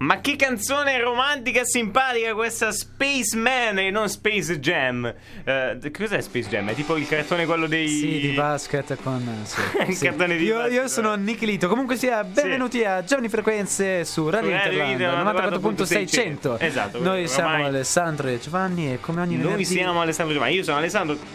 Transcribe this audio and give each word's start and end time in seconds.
Ma 0.00 0.22
che 0.22 0.34
canzone 0.34 0.98
romantica 0.98 1.60
e 1.60 1.66
simpatica 1.66 2.32
questa 2.32 2.72
Spaceman 2.72 3.80
e 3.80 3.90
non 3.90 4.08
Space 4.08 4.58
Jam. 4.58 5.04
Eh, 5.44 5.90
cos'è 5.94 6.22
Space 6.22 6.48
Jam? 6.48 6.70
È 6.70 6.74
tipo 6.74 6.96
il 6.96 7.06
cartone 7.06 7.44
quello 7.44 7.66
dei. 7.66 7.86
Sì, 7.86 8.18
di 8.18 8.28
basket 8.28 8.96
con. 9.02 9.22
Sì, 9.44 9.60
Il 9.86 9.94
sì. 9.94 10.06
cartone 10.06 10.38
di 10.38 10.44
io, 10.44 10.54
basket, 10.54 10.72
io 10.72 10.88
sono 10.88 11.12
eh. 11.12 11.18
Nichilito. 11.18 11.68
Comunque 11.68 11.96
sia, 11.96 12.24
benvenuti 12.24 12.82
a 12.82 13.04
Giovani 13.04 13.28
Frequenze 13.28 14.06
su 14.06 14.26
Radio 14.30 14.48
Radio 14.48 14.82
Interland 14.82 15.00
Interland, 15.00 15.62
94.600. 15.62 16.56
Esatto, 16.60 17.02
Noi 17.02 17.28
siamo 17.28 17.66
Alessandro 17.66 18.28
e 18.28 18.40
Giovanni 18.40 18.94
e 18.94 19.00
come 19.00 19.20
ogni 19.20 19.34
Noi 19.34 19.42
venerdì- 19.42 19.64
siamo 19.66 20.00
Alessandro 20.00 20.32
Giovanni. 20.32 20.54
Io 20.54 20.62
sono 20.62 20.78
Alessandro. 20.78 21.18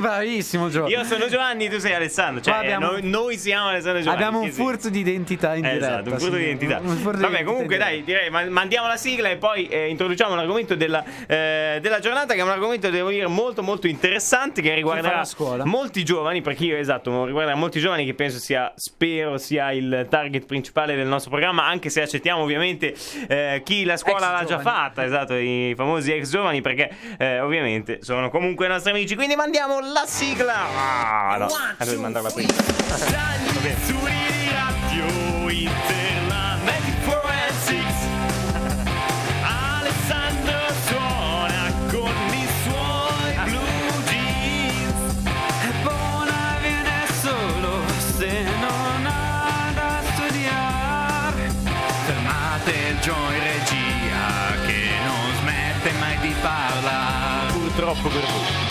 Bravissimo, 0.00 0.68
Gio. 0.68 0.88
Io 0.88 1.04
sono 1.04 1.28
Giovanni, 1.28 1.68
tu 1.68 1.78
sei 1.78 1.94
Alessandro. 1.94 2.42
Cioè, 2.42 2.54
abbiamo- 2.54 2.90
noi, 2.90 3.02
noi 3.04 3.38
siamo 3.38 3.68
Alessandro 3.68 4.02
Giovanni. 4.02 4.20
Abbiamo 4.20 4.40
un 4.40 4.46
sì, 4.48 4.52
sì. 4.54 4.60
furto 4.60 4.88
di 4.88 4.98
identità 4.98 5.54
in 5.54 5.62
diretta. 5.62 5.86
Esatto, 5.86 6.10
un 6.10 6.18
furto 6.18 6.34
di 6.34 6.42
sì. 6.42 6.48
identità. 6.48 6.78
Un 6.80 6.96
furto 6.96 7.10
di 7.18 7.22
Vabbè, 7.22 7.26
identità 7.28 7.44
comunque. 7.44 7.83
Dai, 7.84 8.04
direi, 8.04 8.30
ma- 8.30 8.44
mandiamo 8.44 8.86
la 8.86 8.96
sigla 8.96 9.28
e 9.28 9.36
poi 9.36 9.66
eh, 9.66 9.88
introduciamo 9.88 10.34
l'argomento 10.34 10.74
della, 10.74 11.04
eh, 11.26 11.78
della 11.80 11.98
giornata, 11.98 12.34
che 12.34 12.40
è 12.40 12.42
un 12.42 12.50
argomento, 12.50 12.88
devo 12.90 13.10
dire, 13.10 13.26
molto, 13.26 13.62
molto 13.62 13.86
interessante. 13.86 14.62
Che 14.62 14.74
riguarderà 14.74 15.18
la 15.18 15.24
scuola. 15.24 15.64
molti 15.64 16.04
giovani. 16.04 16.40
Perché 16.40 16.64
io, 16.64 16.76
esatto, 16.76 17.24
riguarda 17.24 17.54
molti 17.54 17.80
giovani, 17.80 18.04
che 18.04 18.14
penso 18.14 18.38
sia, 18.38 18.72
spero, 18.76 19.38
sia 19.38 19.72
il 19.72 20.06
target 20.08 20.46
principale 20.46 20.94
del 20.96 21.06
nostro 21.06 21.30
programma. 21.30 21.66
Anche 21.66 21.90
se 21.90 22.02
accettiamo, 22.02 22.42
ovviamente, 22.42 22.94
eh, 23.28 23.62
chi 23.64 23.84
la 23.84 23.96
scuola 23.96 24.26
Ex 24.26 24.32
l'ha 24.32 24.38
già 24.38 24.56
giovani. 24.58 24.62
fatta, 24.62 25.04
esatto, 25.04 25.34
i 25.34 25.74
famosi 25.76 26.12
ex 26.12 26.30
giovani, 26.30 26.60
perché 26.60 26.90
eh, 27.18 27.40
ovviamente 27.40 27.98
sono 28.02 28.30
comunque 28.30 28.68
nostri 28.68 28.90
amici. 28.90 29.14
Quindi 29.14 29.36
mandiamo 29.36 29.80
la 29.80 30.04
sigla. 30.06 30.54
Ah, 30.76 31.36
no, 31.38 31.46
two, 31.84 32.00
mandarla 32.00 32.30
prima. 32.30 32.52
Radio 34.54 35.48
Interland 35.50 36.23
Il 53.04 53.10
Joy 53.10 53.38
Regia 53.38 54.66
che 54.66 54.88
non 55.04 55.36
smette 55.40 55.92
mai 55.98 56.18
di 56.20 56.34
parlare 56.40 57.52
Purtroppo 57.52 58.08
per 58.08 58.22
voi. 58.22 58.63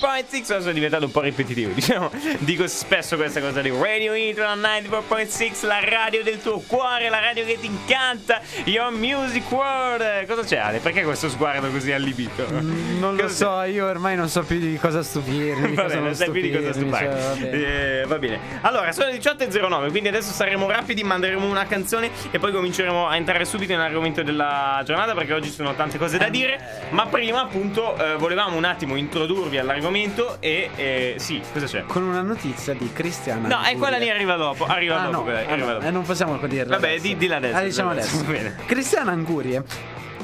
94.6 0.00 0.60
Sono 0.60 0.72
diventato 0.72 1.04
un 1.04 1.10
po' 1.10 1.20
ripetitivo 1.20 1.72
Diciamo, 1.74 2.10
dico 2.38 2.66
spesso 2.66 3.16
questa 3.16 3.40
cosa 3.40 3.60
di 3.60 3.70
Radio 3.70 4.14
Interland 4.14 4.64
94.6 4.64 5.66
La 5.66 5.80
radio 5.80 6.22
del 6.22 6.40
tuo 6.40 6.60
cuore 6.60 7.08
La 7.08 7.20
radio 7.20 7.44
che 7.44 7.58
ti 7.60 7.66
incanta 7.66 8.40
Your 8.64 8.90
Music 8.90 9.50
World 9.50 10.26
Cosa 10.26 10.42
c'è 10.42 10.56
Ale? 10.56 10.78
Perché 10.78 11.02
questo 11.02 11.28
sguardo 11.28 11.68
così 11.70 11.92
allibito? 11.92 12.48
Non 12.50 13.16
lo 13.16 13.22
Cosa 13.22 13.62
so, 13.62 13.70
io 13.70 13.86
ormai 13.86 14.16
non 14.16 14.28
so 14.28 14.42
più 14.42 14.58
di 14.58 14.78
cosa 14.78 15.02
stupirmi. 15.02 15.74
Va 15.74 15.84
bene, 15.84 16.00
non 16.00 16.14
sai 16.14 16.30
più 16.30 16.40
di 16.40 16.50
cosa 16.50 16.72
stupirmi, 16.72 16.98
cioè, 16.98 17.08
vabbè. 17.08 17.54
Eh, 17.54 18.04
va 18.06 18.18
bene. 18.18 18.40
Allora, 18.62 18.92
sono 18.92 19.08
le 19.10 19.18
18.09, 19.18 19.90
quindi 19.90 20.08
adesso 20.08 20.32
saremo 20.32 20.68
rapidi, 20.70 21.02
manderemo 21.02 21.46
una 21.46 21.66
canzone 21.66 22.10
e 22.30 22.38
poi 22.38 22.52
cominceremo 22.52 23.06
a 23.06 23.16
entrare 23.16 23.44
subito 23.44 23.72
nell'argomento 23.72 24.22
della 24.22 24.82
giornata 24.84 25.14
perché 25.14 25.34
oggi 25.34 25.50
sono 25.50 25.74
tante 25.74 25.98
cose 25.98 26.18
da 26.18 26.28
dire. 26.28 26.88
Ma 26.90 27.06
prima, 27.06 27.42
appunto, 27.42 27.96
eh, 27.96 28.16
volevamo 28.16 28.56
un 28.56 28.64
attimo 28.64 28.96
introdurvi 28.96 29.58
all'argomento 29.58 29.89
e 30.40 30.70
eh, 30.76 31.14
sì, 31.18 31.40
cosa 31.52 31.66
c'è? 31.66 31.84
Con 31.84 32.02
una 32.04 32.22
notizia 32.22 32.74
di 32.74 32.90
Cristiana. 32.92 33.48
No, 33.48 33.64
e 33.66 33.76
quella 33.76 33.98
lì 33.98 34.08
arriva 34.08 34.36
dopo. 34.36 34.64
Arriva 34.66 35.00
Ah, 35.00 35.04
dopo 35.04 35.16
no, 35.16 35.22
quella, 35.22 35.38
ah, 35.40 35.50
arriva 35.52 35.66
no, 35.66 35.72
dopo. 35.74 35.86
eh, 35.86 35.90
non 35.90 36.02
possiamo 36.02 36.36
dirla. 36.46 36.74
Vabbè, 36.76 36.88
adesso. 36.88 37.02
di- 37.02 37.16
dilla 37.16 37.36
adesso, 37.36 37.56
Ah, 37.56 37.62
diciamo 37.62 37.90
adesso. 37.90 38.24
Cristiana 38.66 39.10
Angurie. 39.12 39.62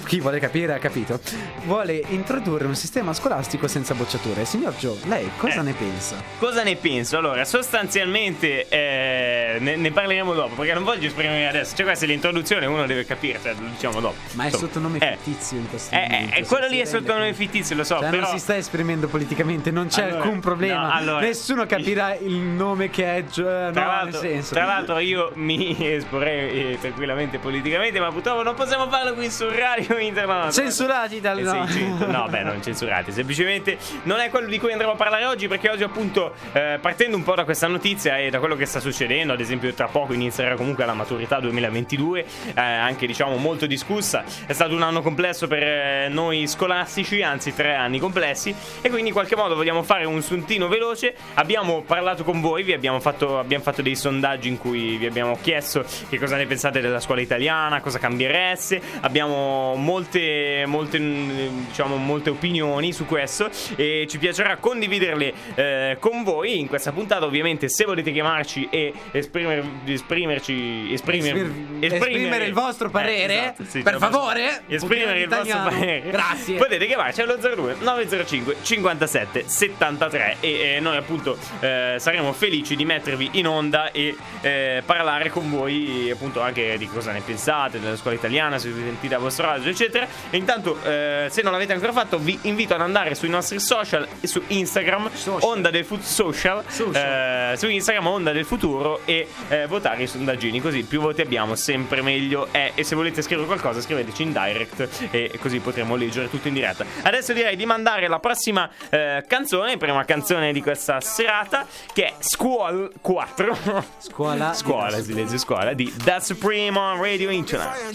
Chi 0.07 0.21
vuole 0.21 0.39
capire 0.39 0.73
ha 0.75 0.79
capito. 0.79 1.19
Vuole 1.65 2.01
introdurre 2.11 2.65
un 2.67 2.77
sistema 2.77 3.13
scolastico 3.13 3.67
senza 3.67 3.93
bocciature. 3.95 4.45
Signor 4.45 4.75
Joe, 4.77 4.97
lei 5.07 5.29
cosa 5.37 5.61
Eh. 5.61 5.65
ne 5.65 5.73
pensa? 5.73 6.23
Cosa 6.39 6.63
ne 6.63 6.77
penso? 6.77 7.19
Allora, 7.19 7.45
sostanzialmente 7.45 8.69
eh, 8.69 9.57
ne, 9.59 9.75
ne 9.75 9.91
parleremo 9.91 10.33
dopo 10.33 10.55
perché 10.55 10.75
non 10.75 10.85
voglio 10.85 11.09
esprimermi 11.09 11.47
adesso. 11.47 11.75
Cioè, 11.75 11.85
questa 11.87 12.05
è 12.05 12.09
l'introduzione, 12.09 12.67
uno 12.67 12.87
deve 12.87 13.05
capire, 13.05 13.41
cioè, 13.43 13.55
lo 13.59 13.67
diciamo 13.69 13.99
dopo. 14.01 14.15
Ma 14.35 14.45
è 14.45 14.47
Insomma, 14.47 14.67
sottonome 14.67 14.99
eh, 14.99 15.17
fittizio 15.21 15.57
in 15.59 15.69
questo 15.69 15.95
Eh, 15.95 15.99
momento. 16.09 16.35
eh, 16.37 16.45
quello 16.45 16.67
lì 16.69 16.79
è 16.79 16.85
sottonome 16.85 17.25
conto. 17.25 17.37
fittizio, 17.37 17.75
lo 17.77 17.85
so, 17.85 17.99
Cioè, 17.99 18.11
però 18.11 18.23
non 18.23 18.31
si 18.31 18.39
sta 18.39 18.57
esprimendo 18.57 19.09
politicamente, 19.09 19.71
non 19.73 19.89
c'è 19.89 20.03
Allora, 20.05 20.23
alcun 20.23 20.39
problema. 20.41 20.83
no, 20.87 20.93
allora- 20.93 21.21
Nessuno 21.27 21.67
capirà 21.67 22.15
il 22.15 22.37
nome 22.37 22.91
che 22.91 23.17
è 23.17 23.25
Joe. 23.25 23.73
Tra, 23.73 24.05
no, 24.05 24.11
tra 24.51 24.65
l'altro 24.67 24.99
io 24.99 25.33
mi 25.35 25.77
esporrei 25.95 26.75
eh, 26.75 26.79
tranquillamente 26.81 27.39
politicamente, 27.39 27.99
ma 27.99 28.13
purtroppo 28.13 28.43
non 28.45 28.55
possiamo 28.55 28.89
farlo 28.89 29.13
qui 29.15 29.29
su 29.31 29.49
Radio 29.49 29.95
Internet. 30.07 30.53
Censurati 30.53 31.21
dal- 31.21 31.39
Eh, 31.39 31.43
no. 31.43 31.67
600. 31.67 32.07
No, 32.11 32.27
beh, 32.29 32.43
non 32.43 32.63
censurati. 32.63 33.13
Semplicemente 33.13 33.79
non 34.05 34.19
è 34.21 34.29
quello 34.31 34.47
di 34.49 34.59
cui 34.59 34.73
andremo 34.73 34.93
a 34.93 34.97
parlare 34.97 35.25
oggi, 35.25 35.49
perché 35.49 35.71
oggi, 35.71 35.83
appunto, 35.83 36.35
eh, 36.53 36.79
partendo 36.81 37.17
un 37.17 37.23
po' 37.23 37.35
da 37.35 37.45
questa 37.45 37.67
notizia 37.67 38.19
e 38.19 38.31
da 38.31 38.39
quello 38.39 38.57
che 38.57 38.67
sta 38.67 38.81
succedendo, 38.81 39.33
ad 39.33 39.41
esempio, 39.41 39.73
tra 39.75 39.87
poco 39.89 40.13
inizierà 40.13 40.55
comunque 40.57 40.85
la 40.85 40.95
maturità 40.95 41.39
2022, 41.41 42.21
eh, 42.55 42.61
anche 42.61 43.07
diciamo 43.07 43.37
molto 43.37 43.67
discussa. 43.67 44.25
È 44.47 44.53
stato 44.53 44.75
un 44.75 44.83
anno 44.83 45.03
complesso 45.03 45.47
per 45.47 45.63
eh, 45.63 46.09
noi 46.11 46.47
scolastici, 46.47 47.23
anzi 47.23 47.55
tre 47.55 47.75
anni 47.75 47.99
complessi, 47.99 48.55
e 48.81 48.89
quindi 48.89 49.09
in 49.09 49.15
qualche 49.15 49.37
modo 49.37 49.55
vogliamo 49.55 49.83
fare 49.83 50.05
un 50.05 50.23
suntino 50.23 50.69
veloce. 50.69 51.15
Abbiamo 51.35 51.83
parlato 51.83 52.25
con 52.25 52.41
voi, 52.41 52.63
vi 52.63 52.73
abbiamo 52.73 53.01
fatto, 53.01 53.39
abbiamo 53.39 53.63
fatto 53.63 53.83
dei 53.83 53.97
sondaggi 53.97 54.49
in 54.49 54.59
cui 54.59 54.97
vi 54.97 55.07
abbiamo 55.07 55.39
chiesto 55.41 55.85
che 56.09 56.19
cosa 56.19 56.37
ne 56.37 56.47
pensate 56.47 56.81
della 56.81 57.01
scuola 57.01 57.21
italiana, 57.21 57.81
cosa 57.81 57.99
cambieresse. 57.99 58.81
Abbiamo 59.01 59.75
molte, 59.87 60.65
molte, 60.67 60.99
diciamo, 60.99 61.97
molte 61.97 62.31
opinioni 62.31 62.93
su 62.93 63.07
questo 63.07 63.49
e 63.77 64.07
ci 64.11 64.19
piacerà 64.19 64.57
condividerle 64.57 65.33
eh, 65.55 65.97
con 66.01 66.25
voi 66.25 66.59
in 66.59 66.67
questa 66.67 66.91
puntata. 66.91 67.25
Ovviamente, 67.25 67.69
se 67.69 67.85
volete 67.85 68.11
chiamarci 68.11 68.67
e 68.69 68.93
esprimer, 69.13 69.65
esprimerci, 69.85 70.93
esprimer, 70.93 71.37
Esprim- 71.37 71.85
esprimere 71.85 72.45
il 72.47 72.53
vostro 72.53 72.91
parere, 72.91 73.35
esatto, 73.35 73.65
sì, 73.65 73.83
per 73.83 73.99
faccio. 73.99 74.13
favore, 74.13 74.63
esprimere 74.67 75.21
il 75.21 75.29
vostro 75.29 75.59
parere. 75.63 76.11
Grazie. 76.11 76.57
Potete 76.57 76.87
chiamarci 76.87 77.21
allo 77.21 77.37
02 77.37 77.77
905 77.79 78.57
57 78.63 79.45
73 79.47 80.37
e 80.41 80.49
eh, 80.77 80.81
noi 80.81 80.97
appunto 80.97 81.39
eh, 81.61 81.97
saremo 81.99 82.33
felici 82.33 82.75
di 82.75 82.85
mettervi 82.85 83.31
in 83.33 83.47
onda 83.47 83.93
e 83.93 84.17
eh, 84.41 84.83
parlare 84.85 85.31
con 85.31 85.49
voi 85.49 86.11
appunto 86.11 86.41
anche 86.41 86.77
di 86.77 86.89
cosa 86.89 87.13
ne 87.13 87.21
pensate 87.21 87.79
della 87.79 87.97
scuola 87.97 88.17
italiana, 88.17 88.59
se 88.59 88.71
vi 88.71 88.83
sentite 88.83 89.15
a 89.15 89.19
vostro 89.19 89.49
agio 89.49 89.75
eccetera. 89.77 90.09
E 90.31 90.37
intanto 90.39 90.79
eh, 90.83 91.29
se 91.31 91.43
non 91.43 91.53
l'avete 91.53 91.75
ancora 91.75 91.93
fatto 91.93 92.19
vi 92.19 92.39
invito 92.43 92.75
ad 92.75 92.81
andare 92.81 93.15
sui 93.15 93.29
nostri 93.29 93.61
social 93.61 94.09
e 94.21 94.27
su 94.27 94.43
Instagram 94.47 95.11
Social. 95.13 95.49
Onda 95.51 95.71
del 95.71 95.85
Futuro 95.85 96.05
social, 96.07 96.65
Social. 96.69 97.53
eh, 97.53 97.57
su 97.57 97.69
Instagram 97.69 98.07
Onda 98.07 98.33
del 98.33 98.47
Futuro 98.47 99.01
e 99.05 99.29
eh, 99.49 99.67
votare 99.67 100.05
i 100.05 100.07
sondaggini 100.07 100.61
così 100.61 100.83
più 100.85 101.01
voti 101.01 101.21
abbiamo 101.21 101.55
sempre 101.55 102.01
meglio 102.01 102.49
è 102.51 102.73
e 102.75 102.85
se 102.85 102.95
volete 102.95 103.21
scrivere 103.23 103.47
qualcosa 103.47 103.81
scriveteci 103.81 104.23
in 104.23 104.33
direct 104.33 104.89
e 105.11 105.31
così 105.41 105.59
potremo 105.59 105.97
leggere 105.97 106.31
tutto 106.31 106.49
in 106.49 106.55
diretta 106.55 106.85
adesso 107.03 107.33
direi 107.33 107.57
di 107.57 107.67
mandare 107.67 108.09
la 108.09 108.19
prossima 108.19 108.69
eh, 108.89 109.25
canzone 109.27 109.77
prima 109.77 110.05
canzone 110.05 110.53
di 110.53 110.63
questa 110.63 111.01
serata 111.01 111.67
che 111.93 112.07
è 112.07 112.15
Squall 112.19 112.93
4 113.01 113.57
Scuola. 113.99 114.55
scuola 114.55 115.03
si 115.03 115.13
legge 115.13 115.39
scuola 115.39 115.73
di 115.75 115.93
The 116.03 116.19
Supreme 116.21 116.79
on 116.79 117.01
Radio 117.01 117.31
Internet 117.31 117.93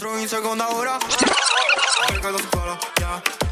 Entro 2.24 2.38
in 2.38 2.44
seconda 2.44 2.70
ora 2.70 2.78
Perché 2.78 3.00
la 3.00 3.18
scuola, 3.18 3.42
yeah 3.42 3.51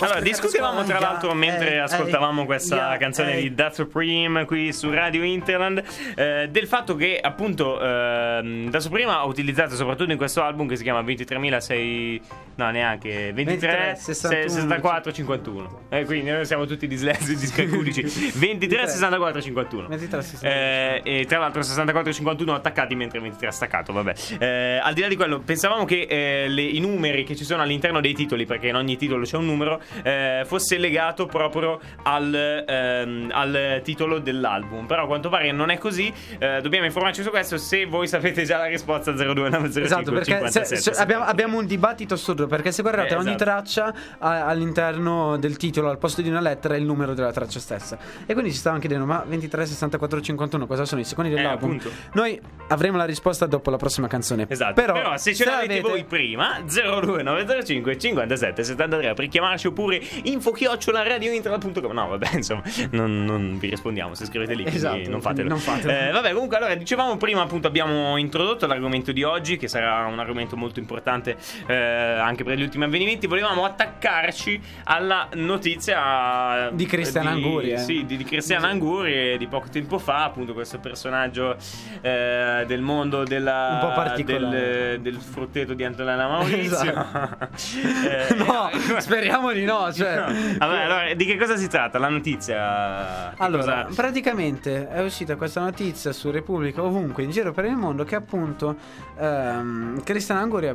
Allora, 0.00 0.20
discutevamo 0.20 0.82
tra 0.84 0.98
l'altro 0.98 1.32
mentre 1.34 1.74
eh, 1.74 1.78
ascoltavamo 1.78 2.42
eh, 2.42 2.46
questa 2.46 2.76
yeah, 2.76 2.96
canzone 2.96 3.36
eh. 3.36 3.42
di 3.42 3.54
Da 3.54 3.70
Supreme 3.70 4.44
qui 4.44 4.72
su 4.72 4.90
Radio 4.90 5.22
Interland 5.22 5.82
eh, 6.16 6.48
del 6.50 6.66
fatto 6.66 6.96
che 6.96 7.18
appunto 7.20 7.80
ehm, 7.80 8.70
Da 8.70 8.80
Supreme 8.80 9.10
ha 9.12 9.24
utilizzato 9.24 9.74
soprattutto 9.74 10.12
in 10.12 10.18
questo 10.18 10.42
album 10.42 10.66
che 10.68 10.76
si 10.76 10.82
chiama 10.82 11.00
23.600 11.02 12.20
no 12.56 12.70
neanche 12.70 13.32
23 13.32 13.68
23, 13.68 13.96
61, 13.96 14.48
64 14.48 15.12
51 15.12 15.80
eh, 15.88 16.04
quindi 16.04 16.30
noi 16.30 16.44
siamo 16.44 16.66
tutti 16.66 16.86
dislessi 16.86 17.34
discalculici 17.36 18.02
23 18.02 18.88
64 18.88 19.40
51 19.42 19.88
23, 19.88 20.22
64. 20.22 20.48
Eh, 20.48 21.02
e 21.20 21.24
tra 21.26 21.38
l'altro 21.38 21.62
64 21.62 22.10
e 22.10 22.14
51 22.14 22.54
attaccati 22.54 22.94
mentre 22.94 23.20
23 23.20 23.50
staccato 23.50 23.92
vabbè 23.92 24.14
Eh, 24.38 24.78
al 24.82 24.94
di 24.94 25.00
là 25.00 25.08
di 25.08 25.16
quello 25.16 25.40
pensavamo 25.40 25.84
che 25.84 26.06
eh, 26.08 26.48
le- 26.48 26.62
i 26.62 26.80
numeri 26.80 27.24
che 27.24 27.34
ci 27.36 27.44
sono 27.44 27.62
all'interno 27.62 28.00
dei 28.00 28.14
titoli 28.14 28.46
perché 28.46 28.68
in 28.68 28.76
ogni 28.76 28.96
titolo 28.96 29.24
c'è 29.24 29.36
un 29.36 29.46
numero 29.46 29.80
eh, 30.02 30.42
fosse 30.46 30.78
legato 30.78 31.26
proprio 31.26 31.80
al, 32.02 32.34
ehm, 32.66 33.30
al 33.32 33.80
titolo 33.82 34.18
dell'album. 34.18 34.86
Però 34.86 35.04
a 35.04 35.06
quanto 35.06 35.28
pare 35.28 35.52
non 35.52 35.70
è 35.70 35.78
così. 35.78 36.12
Eh, 36.38 36.60
dobbiamo 36.62 36.84
informarci 36.86 37.22
su 37.22 37.30
questo. 37.30 37.56
Se 37.58 37.84
voi 37.86 38.06
sapete 38.08 38.44
già 38.44 38.58
la 38.58 38.66
risposta 38.66 39.10
02905 39.12 39.82
Esatto, 39.82 40.10
perché 40.12 40.24
se- 40.50 40.64
57 40.64 40.76
se- 40.76 40.90
abbiamo, 41.02 41.24
abbiamo 41.24 41.58
un 41.58 41.66
dibattito 41.66 42.14
assurdo 42.14 42.46
perché 42.46 42.72
se 42.72 42.82
guardate 42.82 43.14
Eh, 43.14 43.16
ogni 43.16 43.28
esatto. 43.34 43.44
traccia 43.44 43.94
ha 44.18 44.46
all'interno 44.46 45.36
del 45.36 45.56
titolo 45.56 45.88
al 45.90 45.98
posto 45.98 46.22
di 46.22 46.28
una 46.28 46.40
lettera 46.40 46.74
è 46.74 46.78
il 46.78 46.84
numero 46.84 47.14
della 47.14 47.32
traccia 47.32 47.58
stessa 47.58 47.98
e 48.26 48.32
quindi 48.32 48.50
ci 48.52 48.58
stavano 48.58 48.80
chiedendo 48.80 49.04
ma 49.06 49.24
23, 49.26 49.66
64, 49.66 50.20
51 50.20 50.66
cosa 50.66 50.84
sono 50.84 51.00
i 51.00 51.04
secondi 51.04 51.30
dell'album? 51.30 51.70
appunto. 51.76 51.90
Noi 52.12 52.40
avremo 52.68 52.96
la 52.96 53.04
risposta 53.04 53.46
dopo 53.46 53.70
la 53.70 53.76
prossima 53.76 54.06
canzone. 54.08 54.46
Esatto, 54.48 54.74
Però, 54.74 54.92
però, 54.94 55.16
se 55.16 55.34
ce 55.34 55.44
l'avete 55.44 55.72
avete- 55.74 55.88
voi 55.88 56.04
prima 56.04 56.60
02905 56.64 57.98
57 57.98 58.64
73 58.64 59.14
per 59.14 59.28
chiamarci 59.28 59.66
oppure 59.74 60.00
info 60.22 60.52
chiocciola 60.52 61.02
radiointernet.com 61.02 61.92
No 61.92 62.06
vabbè 62.08 62.28
insomma 62.34 62.62
non, 62.90 63.24
non 63.24 63.58
vi 63.58 63.68
rispondiamo 63.68 64.14
se 64.14 64.24
scrivete 64.26 64.54
lì 64.54 64.64
Esatto, 64.66 65.10
non 65.10 65.20
fatelo, 65.20 65.48
non 65.48 65.58
fatelo. 65.58 65.92
Eh, 65.92 66.10
Vabbè 66.12 66.32
comunque 66.32 66.56
allora 66.56 66.74
dicevamo 66.74 67.16
prima 67.16 67.42
appunto 67.42 67.66
abbiamo 67.66 68.16
introdotto 68.16 68.66
l'argomento 68.66 69.12
di 69.12 69.22
oggi 69.22 69.56
che 69.56 69.68
sarà 69.68 70.06
un 70.06 70.18
argomento 70.18 70.56
molto 70.56 70.78
importante 70.78 71.36
eh, 71.66 71.74
anche 71.74 72.44
per 72.44 72.56
gli 72.56 72.62
ultimi 72.62 72.84
avvenimenti 72.84 73.26
Volevamo 73.26 73.64
attaccarci 73.64 74.60
alla 74.84 75.28
notizia 75.34 76.70
Di 76.72 76.86
Cristian 76.86 77.26
Anguri, 77.26 77.72
eh. 77.72 77.78
Sì 77.78 78.04
di, 78.06 78.16
di 78.16 78.24
Cristian 78.24 78.64
Anguri 78.64 79.36
di 79.38 79.46
poco 79.46 79.68
tempo 79.70 79.98
fa 79.98 80.24
appunto 80.24 80.52
questo 80.52 80.78
personaggio 80.78 81.56
eh, 82.00 82.64
del 82.66 82.80
mondo 82.80 83.24
della, 83.24 83.78
Un 83.82 83.88
po' 83.88 83.94
particolare. 83.94 84.98
del, 84.98 85.00
del 85.00 85.20
frutteto 85.20 85.74
di 85.74 85.84
Antonella 85.84 86.26
Maurizio 86.28 86.80
Esatto. 86.80 87.48
Eh, 88.04 88.34
No, 88.34 88.70
speriamo 88.98 89.52
di 89.52 89.63
no. 89.64 89.92
Cioè. 89.92 90.16
Vabbè, 90.58 90.80
allora, 90.80 91.14
di 91.14 91.24
che 91.24 91.36
cosa 91.36 91.56
si 91.56 91.68
tratta 91.68 91.98
la 91.98 92.08
notizia? 92.08 93.32
Che 93.36 93.42
Allora, 93.42 93.84
cosa- 93.84 93.94
praticamente 93.94 94.88
è 94.88 95.02
uscita 95.02 95.36
questa 95.36 95.60
notizia 95.60 96.12
su 96.12 96.30
Repubblica 96.30 96.82
ovunque 96.82 97.22
in 97.22 97.30
giro 97.30 97.52
per 97.52 97.64
il 97.64 97.76
mondo 97.76 98.04
che 98.04 98.14
appunto 98.14 98.76
ehm, 99.16 100.02
Cristian 100.02 100.38
Anguria 100.38 100.74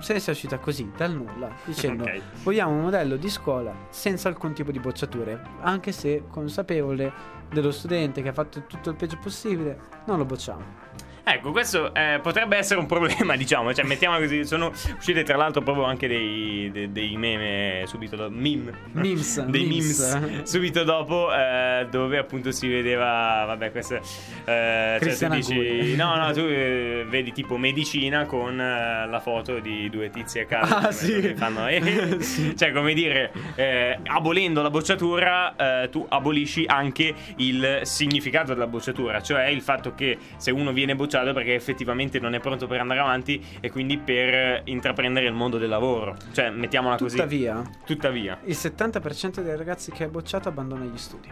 se 0.00 0.12
ne 0.12 0.20
sia 0.20 0.32
uscita 0.32 0.58
così 0.58 0.90
dal 0.96 1.12
nulla 1.12 1.50
dicendo 1.64 2.04
Ok. 2.08 2.20
vogliamo 2.42 2.72
un 2.72 2.80
modello 2.82 3.16
di 3.16 3.28
scuola 3.28 3.74
senza 3.90 4.28
alcun 4.28 4.52
tipo 4.52 4.70
di 4.70 4.78
bocciature 4.78 5.40
anche 5.62 5.92
se 5.92 6.24
consapevole 6.30 7.36
dello 7.50 7.70
studente 7.70 8.22
che 8.22 8.28
ha 8.28 8.32
fatto 8.32 8.64
tutto 8.66 8.90
il 8.90 8.96
peggio 8.96 9.18
possibile 9.20 9.78
non 10.06 10.18
lo 10.18 10.24
bocciamo 10.24 10.86
Ecco, 11.30 11.50
questo 11.50 11.92
eh, 11.94 12.20
potrebbe 12.22 12.56
essere 12.56 12.80
un 12.80 12.86
problema, 12.86 13.36
diciamo. 13.36 13.74
Cioè, 13.74 13.84
mettiamola 13.84 14.20
così. 14.20 14.44
Sono 14.44 14.72
uscite, 14.96 15.22
tra 15.24 15.36
l'altro, 15.36 15.60
proprio 15.62 15.84
anche 15.84 16.08
dei, 16.08 16.70
de- 16.72 16.90
dei 16.90 17.16
meme 17.16 17.82
subito 17.86 18.16
dopo. 18.16 18.30
Meme. 18.34 18.72
Memes, 18.92 19.44
dei 19.46 19.66
memes. 19.66 20.14
memes. 20.20 20.50
subito 20.50 20.84
dopo, 20.84 21.32
eh, 21.34 21.86
dove 21.90 22.16
appunto 22.18 22.50
si 22.50 22.66
vedeva. 22.66 23.44
Vabbè, 23.46 23.70
questo. 23.70 23.96
Eh, 23.96 24.98
cioè, 25.02 25.16
tu 25.16 25.28
dici. 25.28 25.94
No, 25.96 26.16
no, 26.16 26.32
tu 26.32 26.40
eh, 26.48 27.04
vedi 27.08 27.32
tipo 27.32 27.56
medicina 27.58 28.24
con 28.24 28.58
eh, 28.58 29.06
la 29.06 29.20
foto 29.20 29.58
di 29.58 29.90
due 29.90 30.08
tizi 30.08 30.38
a 30.38 30.46
casa. 30.46 30.76
Ah, 30.78 30.86
che 30.88 30.92
sì. 30.94 31.20
che 31.20 31.34
fanno. 31.34 31.68
eh, 31.68 32.18
Cioè, 32.56 32.72
come 32.72 32.94
dire, 32.94 33.32
eh, 33.54 33.98
abolendo 34.06 34.62
la 34.62 34.70
bocciatura, 34.70 35.54
tu 35.90 36.06
abolisci 36.08 36.64
anche 36.66 37.14
il 37.36 37.80
significato 37.82 38.52
della 38.54 38.66
bocciatura, 38.66 39.20
cioè 39.20 39.46
il 39.46 39.60
fatto 39.60 39.94
che 39.94 40.16
se 40.36 40.50
uno 40.50 40.72
viene 40.72 40.94
bocciato 40.94 41.17
è 41.26 41.32
perché 41.32 41.54
effettivamente 41.54 42.20
non 42.20 42.34
è 42.34 42.40
pronto 42.40 42.66
per 42.66 42.80
andare 42.80 43.00
avanti 43.00 43.44
e 43.60 43.70
quindi 43.70 43.98
per 43.98 44.62
intraprendere 44.64 45.26
il 45.26 45.32
mondo 45.32 45.58
del 45.58 45.68
lavoro. 45.68 46.16
Cioè, 46.32 46.50
mettiamola 46.50 46.96
così. 46.96 47.16
tuttavia 47.16 47.62
Tuttavia. 47.84 48.38
il 48.44 48.56
70% 48.56 49.40
dei 49.40 49.56
ragazzi 49.56 49.90
che 49.90 50.04
è 50.04 50.08
bocciato 50.08 50.48
abbandona 50.48 50.84
gli 50.84 50.96
studi 50.96 51.28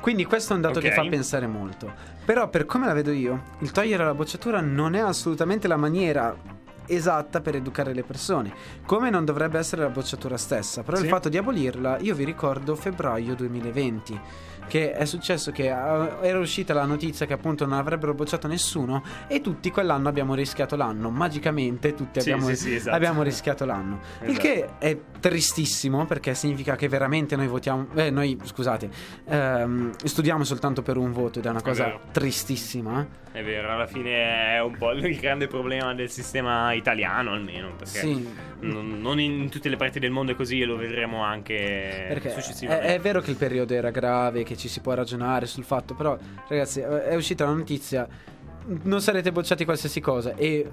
quindi 0.00 0.24
questo 0.24 0.54
è 0.54 0.56
un 0.56 0.62
dato 0.62 0.78
Ok. 0.78 0.84
che 0.86 0.92
fa 0.92 1.04
pensare 1.06 1.46
molto. 1.46 1.92
Però 2.24 2.48
per 2.48 2.64
come 2.64 2.86
la 2.86 2.94
vedo 2.94 3.10
io, 3.10 3.42
il 3.58 3.70
togliere 3.70 4.02
la 4.02 4.14
bocciatura 4.14 4.60
non 4.62 4.94
è 4.94 4.98
assolutamente 5.00 5.68
la 5.68 5.76
maniera 5.76 6.34
esatta 6.86 7.40
per 7.40 7.54
educare 7.56 7.92
le 7.94 8.02
persone, 8.02 8.52
come 8.86 9.10
non 9.10 9.24
dovrebbe 9.24 9.58
essere 9.58 9.82
la 9.82 9.88
bocciatura 9.90 10.36
stessa. 10.36 10.82
Però 10.82 10.96
Sì. 10.96 11.04
il 11.04 11.08
fatto 11.08 11.28
di 11.28 11.36
abolirla, 11.36 11.98
io 12.00 12.14
vi 12.14 12.24
ricordo 12.24 12.74
febbraio 12.76 13.34
2020, 13.34 14.20
che 14.68 14.92
è 14.92 15.04
successo 15.04 15.50
che 15.50 15.64
eh, 15.68 16.28
era 16.28 16.38
uscita 16.38 16.72
la 16.74 16.84
notizia 16.84 17.26
che 17.26 17.32
appunto 17.32 17.66
non 17.66 17.76
avrebbero 17.76 18.14
bocciato 18.14 18.46
nessuno 18.46 19.02
e 19.26 19.40
tutti 19.40 19.70
quell'anno 19.70 20.08
abbiamo 20.08 20.34
rischiato 20.34 20.76
l'anno, 20.76 21.10
magicamente 21.10 21.94
tutti 21.94 22.20
Sì, 22.20 22.30
abbiamo, 22.30 22.54
sì, 22.54 22.74
esatto. 22.76 22.94
abbiamo 22.96 23.22
rischiato 23.22 23.64
l'anno. 23.64 23.98
Il 24.22 24.30
Esatto. 24.30 24.40
che 24.46 24.68
è 24.78 24.96
tristissimo 25.18 26.06
perché 26.06 26.34
significa 26.34 26.76
che 26.76 26.86
veramente 26.88 27.34
noi 27.34 27.48
votiamo, 27.48 27.88
eh, 27.94 28.10
noi 28.10 28.38
scusate, 28.42 28.88
ehm, 29.26 29.92
studiamo 30.04 30.44
soltanto 30.44 30.82
per 30.82 30.96
un 30.96 31.12
voto 31.12 31.40
ed 31.40 31.46
è 31.46 31.50
una 31.50 31.58
È 31.58 31.62
cosa 31.62 31.84
vero. 31.86 32.00
tristissima. 32.12 33.00
eh. 33.00 33.18
È 33.32 33.44
vero, 33.44 33.72
alla 33.72 33.86
fine 33.86 34.54
è 34.56 34.60
un 34.60 34.76
po' 34.76 34.90
il 34.90 35.16
grande 35.20 35.46
problema 35.46 35.94
del 35.94 36.10
sistema 36.10 36.72
italiano, 36.80 37.32
almeno. 37.32 37.68
Perché 37.76 38.00
Sì. 38.00 38.28
non, 38.60 39.00
non 39.00 39.20
in 39.20 39.48
tutte 39.48 39.68
le 39.68 39.76
parti 39.76 39.98
del 40.00 40.10
mondo 40.10 40.32
è 40.32 40.34
così 40.34 40.60
e 40.60 40.64
lo 40.64 40.76
vedremo 40.76 41.22
anche 41.22 42.06
Perché 42.08 42.34
è, 42.34 42.40
successivamente. 42.40 42.94
è 42.94 42.98
vero 42.98 43.20
che 43.20 43.30
il 43.30 43.36
periodo 43.36 43.72
era 43.74 43.90
grave, 43.90 44.42
che 44.42 44.56
ci 44.56 44.68
si 44.68 44.80
può 44.80 44.94
ragionare 44.94 45.46
sul 45.46 45.64
fatto, 45.64 45.94
però 45.94 46.18
ragazzi 46.48 46.80
è 46.80 47.14
uscita 47.14 47.44
la 47.44 47.52
notizia, 47.52 48.06
non 48.82 49.00
sarete 49.00 49.32
bocciati 49.32 49.64
qualsiasi 49.64 50.00
cosa 50.00 50.34
e 50.34 50.70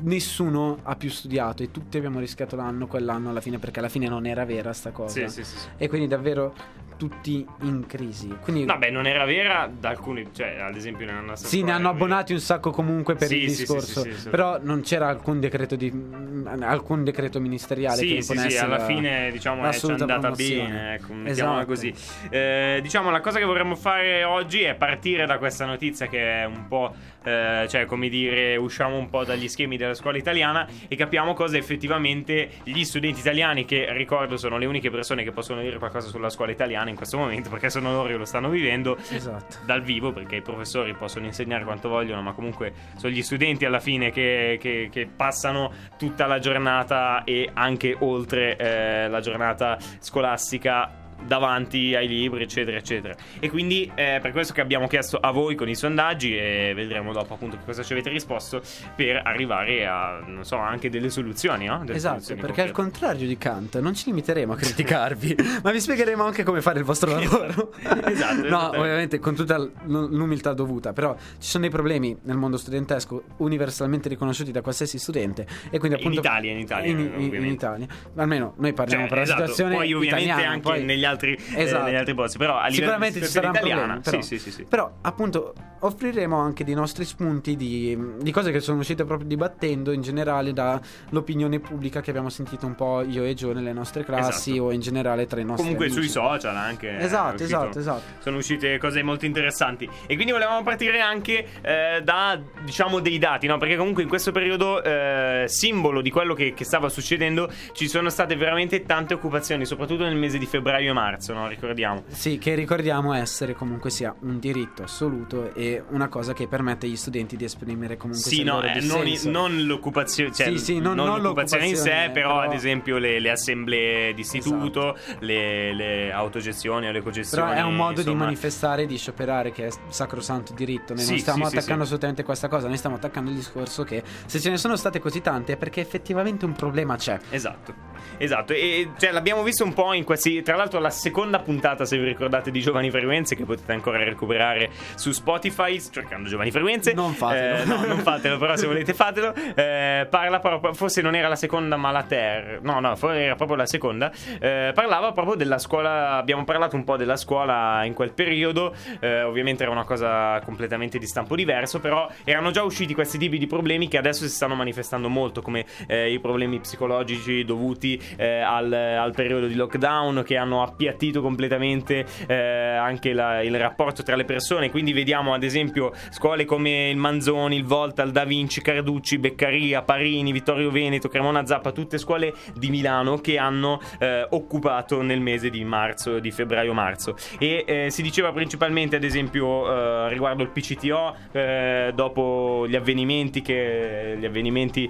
nessuno 0.00 0.78
ha 0.82 0.96
più 0.96 1.10
studiato 1.10 1.62
e 1.62 1.70
tutti 1.70 1.96
abbiamo 1.96 2.18
rischiato 2.18 2.56
l'anno 2.56 2.86
quell'anno 2.86 3.30
alla 3.30 3.40
fine 3.40 3.58
perché 3.58 3.78
alla 3.78 3.88
fine 3.88 4.08
non 4.08 4.26
era 4.26 4.44
vera 4.44 4.72
sta 4.72 4.90
cosa. 4.90 5.28
Sì, 5.28 5.28
sì, 5.28 5.44
sì, 5.44 5.58
sì. 5.58 5.66
E 5.76 5.88
quindi 5.88 6.08
davvero 6.08 6.54
tutti 6.96 7.44
in 7.62 7.86
crisi. 7.86 8.28
Quindi 8.40 8.64
Vabbè, 8.64 8.90
non 8.90 9.06
era 9.06 9.24
vera 9.24 9.70
da 9.72 9.90
alcuni, 9.90 10.28
cioè, 10.34 10.58
ad 10.60 10.76
esempio 10.76 11.06
nella 11.06 11.20
nostra 11.20 11.48
Sì, 11.48 11.62
ne 11.62 11.72
hanno 11.72 11.88
abbonati 11.90 12.32
un 12.32 12.40
sacco 12.40 12.70
comunque 12.70 13.14
per 13.14 13.28
Sì, 13.28 13.42
il 13.42 13.50
sì, 13.50 13.56
discorso. 13.62 14.02
sì. 14.02 14.28
Però 14.28 14.58
non 14.60 14.80
c'era 14.82 15.08
alcun 15.08 15.40
decreto 15.40 15.76
di 15.76 15.90
mh, 15.90 16.58
alcun 16.62 17.04
decreto 17.04 17.40
ministeriale 17.40 18.00
che 18.00 18.06
Sì, 18.06 18.14
sì, 18.14 18.22
sì, 18.22 18.32
imponesse 18.32 18.58
alla 18.58 18.76
la- 18.78 18.84
fine 18.84 19.30
diciamo 19.30 19.64
è 19.68 19.72
ci 19.72 19.86
è 19.86 19.90
andata 19.90 20.18
promozione. 20.20 20.68
bene, 20.70 20.94
ecco, 20.94 21.12
mettiamola 21.12 21.56
Esatto. 21.62 21.66
così. 21.72 21.94
Eh, 22.30 22.78
diciamo 22.82 23.10
la 23.10 23.20
cosa 23.20 23.38
che 23.38 23.44
vorremmo 23.44 23.74
fare 23.76 24.24
oggi 24.24 24.62
è 24.62 24.74
partire 24.74 25.26
da 25.26 25.38
questa 25.38 25.64
notizia 25.66 26.06
che 26.06 26.42
è 26.42 26.44
un 26.44 26.66
po', 26.68 26.94
eh, 27.26 27.66
cioè 27.68 27.84
come 27.86 28.08
dire, 28.08 28.54
usciamo 28.56 28.96
un 28.96 29.10
po' 29.10 29.24
dagli 29.24 29.48
schemi 29.48 29.76
della 29.76 29.94
scuola 29.94 30.16
italiana 30.16 30.66
e 30.86 30.94
capiamo 30.94 31.34
cosa 31.34 31.56
effettivamente 31.56 32.48
gli 32.62 32.84
studenti 32.84 33.18
italiani, 33.20 33.64
che 33.64 33.92
ricordo 33.92 34.36
sono 34.36 34.58
le 34.58 34.66
uniche 34.66 34.90
persone 34.90 35.24
che 35.24 35.32
possono 35.32 35.60
dire 35.60 35.78
qualcosa 35.78 36.08
sulla 36.08 36.28
scuola 36.30 36.52
italiana 36.52 36.88
in 36.88 36.94
questo 36.96 37.18
momento, 37.18 37.50
perché 37.50 37.68
sono 37.68 37.90
loro 37.90 38.08
che 38.08 38.16
lo 38.16 38.24
stanno 38.24 38.48
vivendo, 38.48 38.96
Esatto. 39.10 39.56
dal 39.64 39.82
vivo 39.82 40.12
perché 40.12 40.36
i 40.36 40.42
professori 40.42 40.94
possono 40.94 41.26
insegnare 41.26 41.64
quanto 41.64 41.88
vogliono, 41.88 42.22
ma 42.22 42.32
comunque 42.32 42.72
sono 42.96 43.12
gli 43.12 43.22
studenti 43.22 43.64
alla 43.64 43.80
fine 43.80 44.10
che, 44.12 44.56
che- 44.60 44.88
che 44.90 45.06
passano 45.06 45.72
tutta 45.98 46.26
la 46.26 46.38
giornata 46.38 47.24
e 47.24 47.50
anche 47.52 47.96
oltre 47.98 48.56
eh, 48.56 49.08
la 49.08 49.20
giornata 49.20 49.76
scolastica 49.98 51.04
davanti 51.24 51.94
ai 51.94 52.06
libri 52.08 52.42
eccetera 52.42 52.76
eccetera 52.76 53.14
e 53.40 53.48
quindi 53.50 53.90
è 53.94 54.18
per 54.20 54.32
questo 54.32 54.52
che 54.52 54.60
abbiamo 54.60 54.86
chiesto 54.86 55.16
a 55.18 55.30
voi 55.30 55.54
con 55.54 55.68
i 55.68 55.74
sondaggi 55.74 56.36
e 56.36 56.72
vedremo 56.74 57.12
dopo 57.12 57.34
appunto 57.34 57.56
che 57.56 57.64
cosa 57.64 57.82
ci 57.82 57.92
avete 57.92 58.10
risposto 58.10 58.62
per 58.94 59.20
arrivare 59.24 59.86
a 59.86 60.22
non 60.26 60.44
so 60.44 60.56
anche 60.56 60.88
delle 60.90 61.10
soluzioni 61.10 61.66
no? 61.66 61.80
Delle 61.84 61.96
Esatto, 61.96 62.14
soluzioni 62.14 62.40
perché 62.40 62.60
al 62.62 62.70
concrete. 62.70 62.84
contrario 62.96 63.26
di 63.26 63.38
Kant 63.38 63.78
non 63.80 63.94
ci 63.94 64.04
limiteremo 64.06 64.52
a 64.52 64.56
criticarvi, 64.56 65.36
ma 65.62 65.70
vi 65.70 65.80
spiegheremo 65.80 66.24
anche 66.24 66.42
come 66.44 66.60
fare 66.60 66.78
il 66.78 66.84
vostro 66.84 67.10
lavoro. 67.18 67.72
Esatto, 68.06 68.34
no, 68.36 68.46
esattamente. 68.46 68.78
ovviamente 68.78 69.18
con 69.18 69.34
tutta 69.34 69.56
l'umiltà 69.86 70.52
dovuta, 70.52 70.92
però 70.92 71.14
ci 71.16 71.48
sono 71.48 71.64
dei 71.64 71.72
problemi 71.72 72.16
nel 72.22 72.36
mondo 72.36 72.56
studentesco 72.56 73.22
universalmente 73.38 74.08
riconosciuti 74.08 74.50
da 74.52 74.60
qualsiasi 74.62 74.98
studente 74.98 75.46
e 75.70 75.78
quindi 75.78 75.98
In 75.98 76.04
appunto 76.06 76.20
Italia, 76.20 76.52
in 76.52 76.58
Italia, 76.58 76.90
in, 76.90 76.98
in- 77.16 77.34
in 77.34 77.44
Italia. 77.46 77.86
Almeno 78.16 78.54
noi 78.58 78.72
parliamo 78.72 79.06
Cioè, 79.06 79.08
per 79.08 79.18
la 79.18 79.24
esatto, 79.24 79.40
situazione 79.42 79.74
poi 79.74 79.92
ovviamente 79.92 80.24
italiana, 80.28 80.50
anche 80.52 80.60
poi- 80.62 80.84
negli 80.84 81.04
altri, 81.06 81.34
eh, 81.54 81.62
Esatto. 81.62 81.84
negli 81.84 81.94
altri 81.94 82.14
posti 82.14 82.36
però 82.38 82.58
a 82.58 82.68
Sicuramente 82.70 83.20
di 83.20 83.26
ci 83.26 83.32
problemi, 83.40 83.56
italiana 83.56 84.00
però, 84.02 84.20
sì 84.20 84.36
sì 84.36 84.38
sì, 84.38 84.50
sì. 84.50 84.64
però 84.64 84.90
appunto 85.02 85.54
offriremo 85.80 86.36
anche 86.38 86.64
dei 86.64 86.74
nostri 86.74 87.04
spunti 87.04 87.56
di, 87.56 87.96
di 88.20 88.30
cose 88.32 88.50
che 88.52 88.60
sono 88.60 88.78
uscite 88.80 89.04
proprio 89.04 89.26
dibattendo 89.28 89.92
in 89.92 90.02
generale 90.02 90.52
dall'opinione 90.52 91.60
pubblica 91.60 92.00
che 92.00 92.10
abbiamo 92.10 92.28
sentito 92.28 92.66
un 92.66 92.74
po' 92.74 93.02
io 93.02 93.24
e 93.24 93.34
Gio 93.34 93.52
nelle 93.52 93.72
nostre 93.72 94.04
classi 94.04 94.50
Esatto. 94.52 94.66
o 94.66 94.72
in 94.72 94.80
generale 94.80 95.26
tra 95.26 95.40
i 95.40 95.44
nostri 95.44 95.62
Comunque 95.62 95.86
amici. 95.86 96.00
sui 96.02 96.10
social 96.10 96.56
anche. 96.56 96.96
è 96.96 97.04
Esatto, 97.04 97.42
esatto, 97.42 97.78
esatto. 97.78 98.02
Sono 98.20 98.38
uscite 98.38 98.78
cose 98.78 99.02
molto 99.02 99.26
interessanti. 99.26 99.88
E 100.06 100.14
quindi 100.14 100.32
volevamo 100.32 100.62
partire 100.62 101.00
anche 101.00 101.46
eh, 101.62 102.00
da, 102.02 102.38
diciamo, 102.64 103.00
dei 103.00 103.18
dati, 103.18 103.46
no? 103.46 103.58
Perché 103.58 103.76
comunque 103.76 104.02
in 104.02 104.08
questo 104.08 104.32
periodo, 104.32 104.82
eh, 104.82 105.44
simbolo 105.46 106.00
di 106.00 106.10
quello 106.10 106.34
che, 106.34 106.52
che 106.54 106.64
stava 106.64 106.88
succedendo, 106.88 107.50
ci 107.72 107.88
sono 107.88 108.08
state 108.08 108.34
veramente 108.36 108.82
tante 108.82 109.14
occupazioni, 109.14 109.64
soprattutto 109.64 110.02
nel 110.04 110.16
mese 110.16 110.38
di 110.38 110.46
febbraio 110.46 110.90
e 110.90 110.94
marzo, 111.00 111.32
no? 111.34 111.46
Ricordiamo. 111.48 112.04
Sì, 112.08 112.38
che 112.38 112.54
ricordiamo 112.54 113.12
essere 113.12 113.54
comunque 113.54 113.90
sia 113.90 114.14
un 114.20 114.38
diritto 114.38 114.82
assoluto 114.82 115.54
e 115.54 115.82
una 115.90 116.08
cosa 116.08 116.32
che 116.32 116.48
permette 116.48 116.86
agli 116.86 116.96
studenti 116.96 117.36
di 117.36 117.44
esprimere 117.44 117.96
comunque 117.96 118.30
Sì, 118.30 118.42
no, 118.42 118.62
eh, 118.62 118.80
non, 118.80 119.04
dissenso. 119.04 119.30
non 119.30 119.64
l'occupazione, 119.66 120.32
cioè, 120.32 120.46
Sì, 120.48 120.58
sì, 120.58 120.78
non- 120.78 120.96
non 120.96 121.20
l'occupazione 121.20 121.66
in 121.66 121.76
sé, 121.76 122.10
però, 122.12 122.36
però- 122.36 122.40
ad 122.40 122.52
esempio 122.52 122.98
le, 122.98 123.20
le 123.20 123.30
assemblee 123.30 124.14
d'istituto, 124.14 124.94
Esatto. 124.96 125.16
le, 125.24 125.74
le 125.74 126.12
autogestioni 126.12 126.86
o 126.88 126.92
le 126.92 127.02
cogestioni. 127.02 127.48
Però 127.50 127.56
è 127.56 127.62
un 127.62 127.74
modo 127.76 127.94
di 127.94 128.00
insomma. 128.00 128.24
manifestare 128.24 128.82
e 128.82 128.86
di 128.86 128.96
scioperare 128.96 129.52
che 129.52 129.66
è 129.66 129.70
sacrosanto 129.88 130.52
diritto. 130.54 130.94
Noi 130.94 131.02
Sì, 131.02 131.10
non 131.10 131.18
stiamo 131.20 131.46
attaccando 131.46 131.82
assolutamente 131.84 132.22
questa 132.22 132.48
cosa, 132.48 132.68
noi 132.68 132.76
stiamo 132.76 132.96
attaccando 132.96 133.30
il 133.30 133.36
discorso 133.36 133.84
che 133.84 134.02
se 134.26 134.40
ce 134.40 134.50
ne 134.50 134.56
sono 134.56 134.76
state 134.76 134.98
così 134.98 135.20
tante 135.20 135.52
è 135.52 135.56
perché 135.56 135.80
effettivamente 135.80 136.44
un 136.44 136.52
problema 136.52 136.96
c'è. 136.96 137.18
Esatto. 137.30 137.94
Esatto, 138.18 138.52
e 138.52 138.90
cioè, 138.98 139.12
l'abbiamo 139.12 139.42
visto 139.42 139.64
un 139.64 139.72
po' 139.72 139.92
in 139.92 140.04
questi. 140.04 140.42
Tra 140.42 140.56
l'altro, 140.56 140.80
la 140.80 140.90
seconda 140.90 141.38
puntata, 141.38 141.84
se 141.84 141.98
vi 141.98 142.04
ricordate, 142.04 142.50
di 142.50 142.60
Giovani 142.60 142.90
Frequenze, 142.90 143.36
che 143.36 143.44
potete 143.44 143.72
ancora 143.72 144.02
recuperare 144.02 144.70
su 144.94 145.12
Spotify, 145.12 145.80
cercando 145.90 146.28
Giovani 146.28 146.50
Frequenze. 146.50 146.92
Non 146.92 147.12
fatelo. 147.12 147.56
Eh, 147.56 147.64
no, 147.64 147.84
non 147.86 147.98
fatelo, 147.98 148.38
però 148.38 148.56
se 148.56 148.66
volete 148.66 148.94
fatelo. 148.94 149.34
Eh, 149.34 150.06
parla 150.08 150.38
proprio, 150.38 150.72
forse 150.74 151.02
non 151.02 151.14
era 151.14 151.28
la 151.28 151.36
seconda, 151.36 151.76
ma 151.76 151.90
la 151.90 152.02
ter. 152.02 152.60
No, 152.62 152.80
no, 152.80 152.96
forse 152.96 153.20
era 153.20 153.34
proprio 153.34 153.56
la 153.56 153.66
seconda. 153.66 154.10
Eh, 154.38 154.72
parlava 154.74 155.12
proprio 155.12 155.34
della 155.34 155.58
scuola. 155.58 156.12
Abbiamo 156.16 156.44
parlato 156.44 156.76
un 156.76 156.84
po' 156.84 156.96
della 156.96 157.16
scuola 157.16 157.84
in 157.84 157.94
quel 157.94 158.12
periodo. 158.12 158.74
Eh, 159.00 159.22
ovviamente 159.22 159.62
era 159.62 159.72
una 159.72 159.84
cosa 159.84 160.40
completamente 160.44 160.98
di 160.98 161.06
stampo 161.06 161.34
diverso, 161.34 161.80
però 161.80 162.08
erano 162.24 162.50
già 162.50 162.62
usciti 162.62 162.94
questi 162.94 163.18
tipi 163.18 163.38
di 163.38 163.46
problemi 163.46 163.88
che 163.88 163.98
adesso 163.98 164.24
si 164.24 164.30
stanno 164.30 164.54
manifestando 164.54 165.08
molto, 165.08 165.42
come 165.42 165.64
eh, 165.86 166.12
i 166.12 166.20
problemi 166.20 166.60
psicologici 166.60 167.44
dovuti 167.44 167.95
eh, 168.16 168.40
al, 168.40 168.72
al 168.72 169.12
periodo 169.12 169.46
di 169.46 169.54
lockdown 169.54 170.22
che 170.24 170.36
hanno 170.36 170.62
appiattito 170.62 171.20
completamente 171.20 172.04
eh, 172.26 172.34
anche 172.34 173.12
la- 173.12 173.42
il 173.42 173.56
rapporto 173.58 174.02
tra 174.02 174.16
le 174.16 174.24
persone. 174.24 174.70
Quindi 174.70 174.92
vediamo 174.92 175.34
ad 175.34 175.42
esempio 175.42 175.92
scuole 176.10 176.44
come 176.44 176.90
il 176.90 176.96
Manzoni, 176.96 177.56
il 177.56 177.64
Volta, 177.64 178.02
il 178.02 178.12
Da 178.12 178.24
Vinci, 178.24 178.60
Carducci, 178.62 179.18
Beccaria, 179.18 179.82
Parini, 179.82 180.32
Vittorio 180.32 180.70
Veneto, 180.70 181.08
Cremona 181.08 181.44
Zappa, 181.46 181.72
tutte 181.72 181.98
scuole 181.98 182.34
di 182.54 182.70
Milano 182.70 183.18
che 183.18 183.38
hanno 183.38 183.80
eh, 183.98 184.26
occupato 184.30 185.02
nel 185.02 185.20
mese 185.20 185.50
di 185.50 185.64
marzo, 185.64 186.18
di 186.18 186.30
febbraio-marzo. 186.30 187.16
E 187.38 187.64
eh, 187.66 187.90
si 187.90 188.02
diceva 188.02 188.32
principalmente 188.32 188.96
ad 188.96 189.04
esempio 189.04 190.04
eh, 190.06 190.08
riguardo 190.08 190.42
il 190.42 190.48
PCTO, 190.50 191.14
eh, 191.32 191.92
dopo 191.94 192.66
gli 192.68 192.76
avvenimenti 192.76 193.42
che 193.42 194.16
gli 194.18 194.24
avvenimenti 194.24 194.88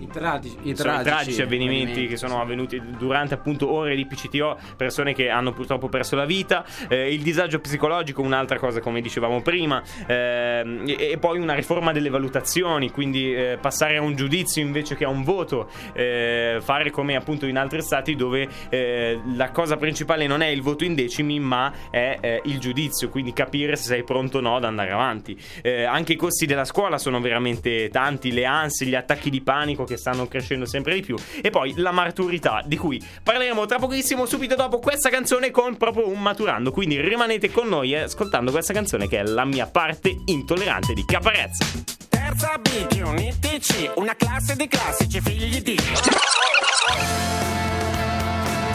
I, 0.00 0.08
tragi- 0.12 0.56
i 0.62 0.74
tragici, 0.74 1.04
tragici 1.04 1.42
avvenimenti 1.82 2.06
che 2.06 2.16
sono 2.16 2.40
avvenuti 2.40 2.80
durante 2.96 3.34
appunto 3.34 3.70
ore 3.70 3.94
di 3.94 4.06
PCTO, 4.06 4.58
persone 4.76 5.14
che 5.14 5.28
hanno 5.28 5.52
purtroppo 5.52 5.88
perso 5.88 6.16
la 6.16 6.24
vita, 6.24 6.64
eh, 6.88 7.12
il 7.12 7.22
disagio 7.22 7.58
psicologico, 7.60 8.22
un'altra 8.22 8.58
cosa 8.58 8.80
come 8.80 9.00
dicevamo 9.00 9.42
prima, 9.42 9.82
ehm, 10.06 10.84
e, 10.86 11.10
e 11.12 11.18
poi 11.18 11.38
una 11.38 11.54
riforma 11.54 11.92
delle 11.92 12.08
valutazioni, 12.08 12.90
quindi 12.90 13.34
eh, 13.34 13.58
passare 13.60 13.96
a 13.96 14.02
un 14.02 14.14
giudizio 14.14 14.62
invece 14.62 14.96
che 14.96 15.04
a 15.04 15.08
un 15.08 15.22
voto, 15.22 15.68
eh, 15.92 16.58
fare 16.60 16.90
come 16.90 17.16
appunto 17.16 17.46
in 17.46 17.56
altri 17.56 17.82
stati 17.82 18.14
dove 18.14 18.48
eh, 18.68 19.20
la 19.34 19.50
cosa 19.50 19.76
principale 19.76 20.26
non 20.26 20.42
è 20.42 20.46
il 20.46 20.62
voto 20.62 20.84
in 20.84 20.94
decimi 20.94 21.40
ma 21.40 21.72
è 21.90 22.18
eh, 22.20 22.42
il 22.44 22.58
giudizio, 22.58 23.08
quindi 23.08 23.32
capire 23.32 23.76
se 23.76 23.84
sei 23.84 24.04
pronto 24.04 24.38
o 24.38 24.40
no 24.40 24.56
ad 24.56 24.64
andare 24.64 24.92
avanti. 24.92 25.36
Eh, 25.62 25.84
anche 25.84 26.12
i 26.12 26.16
costi 26.16 26.46
della 26.46 26.64
scuola 26.64 26.98
sono 26.98 27.20
veramente 27.20 27.88
tanti, 27.88 28.32
le 28.32 28.44
ansie, 28.44 28.86
gli 28.86 28.94
attacchi 28.94 29.30
di 29.30 29.40
panico 29.40 29.84
che 29.84 29.96
stanno 29.96 30.26
crescendo 30.26 30.66
sempre 30.66 30.94
di 30.94 31.00
più. 31.00 31.16
E 31.42 31.50
poi 31.50 31.71
la 31.76 31.90
maturità 31.92 32.62
di 32.64 32.76
cui 32.76 33.02
parleremo 33.22 33.66
tra 33.66 33.78
pochissimo 33.78 34.26
subito 34.26 34.54
dopo 34.54 34.78
questa 34.78 35.08
canzone 35.08 35.50
con 35.50 35.76
proprio 35.76 36.08
un 36.08 36.20
maturando, 36.20 36.70
quindi 36.72 37.00
rimanete 37.00 37.50
con 37.50 37.68
noi 37.68 37.94
eh, 37.94 38.00
ascoltando 38.00 38.50
questa 38.50 38.72
canzone 38.72 39.08
che 39.08 39.20
è 39.20 39.22
la 39.22 39.44
mia 39.44 39.66
parte 39.66 40.14
intollerante 40.26 40.92
di 40.92 41.04
Caparezza. 41.04 41.64
Terza 42.08 42.58
B 42.58 42.86
di 42.88 43.00
un 43.00 43.18
ITC, 43.18 43.92
una 43.96 44.14
classe 44.14 44.56
di 44.56 44.68
classici 44.68 45.20
figli 45.20 45.60
di 45.60 45.76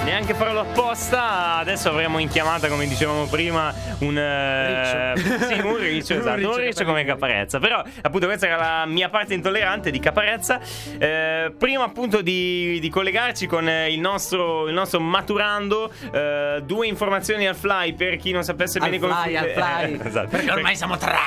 Neanche 0.07 0.35
farlo 0.35 0.61
apposta, 0.61 1.57
adesso 1.57 1.89
avremo 1.89 2.17
in 2.19 2.29
chiamata, 2.29 2.69
come 2.69 2.87
dicevamo 2.87 3.25
prima, 3.25 3.73
un 3.99 4.17
eh. 4.17 5.13
Sì, 5.17 5.59
un 5.59 5.75
riccio, 5.75 6.13
Un 6.13 6.19
esatto, 6.21 6.39
un 6.39 6.55
riccio 6.55 6.57
riccio 6.59 6.85
come 6.85 7.03
Caparezza. 7.03 7.59
Però, 7.59 7.83
appunto, 8.03 8.25
questa 8.25 8.47
era 8.47 8.55
la 8.55 8.85
mia 8.85 9.09
parte 9.09 9.33
intollerante 9.33 9.91
di 9.91 9.99
Caparezza. 9.99 10.61
Eh, 10.97 11.53
prima, 11.57 11.83
appunto, 11.83 12.21
di, 12.21 12.79
di 12.79 12.89
collegarci 12.89 13.47
con 13.47 13.67
eh, 13.67 13.91
il 13.91 13.99
nostro, 13.99 14.69
il 14.69 14.73
nostro 14.73 15.01
maturando, 15.01 15.91
eh, 16.13 16.61
due 16.63 16.87
informazioni 16.87 17.45
al 17.45 17.55
fly 17.55 17.93
per 17.93 18.15
chi 18.15 18.31
non 18.31 18.43
sapesse 18.43 18.79
Al 18.79 18.85
bene 18.85 18.99
come 18.99 19.13
fly, 19.13 19.35
al 19.35 19.49
fly. 19.49 19.99
esatto. 20.07 20.27
Perché 20.29 20.51
ormai 20.51 20.75
siamo 20.77 20.95
tre. 20.95 21.17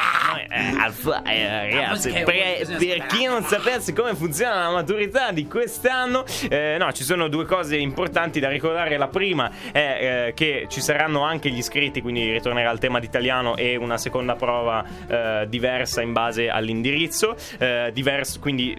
Eh, 0.48 0.74
al 0.80 0.92
fly, 0.92 1.20
eh, 1.26 1.70
ragazzi, 1.70 2.10
per, 2.12 2.24
per 2.24 3.06
chi 3.08 3.26
non 3.26 3.42
sapesse 3.42 3.92
come 3.92 4.14
funziona 4.14 4.62
la 4.62 4.70
maturità 4.70 5.32
di 5.32 5.46
quest'anno, 5.46 6.24
eh, 6.48 6.76
no, 6.78 6.90
ci 6.92 7.04
sono 7.04 7.28
due 7.28 7.44
cose 7.44 7.76
importanti 7.76 8.40
da 8.40 8.48
ricordare. 8.48 8.68
La 8.70 9.08
prima 9.08 9.50
è 9.72 10.26
eh, 10.28 10.34
che 10.34 10.66
ci 10.68 10.80
saranno 10.80 11.22
anche 11.22 11.50
gli 11.50 11.58
iscritti, 11.58 12.00
quindi 12.00 12.30
ritornerà 12.32 12.70
il 12.70 12.78
tema 12.78 12.98
d'italiano 12.98 13.56
e 13.56 13.76
una 13.76 13.98
seconda 13.98 14.34
prova 14.36 14.84
eh, 15.06 15.46
diversa 15.48 16.02
in 16.02 16.12
base 16.12 16.48
all'indirizzo. 16.48 17.36
eh, 17.58 17.90
diverso, 17.92 18.38
quindi 18.40 18.76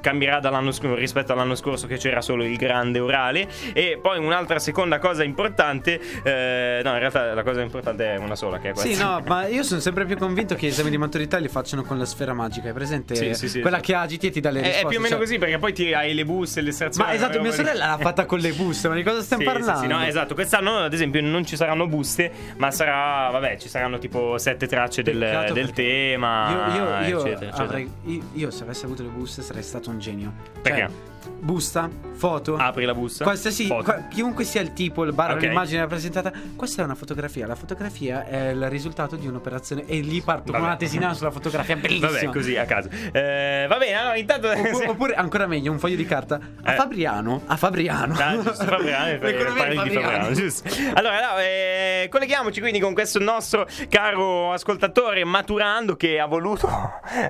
cambierà 0.00 0.40
dall'anno 0.40 0.70
scorso 0.72 0.94
rispetto 0.96 1.32
all'anno 1.32 1.54
scorso 1.54 1.86
che 1.86 1.96
c'era 1.98 2.20
solo 2.20 2.44
il 2.44 2.56
grande 2.56 2.98
orale. 2.98 3.48
E 3.72 3.98
poi 4.00 4.18
un'altra 4.18 4.58
seconda 4.58 4.98
cosa 4.98 5.24
importante, 5.24 6.00
eh, 6.22 6.80
no, 6.82 6.92
in 6.92 6.98
realtà 6.98 7.32
la 7.34 7.42
cosa 7.42 7.60
importante 7.60 8.14
è 8.14 8.16
una 8.16 8.36
sola, 8.36 8.58
che 8.58 8.70
è 8.70 8.72
questa. 8.72 8.92
Sì, 8.92 9.00
no, 9.00 9.22
ma 9.26 9.46
io 9.46 9.62
sono 9.62 9.80
sempre 9.80 10.04
più 10.06 10.16
convinto 10.16 10.54
che 10.54 10.66
gli 10.66 10.70
esami 10.70 10.90
di 10.90 10.98
maturità 10.98 11.38
li 11.38 11.48
facciano 11.48 11.82
con 11.82 11.98
la 11.98 12.04
sfera 12.06 12.32
magica. 12.32 12.68
Hai 12.68 12.74
presente? 12.74 13.14
Sì, 13.14 13.34
sì, 13.34 13.48
sì, 13.48 13.60
Quella 13.60 13.76
esatto. 13.78 13.92
che 13.92 13.98
agiti 13.98 14.26
e 14.28 14.30
ti 14.30 14.40
dà 14.40 14.50
le 14.50 14.60
È, 14.60 14.62
risposte. 14.62 14.86
è 14.86 14.88
più 14.88 14.98
o 14.98 15.00
meno 15.00 15.14
cioè- 15.16 15.24
così 15.24 15.38
perché 15.38 15.58
poi 15.58 15.72
ti 15.72 15.92
hai 15.92 16.14
le 16.14 16.24
buste, 16.24 16.60
le 16.60 16.70
estrazioni. 16.70 17.08
Ma 17.08 17.14
esatto, 17.14 17.40
mia 17.40 17.52
sorella 17.52 17.86
l'ha 17.86 17.98
fatta 17.98 18.24
con 18.26 18.38
le 18.38 18.52
buste. 18.52 18.88
Ma 18.88 18.94
di 18.94 19.02
cosa 19.02 19.22
stiamo 19.34 19.42
Sì, 19.42 19.56
sì, 19.62 19.64
parlando? 19.64 19.80
sì, 19.80 19.86
no, 19.86 20.04
esatto. 20.08 20.34
Quest'anno, 20.34 20.76
ad 20.78 20.92
esempio, 20.92 21.20
non 21.22 21.44
ci 21.44 21.56
saranno 21.56 21.86
buste, 21.86 22.30
ma 22.56 22.70
sarà. 22.70 23.28
Vabbè, 23.30 23.56
ci 23.58 23.68
saranno 23.68 23.98
tipo 23.98 24.38
sette 24.38 24.66
tracce 24.66 25.02
del, 25.02 25.50
del 25.52 25.72
tema. 25.72 26.50
Io, 26.50 26.74
io, 26.74 27.06
io 27.08 27.18
eccetera, 27.26 27.46
eccetera. 27.50 27.64
avrei- 27.64 27.90
io 28.34 28.50
se 28.50 28.62
avessi 28.62 28.84
avuto 28.84 29.02
le 29.02 29.08
buste 29.10 29.42
sarei 29.42 29.62
stato 29.62 29.90
un 29.90 29.98
genio. 29.98 30.32
Perché? 30.62 30.80
Cioè, 30.80 30.90
busta, 31.28 31.88
foto. 32.14 32.56
Apri 32.56 32.84
la 32.84 32.94
busta. 32.94 33.24
Qualsiasi, 33.24 33.66
foto. 33.66 33.82
qua- 33.84 34.06
chiunque 34.08 34.44
sia 34.44 34.60
il 34.60 34.72
tipo, 34.72 35.04
il 35.04 35.12
bar, 35.12 35.32
Ok. 35.32 35.42
l'immagine 35.42 35.80
rappresentata, 35.80 36.32
questa 36.56 36.82
è 36.82 36.84
una 36.84 36.94
fotografia. 36.94 37.46
La 37.46 37.54
fotografia 37.54 38.26
è 38.26 38.48
il 38.50 38.68
risultato 38.70 39.16
di 39.16 39.26
un'operazione. 39.26 39.84
E 39.86 40.00
lì 40.00 40.20
parto 40.20 40.44
Vabbè. 40.46 40.58
con 40.58 40.66
una 40.66 40.76
tesina 40.76 41.12
sulla 41.14 41.30
fotografia, 41.30 41.76
bellissima. 41.76 42.08
Vabbè, 42.10 42.26
così 42.26 42.56
a 42.56 42.64
caso. 42.64 42.88
Eh, 43.12 43.66
va 43.68 43.76
bene, 43.78 43.94
allora 43.94 44.16
intanto. 44.16 44.48
Oppure, 44.50 44.86
oppure, 44.88 45.14
ancora 45.14 45.46
meglio, 45.46 45.70
un 45.72 45.78
foglio 45.78 45.96
di 45.96 46.04
carta 46.06 46.38
a 46.62 46.72
Eh. 46.72 46.76
Fabriano. 46.76 47.42
A 47.46 47.56
Fabriano. 47.56 48.14
Ah, 48.18 48.32
giusto, 48.40 48.64
Fabriano, 48.64 49.18
parli 49.18 49.82
di 49.82 49.90
Fabriano, 49.90 50.32
giusto. 50.32 50.68
Allora, 50.94 51.32
no, 51.32 51.38
eh, 51.38 52.08
colleghiamoci 52.10 52.60
quindi 52.60 52.80
con 52.80 52.94
questo 52.94 53.18
nostro 53.18 53.66
caro 53.88 54.52
ascoltatore 54.52 55.24
maturando 55.24 55.96
che 55.96 56.18
ha 56.20 56.26
voluto 56.26 56.68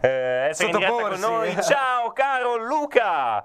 eh, 0.02 0.48
essere 0.50 0.70
in 0.70 0.76
diretta 0.78 0.92
con 0.92 1.16
Sottoporsi. 1.16 1.20
noi. 1.54 1.62
Ciao, 1.62 2.12
caro 2.12 2.56
Luca. 2.64 3.44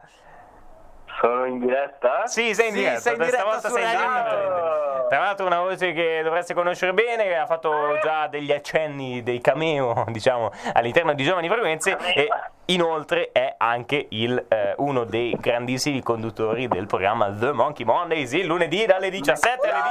Sono 1.19 1.45
in 1.45 1.59
diretta? 1.59 2.27
Sì, 2.27 2.53
sei 2.53 2.67
in 2.69 2.73
Sì, 2.73 2.79
diretta. 2.79 2.99
sei 2.99 3.13
in 3.13 3.19
diretta 3.19 3.37
stavolta 3.37 3.67
su 3.67 3.73
sei 3.75 3.83
in 3.83 3.89
diretta. 3.89 4.35
Uno. 4.35 5.07
Tra 5.09 5.19
l'altro 5.19 5.45
una 5.47 5.59
voce 5.59 5.91
che 5.91 6.21
dovreste 6.23 6.53
conoscere 6.53 6.93
bene, 6.93 7.23
che 7.23 7.35
ha 7.35 7.45
fatto 7.45 7.97
già 8.01 8.27
degli 8.27 8.51
accenni, 8.51 9.23
dei 9.23 9.41
cameo, 9.41 10.05
diciamo, 10.09 10.51
all'interno 10.73 11.13
di 11.13 11.23
Giovani 11.23 11.49
Frequenze 11.49 11.97
e 12.13 12.29
inoltre 12.65 13.31
è 13.31 13.55
anche 13.57 14.05
il, 14.09 14.45
eh, 14.47 14.75
uno 14.77 15.03
dei 15.03 15.35
grandissimi 15.39 16.01
conduttori 16.03 16.67
del 16.67 16.85
programma 16.85 17.33
The 17.33 17.51
Monkey 17.51 17.85
Mondays 17.85 18.31
il 18.33 18.45
lunedì 18.45 18.85
dalle 18.85 19.09
17 19.09 19.67
alle 19.67 19.81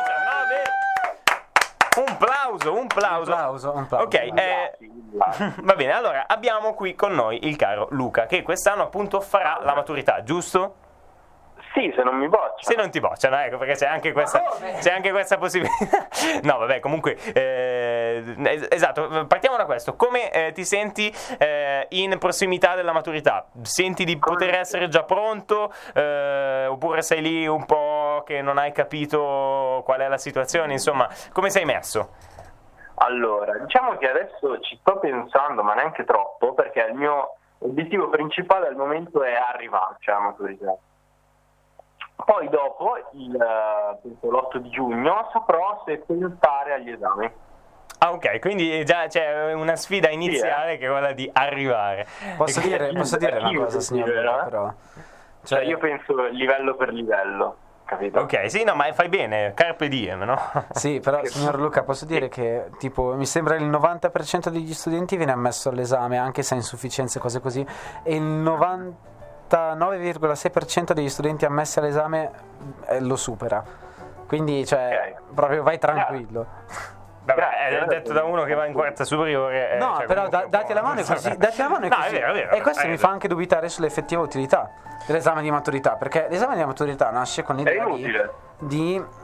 19. 1.96 2.10
Un 2.10 2.16
plauso, 2.16 2.74
un 2.78 2.86
plauso. 2.86 3.30
Un 3.32 3.36
plauso, 3.36 3.72
un 3.74 3.86
plauso. 3.86 4.06
Ok, 4.06 4.14
eh, 4.14 4.78
va 5.62 5.74
bene, 5.74 5.92
allora 5.92 6.24
abbiamo 6.28 6.74
qui 6.74 6.94
con 6.94 7.12
noi 7.12 7.46
il 7.48 7.56
caro 7.56 7.88
Luca 7.90 8.26
che 8.26 8.42
quest'anno 8.42 8.84
appunto 8.84 9.20
farà 9.20 9.58
la 9.62 9.74
maturità, 9.74 10.22
giusto? 10.22 10.74
Sì, 11.78 11.92
se 11.94 12.02
non 12.02 12.16
mi 12.16 12.28
boccia. 12.28 12.56
Se 12.58 12.74
non 12.74 12.90
ti 12.90 12.98
bocciano, 12.98 13.36
ecco, 13.36 13.56
perché 13.56 13.74
c'è 13.74 13.86
anche 13.86 14.10
questa, 14.12 14.42
c'è 14.80 14.90
anche 14.90 15.12
questa 15.12 15.38
possibilità. 15.38 15.76
No, 16.42 16.58
vabbè, 16.58 16.80
comunque, 16.80 17.16
eh, 17.32 18.34
es- 18.44 18.66
esatto, 18.68 19.26
partiamo 19.26 19.56
da 19.56 19.64
questo. 19.64 19.94
Come 19.94 20.30
eh, 20.32 20.52
ti 20.52 20.64
senti 20.64 21.12
eh, 21.38 21.86
in 21.90 22.18
prossimità 22.18 22.74
della 22.74 22.92
maturità? 22.92 23.46
Senti 23.62 24.04
di 24.04 24.18
poter 24.18 24.54
essere 24.54 24.88
già 24.88 25.04
pronto? 25.04 25.72
eh, 25.94 26.66
oppure 26.66 27.02
sei 27.02 27.22
lì 27.22 27.46
un 27.46 27.64
po' 27.64 28.22
che 28.26 28.42
non 28.42 28.58
hai 28.58 28.72
capito 28.72 29.82
qual 29.84 30.00
è 30.00 30.08
la 30.08 30.18
situazione? 30.18 30.72
Insomma, 30.72 31.08
come 31.32 31.50
sei 31.50 31.64
messo? 31.64 32.10
Allora, 32.96 33.56
diciamo 33.56 33.96
che 33.98 34.08
adesso 34.08 34.58
ci 34.60 34.76
sto 34.80 34.98
pensando, 34.98 35.62
ma 35.62 35.74
neanche 35.74 36.04
troppo, 36.04 36.54
perché 36.54 36.86
il 36.90 36.94
mio 36.94 37.36
obiettivo 37.58 38.08
principale 38.08 38.66
al 38.66 38.74
momento 38.74 39.22
è 39.22 39.34
arrivarci 39.34 40.10
alla 40.10 40.20
maturità. 40.20 40.76
Poi 42.24 42.48
dopo, 42.48 42.96
il, 43.12 43.34
eh, 43.34 43.96
penso 44.02 44.30
l'8 44.30 44.56
di 44.58 44.68
giugno, 44.70 45.28
saprò 45.32 45.82
se 45.86 45.98
pensare 45.98 46.74
agli 46.74 46.90
esami. 46.90 47.30
Ah, 48.00 48.12
ok, 48.12 48.38
quindi 48.40 48.84
già 48.84 49.06
c'è 49.06 49.52
una 49.54 49.76
sfida 49.76 50.08
iniziale 50.10 50.76
che 50.78 50.86
è 50.86 50.90
quella 50.90 51.12
di 51.12 51.28
arrivare. 51.32 52.06
Posso 52.36 52.60
E- 52.60 52.62
dire, 52.62 52.92
posso 52.92 53.16
dire 53.16 53.38
una 53.38 53.48
cosa, 53.48 53.64
posso 53.64 53.80
signor 53.80 54.08
dire, 54.08 54.22
Luca, 54.22 54.40
eh? 54.40 54.44
però? 54.44 54.72
Cioè, 55.44 55.60
io 55.62 55.78
penso 55.78 56.26
livello 56.26 56.74
per 56.74 56.92
livello, 56.92 57.56
capito? 57.84 58.20
Ok, 58.20 58.50
sì, 58.50 58.62
no, 58.64 58.74
ma 58.74 58.92
fai 58.92 59.08
bene, 59.08 59.52
carpe 59.54 59.88
diem, 59.88 60.22
no? 60.22 60.38
Sì, 60.72 61.00
però 61.00 61.24
signor 61.24 61.58
Luca, 61.58 61.82
posso 61.82 62.04
dire 62.04 62.28
che 62.28 62.66
tipo 62.78 63.14
mi 63.14 63.26
sembra 63.26 63.54
il 63.54 63.64
90% 63.64 64.48
degli 64.48 64.74
studenti 64.74 65.16
viene 65.16 65.32
ammesso 65.32 65.70
all'esame, 65.70 66.18
anche 66.18 66.42
se 66.42 66.54
ha 66.54 66.56
insufficienze, 66.56 67.18
cose 67.18 67.40
così, 67.40 67.66
e 68.02 68.14
il 68.14 68.22
99,6% 69.56 70.92
degli 70.92 71.08
studenti 71.08 71.44
ammessi 71.44 71.78
all'esame 71.78 72.30
eh, 72.86 73.00
lo 73.00 73.16
supera. 73.16 73.62
Quindi, 74.26 74.66
cioè, 74.66 75.14
Ok. 75.16 75.34
proprio 75.34 75.62
vai 75.62 75.78
tranquillo. 75.78 76.46
Vabbè, 77.24 77.40
Grazie, 77.40 77.78
è 77.80 77.84
detto 77.86 78.12
da 78.14 78.24
uno 78.24 78.44
che 78.44 78.54
va 78.54 78.64
in 78.66 78.72
quarta 78.72 79.04
superiore. 79.04 79.72
eh, 79.72 79.76
No, 79.78 79.96
cioè, 79.98 80.06
però 80.06 80.28
da- 80.28 80.46
dati 80.48 80.72
la 80.72 80.82
mano 80.82 81.00
è 81.00 81.04
così. 81.04 81.36
Dati 81.36 81.58
la 81.58 81.68
mano 81.68 81.84
è 81.84 81.88
No, 81.88 81.96
così. 81.96 82.08
è 82.08 82.12
vero, 82.20 82.30
è 82.30 82.32
vero. 82.34 82.50
e 82.56 82.60
questo 82.62 82.80
mi 82.82 82.88
fa 82.88 82.92
ragione. 82.92 83.12
anche 83.12 83.28
dubitare 83.28 83.68
sull'effettiva 83.68 84.22
utilità 84.22 84.70
dell'esame 85.06 85.42
di 85.42 85.50
maturità. 85.50 85.96
Perché 85.96 86.26
l'esame 86.30 86.56
di 86.56 86.64
maturità 86.64 87.10
nasce 87.10 87.42
con 87.42 87.56
l'idea 87.56 87.72
di, 87.72 87.78
inutile. 87.90 88.22
di 88.22 88.30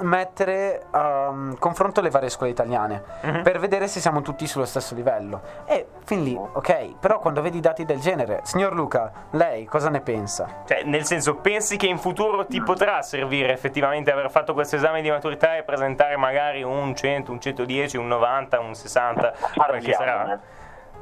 mettere 0.01 0.83
a 0.91 1.33
confronto 1.59 2.01
le 2.01 2.11
varie 2.11 2.29
scuole 2.29 2.53
italiane 2.53 3.03
Mhm. 3.23 3.43
per 3.43 3.59
vedere 3.59 3.89
se 3.89 4.01
siamo 4.01 4.23
tutti 4.23 4.47
sullo 4.47 4.65
stesso 4.65 4.95
livello. 4.95 5.41
E 5.67 5.87
fin 6.05 6.23
lì, 6.23 6.37
ok. 6.37 6.99
Però 6.99 7.19
quando 7.19 7.43
vedi 7.43 7.61
dati 7.61 7.85
del 7.85 8.01
genere, 8.01 8.41
signor 8.45 8.75
Luca, 8.75 9.11
lei 9.31 9.65
cosa 9.65 9.91
ne 9.91 10.01
pensa? 10.01 10.63
Cioè, 10.67 10.83
nel 10.85 11.05
senso, 11.05 11.37
pensi 11.37 11.77
che 11.77 11.87
in 11.87 11.99
futuro 11.99 12.47
ti 12.47 12.63
potrà 12.63 13.03
servire 13.03 13.53
effettivamente 13.53 14.11
aver 14.13 14.31
fatto 14.31 14.53
questo 14.55 14.77
esame 14.77 15.03
di 15.03 15.11
maturità 15.11 15.57
e 15.57 15.63
presentare 15.63 16.17
magari 16.17 16.63
un 16.63 16.95
100, 16.95 17.33
un 17.33 17.41
110, 17.41 17.97
un 17.97 18.07
90, 18.07 18.61
un 18.61 18.75
60, 18.75 19.33
quel 19.55 19.83
che 19.83 19.93
sarà? 19.93 20.13
Parliamone. 20.13 20.41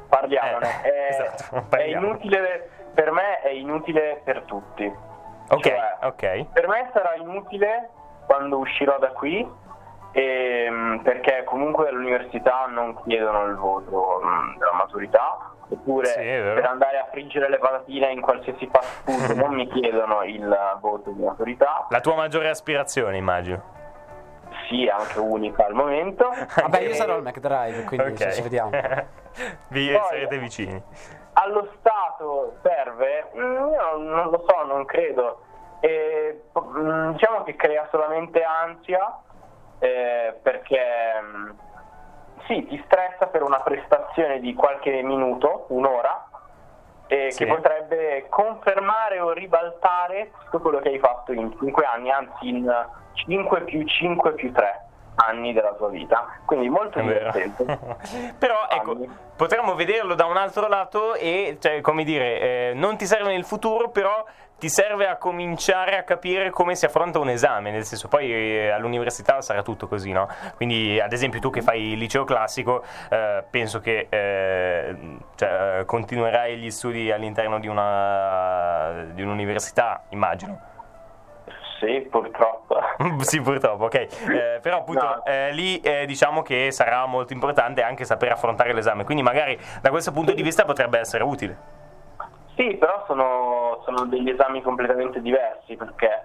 Parliamone. 0.07 0.67
Eh, 0.83 0.91
è, 0.91 1.09
esatto, 1.09 1.55
è 1.57 1.61
parliamone. 1.69 2.07
inutile, 2.07 2.69
per 2.93 3.11
me 3.11 3.39
è 3.41 3.49
inutile 3.49 4.21
per 4.23 4.41
tutti. 4.43 4.85
Ok, 5.49 5.61
Cioè, 5.61 5.97
ok. 6.03 6.45
Per 6.53 6.67
me 6.67 6.89
sarà 6.93 7.15
inutile 7.15 7.89
quando 8.25 8.57
uscirò 8.57 8.97
da 8.99 9.09
qui, 9.09 9.47
ehm, 10.11 11.01
perché 11.03 11.43
comunque 11.45 11.87
all'università 11.89 12.65
non 12.67 12.95
chiedono 13.03 13.45
il 13.45 13.55
voto 13.55 14.21
mm, 14.23 14.57
della 14.57 14.73
maturità, 14.73 15.51
oppure 15.69 16.05
Sì, 16.07 16.19
per 16.19 16.65
andare 16.65 16.99
a 16.99 17.07
friggere 17.11 17.49
le 17.49 17.57
patatine 17.57 18.11
in 18.11 18.21
qualsiasi 18.21 18.67
fast 18.71 19.03
food 19.03 19.35
non 19.37 19.53
mi 19.53 19.67
chiedono 19.69 20.23
il 20.23 20.77
voto 20.79 21.09
di 21.11 21.21
maturità. 21.23 21.87
La 21.89 21.99
tua 22.01 22.15
maggiore 22.15 22.49
aspirazione, 22.49 23.17
immagino. 23.17 23.71
Sì, 24.69 24.87
anche 24.87 25.19
unica 25.19 25.65
al 25.65 25.73
momento. 25.73 26.29
Vabbè, 26.61 26.79
io 26.81 26.89
E 26.91 26.93
sarò 26.93 27.15
al 27.15 27.21
McDrive, 27.23 27.83
quindi 27.85 28.11
Ok. 28.11 28.29
ci 28.31 28.41
vediamo. 28.41 28.69
Vi 29.69 29.89
Poi- 29.91 30.01
sarete 30.07 30.37
vicini. 30.37 30.81
allo 31.33 31.67
Stato 31.79 32.53
serve? 32.61 33.31
Mm, 33.35 33.55
Io 33.71 33.97
non 33.97 34.29
lo 34.29 34.45
so, 34.47 34.63
non 34.65 34.85
credo. 34.85 35.39
E, 35.83 36.43
mm, 36.57 37.11
diciamo 37.11 37.43
che 37.43 37.57
crea 37.57 37.85
solamente 37.91 38.41
ansia 38.41 39.19
eh, 39.79 40.33
perché 40.41 40.79
mm, 41.21 41.49
sì, 42.47 42.65
ti 42.67 42.81
stressa 42.85 43.27
per 43.27 43.43
una 43.43 43.59
prestazione 43.59 44.39
di 44.39 44.53
qualche 44.53 45.01
minuto, 45.01 45.65
un'ora, 45.69 46.25
e 47.07 47.31
Sì. 47.31 47.43
che 47.43 47.53
potrebbe 47.53 48.27
confermare 48.29 49.19
o 49.19 49.33
ribaltare 49.33 50.31
tutto 50.45 50.59
quello 50.59 50.79
che 50.79 50.87
hai 50.87 50.99
fatto 50.99 51.33
in 51.33 51.53
5 51.59 51.83
anni, 51.83 52.11
anzi 52.11 52.47
in 52.47 52.87
5 53.15 53.61
più 53.63 53.83
5 53.85 54.33
più 54.35 54.53
3 54.53 54.82
anni 55.15 55.53
della 55.53 55.73
tua 55.73 55.89
vita. 55.89 56.39
Quindi 56.45 56.69
molto 56.69 56.99
divertente. 56.99 57.65
Però 58.37 58.67
ecco, 58.69 58.91
Anni. 58.91 59.09
potremmo 59.35 59.75
vederlo 59.75 60.15
da 60.15 60.25
un 60.25 60.37
altro 60.37 60.67
lato 60.67 61.15
e, 61.15 61.57
cioè, 61.59 61.81
come 61.81 62.03
dire, 62.03 62.39
eh, 62.39 62.71
non 62.75 62.97
ti 62.97 63.05
serve 63.05 63.31
nel 63.31 63.45
futuro, 63.45 63.89
però 63.89 64.25
ti 64.63 64.69
serve 64.69 65.07
a 65.07 65.17
cominciare 65.17 65.97
a 65.97 66.03
capire 66.03 66.49
come 66.49 66.75
si 66.75 66.85
affronta 66.85 67.19
un 67.19 67.27
esame, 67.27 67.69
nel 67.69 67.83
senso 67.83 68.07
poi 68.07 68.31
eh, 68.31 68.69
all'università 68.69 69.41
sarà 69.41 69.61
tutto 69.61 69.87
così, 69.87 70.13
no? 70.13 70.29
Quindi 70.55 71.01
ad 71.01 71.11
esempio 71.11 71.41
tu 71.41 71.49
che 71.49 71.61
fai 71.61 71.91
il 71.91 71.97
liceo 71.97 72.23
classico, 72.23 72.81
eh, 73.09 73.43
penso 73.49 73.81
che 73.81 74.07
eh, 74.07 74.95
cioè, 75.35 75.79
eh, 75.79 75.85
continuerai 75.85 76.55
gli 76.57 76.71
studi 76.71 77.11
all'interno 77.11 77.59
di, 77.59 77.67
una, 77.67 79.05
di 79.11 79.21
un'università, 79.21 80.03
immagino. 80.09 80.71
Sì, 81.83 81.99
purtroppo. 82.09 82.79
sì, 83.19 83.41
purtroppo, 83.41 83.85
ok. 83.85 83.93
Eh, 83.95 84.59
però 84.61 84.77
appunto 84.77 85.03
No. 85.05 85.25
eh, 85.25 85.51
lì 85.51 85.79
eh, 85.81 86.05
diciamo 86.05 86.41
che 86.41 86.71
sarà 86.71 87.05
molto 87.05 87.33
importante 87.33 87.81
anche 87.83 88.05
saper 88.05 88.31
affrontare 88.31 88.71
l'esame, 88.73 89.03
quindi 89.03 89.21
magari 89.23 89.59
da 89.81 89.89
questo 89.89 90.11
punto 90.13 90.31
di 90.33 90.41
vista 90.41 90.63
potrebbe 90.63 90.99
essere 90.99 91.23
utile. 91.23 91.57
Sì, 92.55 92.75
però 92.75 93.03
sono, 93.07 93.81
sono 93.83 94.05
degli 94.05 94.29
esami 94.29 94.61
completamente 94.61 95.21
diversi 95.21 95.75
perché 95.75 96.23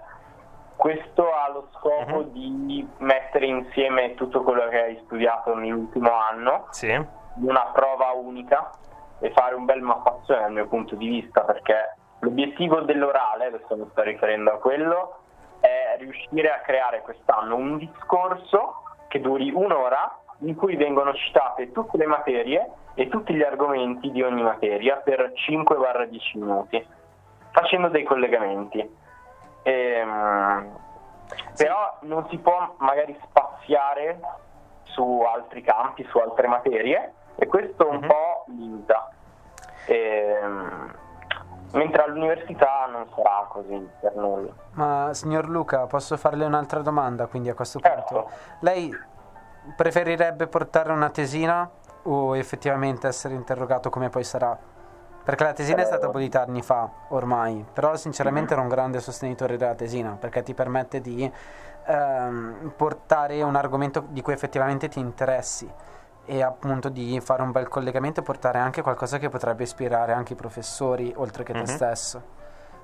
questo 0.75 1.23
ha 1.33 1.49
lo 1.51 1.67
scopo 1.77 2.19
Mhm. 2.19 2.31
di 2.31 2.87
mettere 2.99 3.47
insieme 3.47 4.13
tutto 4.15 4.43
quello 4.43 4.67
che 4.69 4.81
hai 4.81 5.01
studiato 5.05 5.53
nell'ultimo 5.55 6.11
anno 6.13 6.67
Sì. 6.69 6.89
in 6.91 7.05
una 7.35 7.71
prova 7.73 8.11
unica 8.11 8.69
e 9.19 9.31
fare 9.31 9.55
un 9.55 9.65
bel 9.65 9.81
mappazione 9.81 10.41
dal 10.41 10.51
mio 10.53 10.67
punto 10.67 10.95
di 10.95 11.07
vista 11.07 11.41
perché 11.41 11.95
l'obiettivo 12.19 12.81
dell'orale, 12.81 13.45
adesso 13.47 13.75
mi 13.75 13.87
sto 13.91 14.01
riferendo 14.03 14.51
a 14.51 14.57
quello, 14.59 15.17
è 15.59 15.95
riuscire 15.97 16.51
a 16.51 16.59
creare 16.59 17.01
quest'anno 17.01 17.55
un 17.55 17.77
discorso 17.77 18.83
che 19.07 19.19
duri 19.19 19.51
un'ora 19.51 20.17
in 20.39 20.55
cui 20.55 20.75
vengono 20.75 21.13
citate 21.13 21.71
tutte 21.71 21.97
le 21.97 22.05
materie 22.05 22.71
e 22.93 23.07
tutti 23.09 23.33
gli 23.33 23.41
argomenti 23.43 24.09
di 24.11 24.21
ogni 24.21 24.41
materia 24.41 24.95
per 24.97 25.31
5-10 25.33 26.37
minuti, 26.39 26.85
facendo 27.51 27.89
dei 27.89 28.03
collegamenti. 28.03 28.97
Ehm, 29.63 30.87
Però 31.55 31.97
non 32.01 32.27
si 32.29 32.37
può 32.39 32.73
magari 32.79 33.15
spaziare 33.21 34.19
su 34.83 35.21
altri 35.21 35.61
campi, 35.61 36.03
su 36.09 36.17
altre 36.17 36.47
materie 36.47 37.13
e 37.35 37.45
questo 37.45 37.87
un 37.87 37.97
Mhm. 37.97 38.07
po' 38.07 38.43
limita. 38.47 39.09
Ehm, 39.85 40.91
mentre 41.71 42.03
all'università 42.03 42.87
non 42.91 43.05
sarà 43.15 43.45
così 43.49 43.87
per 43.99 44.15
noi. 44.15 44.51
Ma 44.73 45.09
signor 45.13 45.47
Luca, 45.47 45.85
posso 45.85 46.17
farle 46.17 46.45
un'altra 46.45 46.81
domanda 46.81 47.27
quindi 47.27 47.49
a 47.49 47.53
questo 47.53 47.79
punto? 47.79 47.95
Certo. 47.97 48.29
Lei 48.61 48.91
preferirebbe 49.75 50.47
portare 50.47 50.91
una 50.91 51.09
tesina 51.09 51.69
o 52.03 52.35
effettivamente 52.35 53.07
essere 53.07 53.33
interrogato 53.33 53.89
come 53.89 54.09
poi 54.09 54.23
sarà? 54.23 54.57
Perché 55.23 55.43
la 55.43 55.53
tesina 55.53 55.81
è 55.81 55.85
stata 55.85 56.07
abolita 56.07 56.41
anni 56.41 56.63
fa, 56.63 56.89
ormai, 57.09 57.63
però 57.71 57.95
sinceramente 57.95 58.53
ero 58.53 58.63
un 58.63 58.67
grande 58.67 58.99
sostenitore 58.99 59.57
della 59.57 59.75
tesina 59.75 60.17
perché 60.19 60.41
ti 60.41 60.55
permette 60.55 61.01
di 61.01 61.31
ehm, 61.85 62.73
portare 62.75 63.41
un 63.43 63.55
argomento 63.55 64.05
di 64.07 64.21
cui 64.21 64.33
effettivamente 64.33 64.87
ti 64.87 64.99
interessi 64.99 65.71
e 66.29 66.43
appunto 66.43 66.89
di 66.89 67.19
fare 67.21 67.41
un 67.41 67.51
bel 67.51 67.67
collegamento 67.67 68.19
e 68.19 68.23
portare 68.23 68.59
anche 68.59 68.83
qualcosa 68.83 69.17
che 69.17 69.29
potrebbe 69.29 69.63
ispirare 69.63 70.13
anche 70.13 70.33
i 70.33 70.35
professori 70.35 71.11
oltre 71.17 71.41
che 71.43 71.53
te 71.53 71.59
Mhm. 71.59 71.65
stesso. 71.65 72.21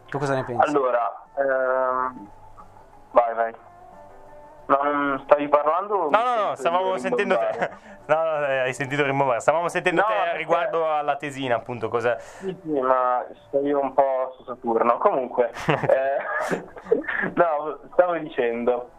Tu 0.07 0.17
cosa 0.17 0.33
ne 0.33 0.43
pensi? 0.43 0.67
Allora, 0.67 1.13
ehm, 1.37 2.27
vai, 3.11 3.33
vai. 3.35 3.55
No, 4.67 4.79
non 4.81 5.21
stavi 5.25 5.47
parlando? 5.47 6.09
No, 6.09 6.23
no, 6.23 6.45
no, 6.47 6.55
stavamo 6.55 6.97
sentendo 6.97 7.37
te. 7.37 7.69
No, 8.07 8.15
no, 8.21 8.45
eh, 8.45 8.59
hai 8.59 8.73
sentito 8.73 9.03
rimbombare. 9.03 9.39
Stavamo 9.39 9.67
sentendo 9.67 10.01
No, 10.01 10.07
te 10.07 10.13
perché- 10.13 10.37
riguardo 10.37 10.87
alla 10.91 11.15
tesina, 11.15 11.55
appunto, 11.55 11.89
cosa... 11.89 12.19
Sì, 12.19 12.55
sì, 12.63 12.79
ma 12.79 13.25
stavi 13.47 13.71
un 13.73 13.93
po' 13.95 14.31
su 14.37 14.43
Saturno. 14.43 14.97
Comunque, 14.99 15.49
eh, 15.89 16.61
no, 17.33 17.79
stavo 17.93 18.13
dicendo 18.19 18.89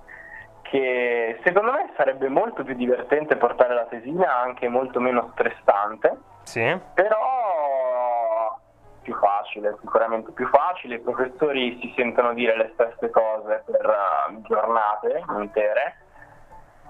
che 0.70 1.40
secondo 1.44 1.72
me 1.72 1.92
sarebbe 1.96 2.28
molto 2.28 2.62
più 2.64 2.74
divertente 2.74 3.36
portare 3.36 3.74
la 3.74 3.84
tesina, 3.86 4.36
anche 4.40 4.68
molto 4.68 5.00
meno 5.00 5.30
stressante, 5.32 6.16
Sì? 6.42 6.78
però 6.94 8.58
più 9.02 9.14
facile, 9.16 9.76
sicuramente 9.80 10.32
più 10.32 10.48
facile. 10.48 10.96
I 10.96 11.00
professori 11.00 11.78
si 11.80 11.92
sentono 11.96 12.34
dire 12.34 12.56
le 12.56 12.70
stesse 12.74 13.10
cose 13.10 13.62
per 13.64 13.84
eh, 13.84 14.40
giornate 14.42 15.22
intere 15.38 15.96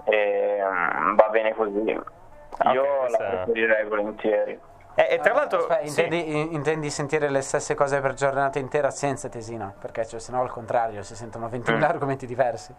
e 0.05 0.59
mm, 0.63 1.15
va 1.15 1.29
bene 1.29 1.53
così. 1.53 1.99
Ah, 2.59 2.71
Io 2.71 2.83
questa- 3.01 3.23
la 3.23 3.29
preferirei 3.43 3.85
volentieri. 3.87 4.59
Eh, 4.95 5.07
e 5.11 5.19
tra 5.19 5.33
l'altro... 5.33 5.59
Aspetta, 5.59 5.85
sì. 5.85 6.01
intendi, 6.01 6.55
intendi 6.55 6.89
sentire 6.89 7.29
le 7.29 7.41
stesse 7.41 7.75
cose 7.75 8.01
per 8.01 8.13
giornata 8.13 8.57
intera 8.57 8.89
senza 8.89 9.29
tesina? 9.29 9.71
Perché 9.79 10.03
cioè, 10.07 10.19
se 10.19 10.31
no 10.31 10.41
al 10.41 10.49
contrario 10.49 11.03
si 11.03 11.15
sentono 11.15 11.47
20.000 11.49 11.77
Mm. 11.77 11.83
argomenti 11.83 12.25
diversi. 12.25 12.73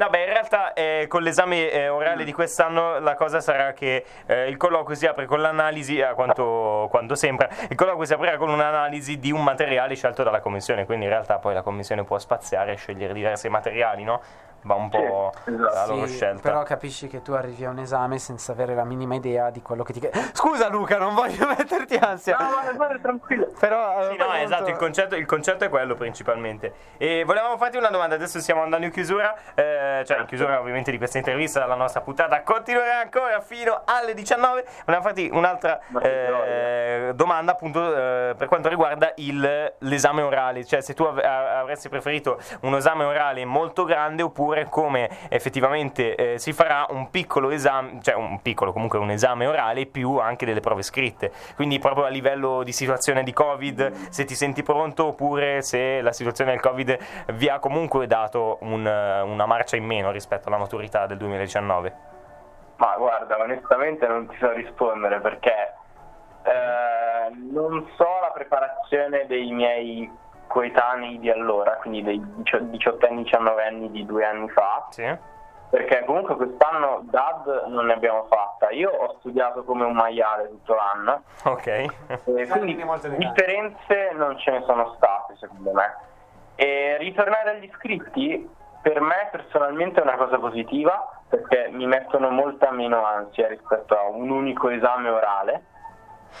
No, 0.00 0.08
beh, 0.08 0.20
in 0.20 0.32
realtà 0.32 0.72
eh, 0.72 1.04
con 1.08 1.20
l'esame 1.20 1.70
eh, 1.70 1.88
orale 1.90 2.24
di 2.24 2.32
quest'anno 2.32 3.00
la 3.00 3.14
cosa 3.14 3.42
sarà 3.42 3.74
che 3.74 4.02
eh, 4.24 4.48
il 4.48 4.56
colloquio 4.56 4.96
si 4.96 5.04
apre 5.04 5.26
con 5.26 5.42
l'analisi, 5.42 6.00
a 6.00 6.14
quanto, 6.14 6.88
quanto 6.90 7.14
sembra, 7.14 7.50
il 7.68 7.76
colloquio 7.76 8.06
si 8.06 8.14
aprirà 8.14 8.38
con 8.38 8.48
un'analisi 8.48 9.18
di 9.18 9.30
un 9.30 9.44
materiale 9.44 9.94
scelto 9.94 10.22
dalla 10.22 10.40
commissione, 10.40 10.86
quindi 10.86 11.04
in 11.04 11.10
realtà 11.10 11.36
poi 11.36 11.52
la 11.52 11.60
commissione 11.60 12.02
può 12.04 12.18
spaziare 12.18 12.72
e 12.72 12.76
scegliere 12.76 13.12
diversi 13.12 13.50
materiali, 13.50 14.02
no? 14.02 14.22
Va 14.62 14.74
un 14.74 14.88
po' 14.88 15.32
Sì, 15.44 15.52
esatto. 15.54 15.74
la 15.74 15.86
loro 15.86 16.06
Sì, 16.06 16.14
scelta. 16.14 16.42
Però 16.42 16.62
capisci 16.62 17.08
che 17.08 17.22
tu 17.22 17.32
arrivi 17.32 17.64
a 17.64 17.70
un 17.70 17.78
esame 17.78 18.18
senza 18.18 18.52
avere 18.52 18.74
la 18.74 18.84
minima 18.84 19.14
idea 19.14 19.50
di 19.50 19.62
quello 19.62 19.82
che 19.82 19.92
ti. 19.92 20.08
Scusa, 20.32 20.68
Luca, 20.68 20.98
non 20.98 21.14
voglio 21.14 21.46
metterti 21.56 21.96
ansia. 21.96 22.36
No, 22.38 22.48
ma 22.64 22.72
guarda, 22.72 22.98
tranquillo. 23.00 23.48
Però. 23.58 24.10
Sì, 24.10 24.16
no, 24.16 24.32
esatto, 24.34 24.68
il 24.70 24.76
concetto, 24.76 25.16
il 25.16 25.26
concetto 25.26 25.64
è 25.64 25.68
quello 25.68 25.94
principalmente. 25.94 26.72
E 26.98 27.24
volevamo 27.24 27.56
farti 27.56 27.76
una 27.76 27.88
domanda, 27.90 28.14
adesso 28.16 28.40
stiamo 28.40 28.62
andando 28.62 28.86
in 28.86 28.92
chiusura, 28.92 29.34
eh, 29.54 30.02
cioè 30.06 30.18
in 30.20 30.26
chiusura 30.26 30.60
ovviamente 30.60 30.90
di 30.90 30.98
questa 30.98 31.18
intervista, 31.18 31.64
la 31.66 31.74
nostra 31.74 32.00
puntata 32.00 32.42
continuerà 32.42 33.00
ancora 33.00 33.40
fino 33.40 33.82
alle 33.84 34.14
19. 34.14 34.64
Volevamo 34.84 35.02
farti 35.06 35.28
un'altra 35.32 35.78
eh, 36.02 37.12
domanda 37.14 37.52
appunto 37.52 37.94
eh, 37.94 38.34
per 38.36 38.48
quanto 38.48 38.68
riguarda 38.68 39.12
il- 39.16 39.72
l'esame 39.78 40.22
orale, 40.22 40.64
cioè 40.64 40.80
se 40.80 40.94
tu 40.94 41.04
av- 41.04 41.18
avresti 41.18 41.88
preferito 41.88 42.38
un 42.62 42.74
esame 42.74 43.04
orale 43.04 43.44
molto 43.44 43.84
grande 43.84 44.22
oppure 44.22 44.49
come 44.68 45.08
effettivamente 45.28 46.14
eh, 46.14 46.38
si 46.38 46.52
farà 46.52 46.86
un 46.90 47.10
piccolo 47.10 47.50
esame, 47.50 48.00
cioè 48.02 48.14
un 48.14 48.40
piccolo 48.42 48.72
comunque 48.72 48.98
un 48.98 49.10
esame 49.10 49.46
orale 49.46 49.86
più 49.86 50.18
anche 50.18 50.46
delle 50.46 50.60
prove 50.60 50.82
scritte. 50.82 51.32
Quindi 51.54 51.78
proprio 51.78 52.04
a 52.04 52.08
livello 52.08 52.62
di 52.62 52.72
situazione 52.72 53.22
di 53.22 53.32
Covid, 53.32 54.08
se 54.10 54.24
ti 54.24 54.34
senti 54.34 54.62
pronto 54.62 55.06
oppure 55.06 55.62
se 55.62 56.00
la 56.00 56.12
situazione 56.12 56.52
del 56.52 56.60
Covid 56.60 56.98
vi 57.34 57.48
ha 57.48 57.58
comunque 57.58 58.06
dato 58.06 58.58
un, 58.60 58.80
una 58.80 59.46
marcia 59.46 59.76
in 59.76 59.84
meno 59.84 60.10
rispetto 60.10 60.48
alla 60.48 60.58
maturità 60.58 61.06
del 61.06 61.18
2019. 61.18 62.08
Ma 62.76 62.94
guarda, 62.96 63.38
onestamente 63.38 64.06
non 64.06 64.26
ti 64.26 64.36
so 64.38 64.50
rispondere 64.52 65.20
perché 65.20 65.74
eh, 66.42 67.34
non 67.50 67.86
so 67.96 68.08
la 68.22 68.30
preparazione 68.32 69.26
dei 69.26 69.50
miei 69.52 70.10
coetanei 70.50 71.20
di 71.20 71.30
allora, 71.30 71.76
quindi 71.76 72.02
dei 72.02 72.20
18 72.42 73.06
anni, 73.06 73.22
19 73.22 73.64
anni 73.64 73.90
di 73.92 74.04
due 74.04 74.24
anni 74.24 74.48
fa, 74.48 74.86
Sì? 74.90 75.16
perché 75.70 76.02
comunque 76.04 76.34
quest'anno 76.34 77.02
DAD 77.04 77.66
non 77.68 77.86
ne 77.86 77.92
abbiamo 77.92 78.24
fatta. 78.28 78.70
Io 78.70 78.90
ho 78.90 79.14
studiato 79.20 79.62
come 79.62 79.84
un 79.84 79.92
maiale 79.92 80.48
tutto 80.48 80.74
l'anno, 80.74 81.22
Ok. 81.44 81.66
e 81.68 82.48
quindi 82.48 82.74
differenze 83.16 84.10
non 84.14 84.36
ce 84.38 84.50
ne 84.50 84.62
sono 84.66 84.92
state 84.96 85.36
secondo 85.36 85.70
me. 85.72 85.96
E 86.56 86.96
ritornare 86.98 87.50
agli 87.50 87.64
iscritti 87.64 88.50
per 88.82 89.00
me 89.00 89.28
personalmente 89.30 90.00
è 90.00 90.02
una 90.02 90.16
cosa 90.16 90.38
positiva 90.38 91.08
perché 91.28 91.68
mi 91.70 91.86
mettono 91.86 92.28
molta 92.30 92.72
meno 92.72 93.04
ansia 93.04 93.46
rispetto 93.46 93.96
a 93.96 94.02
un 94.08 94.28
unico 94.30 94.68
esame 94.68 95.08
orale. 95.10 95.62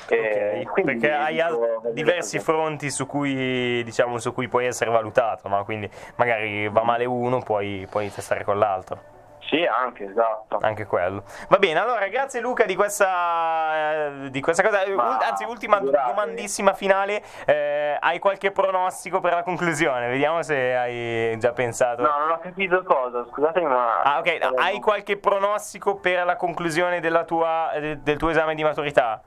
Ok, 0.04 0.72
quindi 0.72 0.98
perché 0.98 1.12
hai 1.12 1.34
dico- 1.34 1.82
diversi 1.92 2.38
fronti 2.38 2.90
su 2.90 3.06
cui, 3.06 3.82
diciamo, 3.84 4.18
su 4.18 4.32
cui 4.32 4.48
puoi 4.48 4.66
essere 4.66 4.90
valutato, 4.90 5.48
no? 5.48 5.64
Quindi 5.64 5.88
magari 6.16 6.68
va 6.68 6.82
male 6.82 7.04
uno, 7.04 7.38
puoi, 7.40 7.86
puoi 7.90 8.12
testare 8.12 8.44
con 8.44 8.58
l'altro. 8.58 9.18
Sì, 9.50 9.64
anche, 9.64 10.04
esatto. 10.04 10.58
Anche 10.60 10.86
quello. 10.86 11.24
Va 11.48 11.58
bene, 11.58 11.80
allora 11.80 12.06
grazie 12.06 12.40
Luca 12.40 12.64
di 12.66 12.76
questa, 12.76 14.04
eh, 14.24 14.30
di 14.30 14.40
questa 14.40 14.62
cosa. 14.62 14.84
Eh, 14.84 14.94
Ma 14.94 15.16
Anzi, 15.18 15.42
ultima 15.42 15.78
figurati. 15.78 16.08
domandissima 16.08 16.72
finale. 16.72 17.20
Eh, 17.46 17.96
hai 17.98 18.20
qualche 18.20 18.52
pronostico 18.52 19.18
per 19.18 19.32
la 19.32 19.42
conclusione? 19.42 20.06
Vediamo 20.08 20.42
se 20.44 20.76
hai 20.76 21.36
già 21.40 21.50
pensato. 21.50 22.00
No, 22.02 22.16
non 22.18 22.30
ho 22.30 22.38
capito 22.38 22.84
cosa, 22.84 23.26
scusatemi 23.28 23.66
ma... 23.66 24.02
Ah, 24.02 24.18
ok. 24.20 24.50
Hai 24.56 24.78
qualche 24.78 25.16
pronostico 25.16 25.96
per 25.96 26.24
la 26.24 26.36
conclusione 26.36 27.00
della 27.00 27.24
tua, 27.24 27.72
eh, 27.72 27.96
del 27.96 28.18
tuo 28.18 28.28
esame 28.28 28.54
di 28.54 28.62
maturità? 28.62 29.20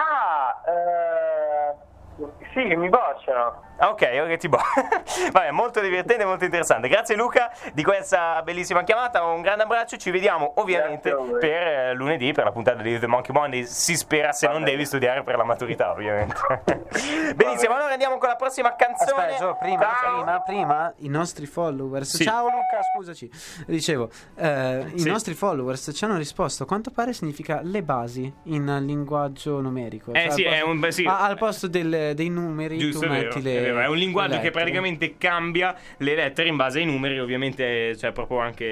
Ah, 0.00 0.62
eh... 0.66 1.74
sì, 2.52 2.76
mi 2.76 2.88
bocciano. 2.88 3.67
Ok, 3.80 4.02
ok, 4.24 4.36
ti 4.38 4.48
bo- 4.48 4.58
Vabbè, 5.32 5.50
molto 5.52 5.80
divertente, 5.80 6.24
molto 6.24 6.44
interessante. 6.44 6.88
Grazie 6.88 7.14
Luca 7.14 7.50
di 7.72 7.84
questa 7.84 8.42
bellissima 8.42 8.82
chiamata. 8.82 9.22
Un 9.24 9.40
grande 9.40 9.62
abbraccio. 9.62 9.96
Ci 9.96 10.10
vediamo 10.10 10.52
ovviamente 10.56 11.10
a 11.10 11.16
per 11.38 11.62
eh, 11.66 11.94
lunedì, 11.94 12.32
per 12.32 12.44
la 12.44 12.50
puntata 12.50 12.82
di 12.82 12.98
The 12.98 13.06
Monkey 13.06 13.32
Monday. 13.34 13.64
Si 13.66 13.94
spera 13.96 14.32
se 14.32 14.46
Va 14.46 14.52
non 14.54 14.62
bene. 14.62 14.72
devi 14.74 14.84
studiare 14.86 15.22
per 15.22 15.36
la 15.36 15.44
maturità, 15.44 15.92
ovviamente. 15.92 16.34
Benissimo, 17.36 17.74
allora 17.74 17.92
andiamo 17.92 18.18
con 18.18 18.28
la 18.28 18.34
prossima 18.36 18.74
canzone. 18.74 19.26
Aspetta, 19.26 19.36
Gio, 19.44 19.56
prima, 19.60 19.82
Ciao. 19.82 20.14
prima, 20.16 20.40
prima, 20.40 20.92
i 20.98 21.08
nostri 21.08 21.46
followers. 21.46 22.16
Sì. 22.16 22.24
Ciao 22.24 22.44
Luca, 22.46 22.80
scusaci. 22.94 23.30
Dicevo, 23.66 24.10
eh, 24.36 24.86
i 24.94 24.98
Sì. 24.98 25.08
nostri 25.08 25.34
followers 25.34 25.92
ci 25.94 26.04
hanno 26.04 26.16
risposto. 26.16 26.64
Quanto 26.64 26.90
pare 26.90 27.12
significa 27.12 27.60
le 27.62 27.82
basi 27.82 28.32
in 28.44 28.64
linguaggio 28.84 29.60
numerico. 29.60 30.12
Eh 30.14 30.22
Cioè, 30.22 30.30
sì, 30.32 30.44
al 30.46 30.52
è 30.52 30.60
posto- 30.62 30.70
un- 30.86 30.92
sì. 30.92 31.04
a- 31.04 31.20
al 31.20 31.36
posto 31.38 31.68
del- 31.68 32.14
dei 32.14 32.28
numeri 32.28 32.78
Giusto, 32.78 33.06
tu 33.06 33.12
metti 33.12 33.40
le. 33.42 33.66
Vero. 33.72 33.84
È 33.86 33.88
un 33.88 33.96
linguaggio 33.96 34.30
le 34.34 34.36
che 34.38 34.44
lettere. 34.44 34.60
praticamente 34.62 35.16
cambia 35.18 35.74
le 35.98 36.14
lettere 36.14 36.48
in 36.48 36.56
base 36.56 36.78
ai 36.80 36.86
numeri, 36.86 37.18
ovviamente 37.18 37.94
c'è 37.96 38.12
proprio 38.12 38.38
anche 38.38 38.64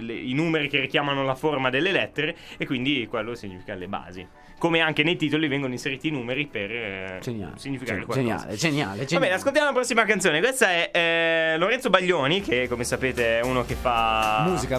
le- 0.00 0.14
i 0.14 0.32
numeri 0.32 0.68
che 0.68 0.80
richiamano 0.80 1.24
la 1.24 1.34
forma 1.34 1.70
delle 1.70 1.92
lettere 1.92 2.34
e 2.56 2.66
quindi 2.66 3.06
quello 3.08 3.34
significa 3.34 3.74
le 3.74 3.88
basi. 3.88 4.26
Come 4.58 4.80
anche 4.80 5.02
nei 5.02 5.16
titoli 5.16 5.48
vengono 5.48 5.74
inseriti 5.74 6.08
i 6.08 6.10
numeri 6.10 6.46
per 6.46 6.70
eh, 6.70 7.18
Geniale. 7.20 7.58
significare 7.58 7.98
Gen- 7.98 8.06
qualcosa. 8.06 8.20
Geniale, 8.36 8.56
geniale, 8.56 8.96
Va 9.00 9.04
geniale. 9.04 9.26
bene, 9.26 9.34
ascoltiamo 9.38 9.66
la 9.66 9.74
prossima 9.74 10.04
canzone. 10.04 10.40
Questa 10.40 10.70
è 10.70 10.90
eh, 10.94 11.58
Lorenzo 11.58 11.90
Baglioni, 11.90 12.40
che 12.40 12.66
come 12.66 12.84
sapete 12.84 13.40
è 13.40 13.42
uno 13.44 13.66
che 13.66 13.74
fa 13.74 14.44
Musica. 14.48 14.78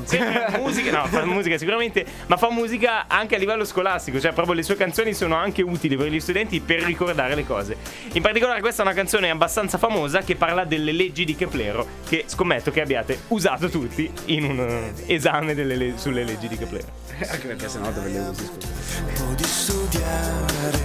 Musica, 0.58 0.92
no, 0.92 1.06
fa 1.06 1.26
musica 1.26 1.58
sicuramente, 1.60 2.04
ma 2.26 2.38
fa 2.38 2.50
musica 2.50 3.06
anche 3.08 3.36
a 3.36 3.38
livello 3.38 3.66
scolastico, 3.66 4.20
cioè 4.20 4.34
proprio 4.34 4.56
le 4.56 4.64
sue 4.64 4.76
canzoni 4.76 5.14
sono 5.14 5.36
anche 5.36 5.62
utili 5.62 5.96
per 5.96 6.08
gli 6.08 6.20
studenti 6.20 6.60
per 6.60 6.82
ricordare 6.82 7.36
le 7.36 7.46
cose. 7.46 7.78
In 8.14 8.22
particolare 8.24 8.62
questa 8.62 8.82
è 8.82 8.86
una 8.86 8.96
canzone 8.96 9.27
abbastanza 9.30 9.78
famosa 9.78 10.22
che 10.22 10.36
parla 10.36 10.64
delle 10.66 10.92
leggi 10.92 11.26
di 11.26 11.36
Keplero, 11.36 11.86
che 12.08 12.24
scommetto 12.28 12.72
che 12.72 12.82
abbiate 12.82 13.20
usato 13.30 13.70
tutti 13.70 14.12
in 14.26 14.44
un 14.46 14.60
eh, 14.60 14.94
esame 15.14 15.54
delle 15.54 15.76
le- 15.76 15.94
sulle 15.98 16.24
leggi 16.24 16.48
di 16.48 16.58
Keplero. 16.58 16.88
Anche 17.30 17.48
perché 17.48 17.68
sennò 17.70 17.92
dove 17.92 18.10
le 18.10 18.20
usi, 18.20 18.46
scusa. 18.46 19.34
di 19.36 19.44
studiare 19.44 20.80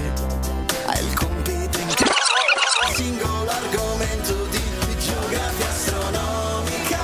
hai 0.87 1.05
il 1.05 1.15
compito 1.15 1.79
in 1.79 1.89
singolo 2.95 3.51
argomento 3.51 4.47
di 4.51 4.61
geografia 4.99 5.69
astronomica 5.69 6.99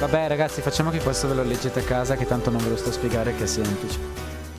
Vabbè, 0.00 0.28
ragazzi, 0.28 0.60
facciamo 0.60 0.90
che 0.90 1.00
questo 1.00 1.26
ve 1.28 1.34
lo 1.34 1.42
leggete 1.42 1.80
a 1.80 1.82
casa, 1.82 2.16
che 2.16 2.24
tanto 2.26 2.50
non 2.50 2.62
ve 2.62 2.68
lo 2.70 2.76
sto 2.76 2.90
a 2.90 2.92
spiegare, 2.92 3.34
che 3.34 3.44
è 3.44 3.46
semplice. 3.46 3.98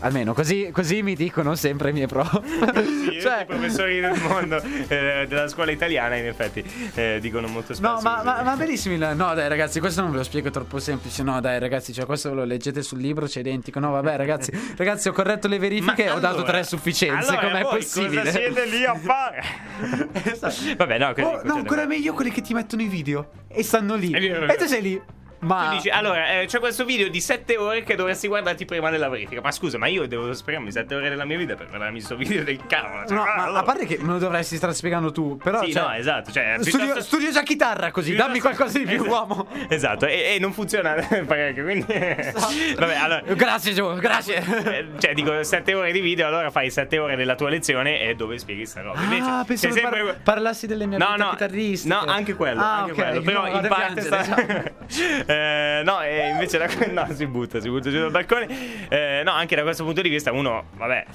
Almeno 0.01 0.33
così, 0.33 0.69
così 0.71 1.03
mi 1.03 1.13
dicono 1.13 1.55
sempre 1.55 1.89
i 1.89 1.93
miei 1.93 2.07
pro. 2.07 2.23
Sì, 2.23 3.19
Cioè- 3.19 3.41
i 3.41 3.45
professori 3.45 3.99
del 3.99 4.17
mondo 4.21 4.61
eh, 4.87 5.25
della 5.27 5.47
scuola 5.49 5.71
italiana 5.71 6.15
in 6.15 6.25
effetti 6.25 6.63
eh, 6.95 7.17
dicono 7.19 7.47
molto 7.47 7.73
spesso 7.73 7.91
No, 7.95 7.99
ma, 8.01 8.21
ma, 8.23 8.41
ma 8.41 8.55
bellissimi. 8.55 8.97
No, 8.97 9.13
dai, 9.13 9.49
ragazzi, 9.49 9.79
questo 9.81 10.01
non 10.01 10.11
ve 10.11 10.17
lo 10.17 10.23
spiego 10.23 10.49
troppo 10.51 10.79
semplice. 10.79 11.21
No, 11.23 11.41
dai, 11.41 11.59
ragazzi, 11.59 11.91
cioè, 11.91 12.05
questo 12.05 12.29
ve 12.29 12.35
lo 12.35 12.43
leggete 12.45 12.81
sul 12.81 12.99
libro, 12.99 13.25
c'è 13.25 13.41
identico. 13.41 13.79
No, 13.79 13.91
vabbè, 13.91 14.15
ragazzi, 14.15 14.51
ragazzi, 14.77 15.09
ho 15.09 15.11
corretto 15.11 15.47
le 15.49 15.59
verifiche 15.59 16.05
e 16.05 16.07
Ma 16.09 16.15
ho 16.15 16.19
dato 16.19 16.35
allora- 16.37 16.51
tre 16.53 16.63
sufficienze. 16.63 17.31
allora 17.35 17.47
Com'è 17.49 17.61
possibile? 17.63 18.21
Cosa 18.23 18.31
siete 18.31 18.65
lì 18.67 18.85
a 18.85 18.95
fare? 18.95 19.43
Vabbè, 20.77 20.97
no, 20.97 21.13
Oh, 21.19 21.41
no, 21.43 21.53
ancora 21.55 21.85
meglio 21.85 22.13
quelli 22.13 22.31
che 22.31 22.41
ti 22.41 22.53
mettono 22.53 22.81
i 22.81 22.87
video 22.87 23.31
e 23.49 23.63
stanno 23.63 23.95
lì. 23.95 24.11
È 24.11 24.19
vero, 24.19 24.45
è 24.45 24.51
e 24.53 24.55
tu 24.55 24.65
sei 24.65 24.81
lì. 24.81 25.01
Ma 25.41 25.67
Tu 25.69 25.75
dici, 25.75 25.89
allora, 25.89 26.41
eh, 26.41 26.45
c'è 26.47 26.59
questo 26.59 26.83
video 26.85 27.07
di 27.09 27.21
7 27.21 27.57
ore 27.57 27.83
che 27.83 27.95
dovresti 27.95 28.27
guardarti 28.27 28.65
prima 28.65 28.89
della 28.89 29.07
verifica. 29.09 29.41
Ma 29.41 29.51
scusa, 29.51 29.77
ma 29.77 29.87
io 29.87 30.05
devo 30.07 30.33
sprecarmi 30.33 30.71
7 30.71 30.95
ore 30.95 31.09
della 31.09 31.25
mia 31.25 31.37
vita 31.37 31.55
per 31.55 31.67
guardarmi 31.67 31.95
questo 31.97 32.15
video 32.15 32.43
del 32.43 32.59
cavolo. 32.67 33.05
Cioè, 33.07 33.15
No, 33.15 33.23
ah, 33.23 33.43
allora- 33.43 33.59
a 33.59 33.63
parte 33.63 33.85
che 33.85 33.97
me 34.01 34.11
lo 34.13 34.17
dovresti 34.19 34.55
stare 34.57 34.73
spiegando 34.73 35.11
tu, 35.11 35.37
però. 35.37 35.63
Sì, 35.63 35.71
cioè, 35.71 35.81
no, 35.83 35.93
esatto. 35.93 36.31
Cioè, 36.31 36.55
Studio, 36.59 36.77
piuttosto- 36.79 37.01
studio 37.03 37.31
già 37.31 37.43
chitarra 37.43 37.91
così, 37.91 38.15
dammi 38.15 38.33
piuttosto- 38.39 38.55
qualcosa 38.57 38.77
di 38.79 38.85
più, 38.85 38.95
Esatto. 39.05 39.09
uomo. 39.09 39.47
Esatto, 39.69 40.05
e, 40.05 40.35
e 40.35 40.39
non 40.39 40.51
funziona 40.53 40.95
quindi... 41.25 41.85
Vabbè, 41.87 42.95
allora... 42.95 43.21
Grazie, 43.33 43.73
Gio, 43.73 43.93
grazie. 43.95 44.43
eh, 44.65 44.87
Cioè, 44.97 45.13
dico 45.13 45.41
7 45.43 45.73
ore 45.73 45.91
di 45.91 45.99
video, 46.01 46.27
allora 46.27 46.49
fai 46.51 46.69
7 46.69 46.97
ore 46.99 47.15
della 47.15 47.35
tua 47.35 47.49
lezione 47.49 48.01
e 48.01 48.15
dove 48.15 48.37
spieghi 48.37 48.65
sta 48.65 48.81
roba. 48.81 49.01
Invece, 49.01 49.21
ah, 49.29 49.43
pensavo 49.45 49.73
sempre... 49.73 50.03
par- 50.03 50.17
parlassi 50.21 50.67
delle 50.67 50.85
mie 50.85 50.97
No, 50.97 51.15
no, 51.15 51.29
chitarristiche. 51.31 51.93
no, 51.93 52.01
anche 52.05 52.33
quello, 52.33 52.59
Ah, 52.61 52.77
anche 52.79 52.91
ok, 52.91 52.97
quello. 52.97 53.21
Però 53.21 53.41
no, 53.41 53.47
in 53.47 53.67
parte 53.67 54.01
piangere, 54.01 54.73
sta... 54.87 55.27
Eh, 55.29 55.81
no, 55.83 56.01
e 56.01 56.29
invece 56.29 56.57
da... 56.57 56.67
no, 56.91 57.07
si 57.13 57.27
butta, 57.27 57.59
si 57.59 57.69
butta 57.69 57.91
giù 57.91 57.99
dal 57.99 58.09
balcone. 58.09 58.47
Eh, 58.89 59.21
no, 59.23 59.31
anche 59.31 59.55
da 59.55 59.61
questo 59.61 59.83
punto 59.83 60.01
di 60.01 60.09
vista 60.09 60.31
uno, 60.31 60.63
vabbè, 60.75 61.05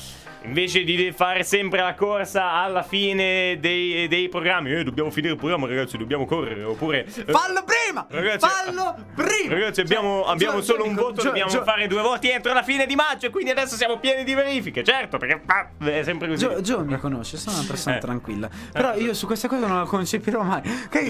invece 0.43 0.85
di 0.85 1.13
fare 1.13 1.43
sempre 1.43 1.81
la 1.81 1.95
corsa 1.95 2.53
alla 2.53 2.83
fine 2.85 3.59
dei, 3.59 4.07
dei 4.07 4.29
programmi, 4.29 4.73
eh, 4.73 4.85
dobbiamo 4.85 5.11
finire 5.11 5.33
il 5.33 5.39
programma, 5.39 5.67
ragazzi, 5.67 5.97
dobbiamo 5.97 6.27
correre, 6.27 6.63
oppure... 6.63 7.05
eh, 7.05 7.25
Fallo 7.33 7.65
prima! 7.65 8.07
Ragazzi, 8.09 8.47
fallo 8.47 8.95
prima! 9.17 9.53
Ragazzi, 9.55 9.81
abbiamo, 9.81 10.23
Cioè, 10.23 10.33
abbiamo 10.33 10.59
Gio- 10.59 10.63
solo 10.65 10.85
un 10.85 10.95
voto, 10.95 11.21
Gio- 11.21 11.29
dobbiamo 11.29 11.51
fare 11.65 11.87
due 11.89 12.03
voti 12.03 12.31
entro 12.31 12.53
la 12.53 12.63
fine 12.63 12.87
di 12.87 12.95
maggio, 12.95 13.27
e 13.27 13.31
quindi 13.31 13.51
adesso 13.51 13.75
siamo 13.75 13.99
pieni 13.99 14.23
di 14.23 14.35
verifiche, 14.35 14.85
certo, 14.85 15.17
perché 15.19 15.41
ah, 15.47 15.69
è 15.91 16.05
sempre 16.05 16.29
così. 16.29 16.47
Gio, 16.47 16.61
Gio 16.61 16.85
mi 16.85 16.97
conosce, 16.99 17.37
sono 17.37 17.57
una 17.57 17.67
persona 17.67 17.97
Eh. 17.97 18.01
tranquilla. 18.01 18.49
Però 18.73 18.95
io 18.95 19.13
su 19.13 19.27
questa 19.27 19.49
cosa 19.49 19.67
non 19.67 19.79
la 19.79 19.85
concepirò 19.87 20.43
mai. 20.43 20.63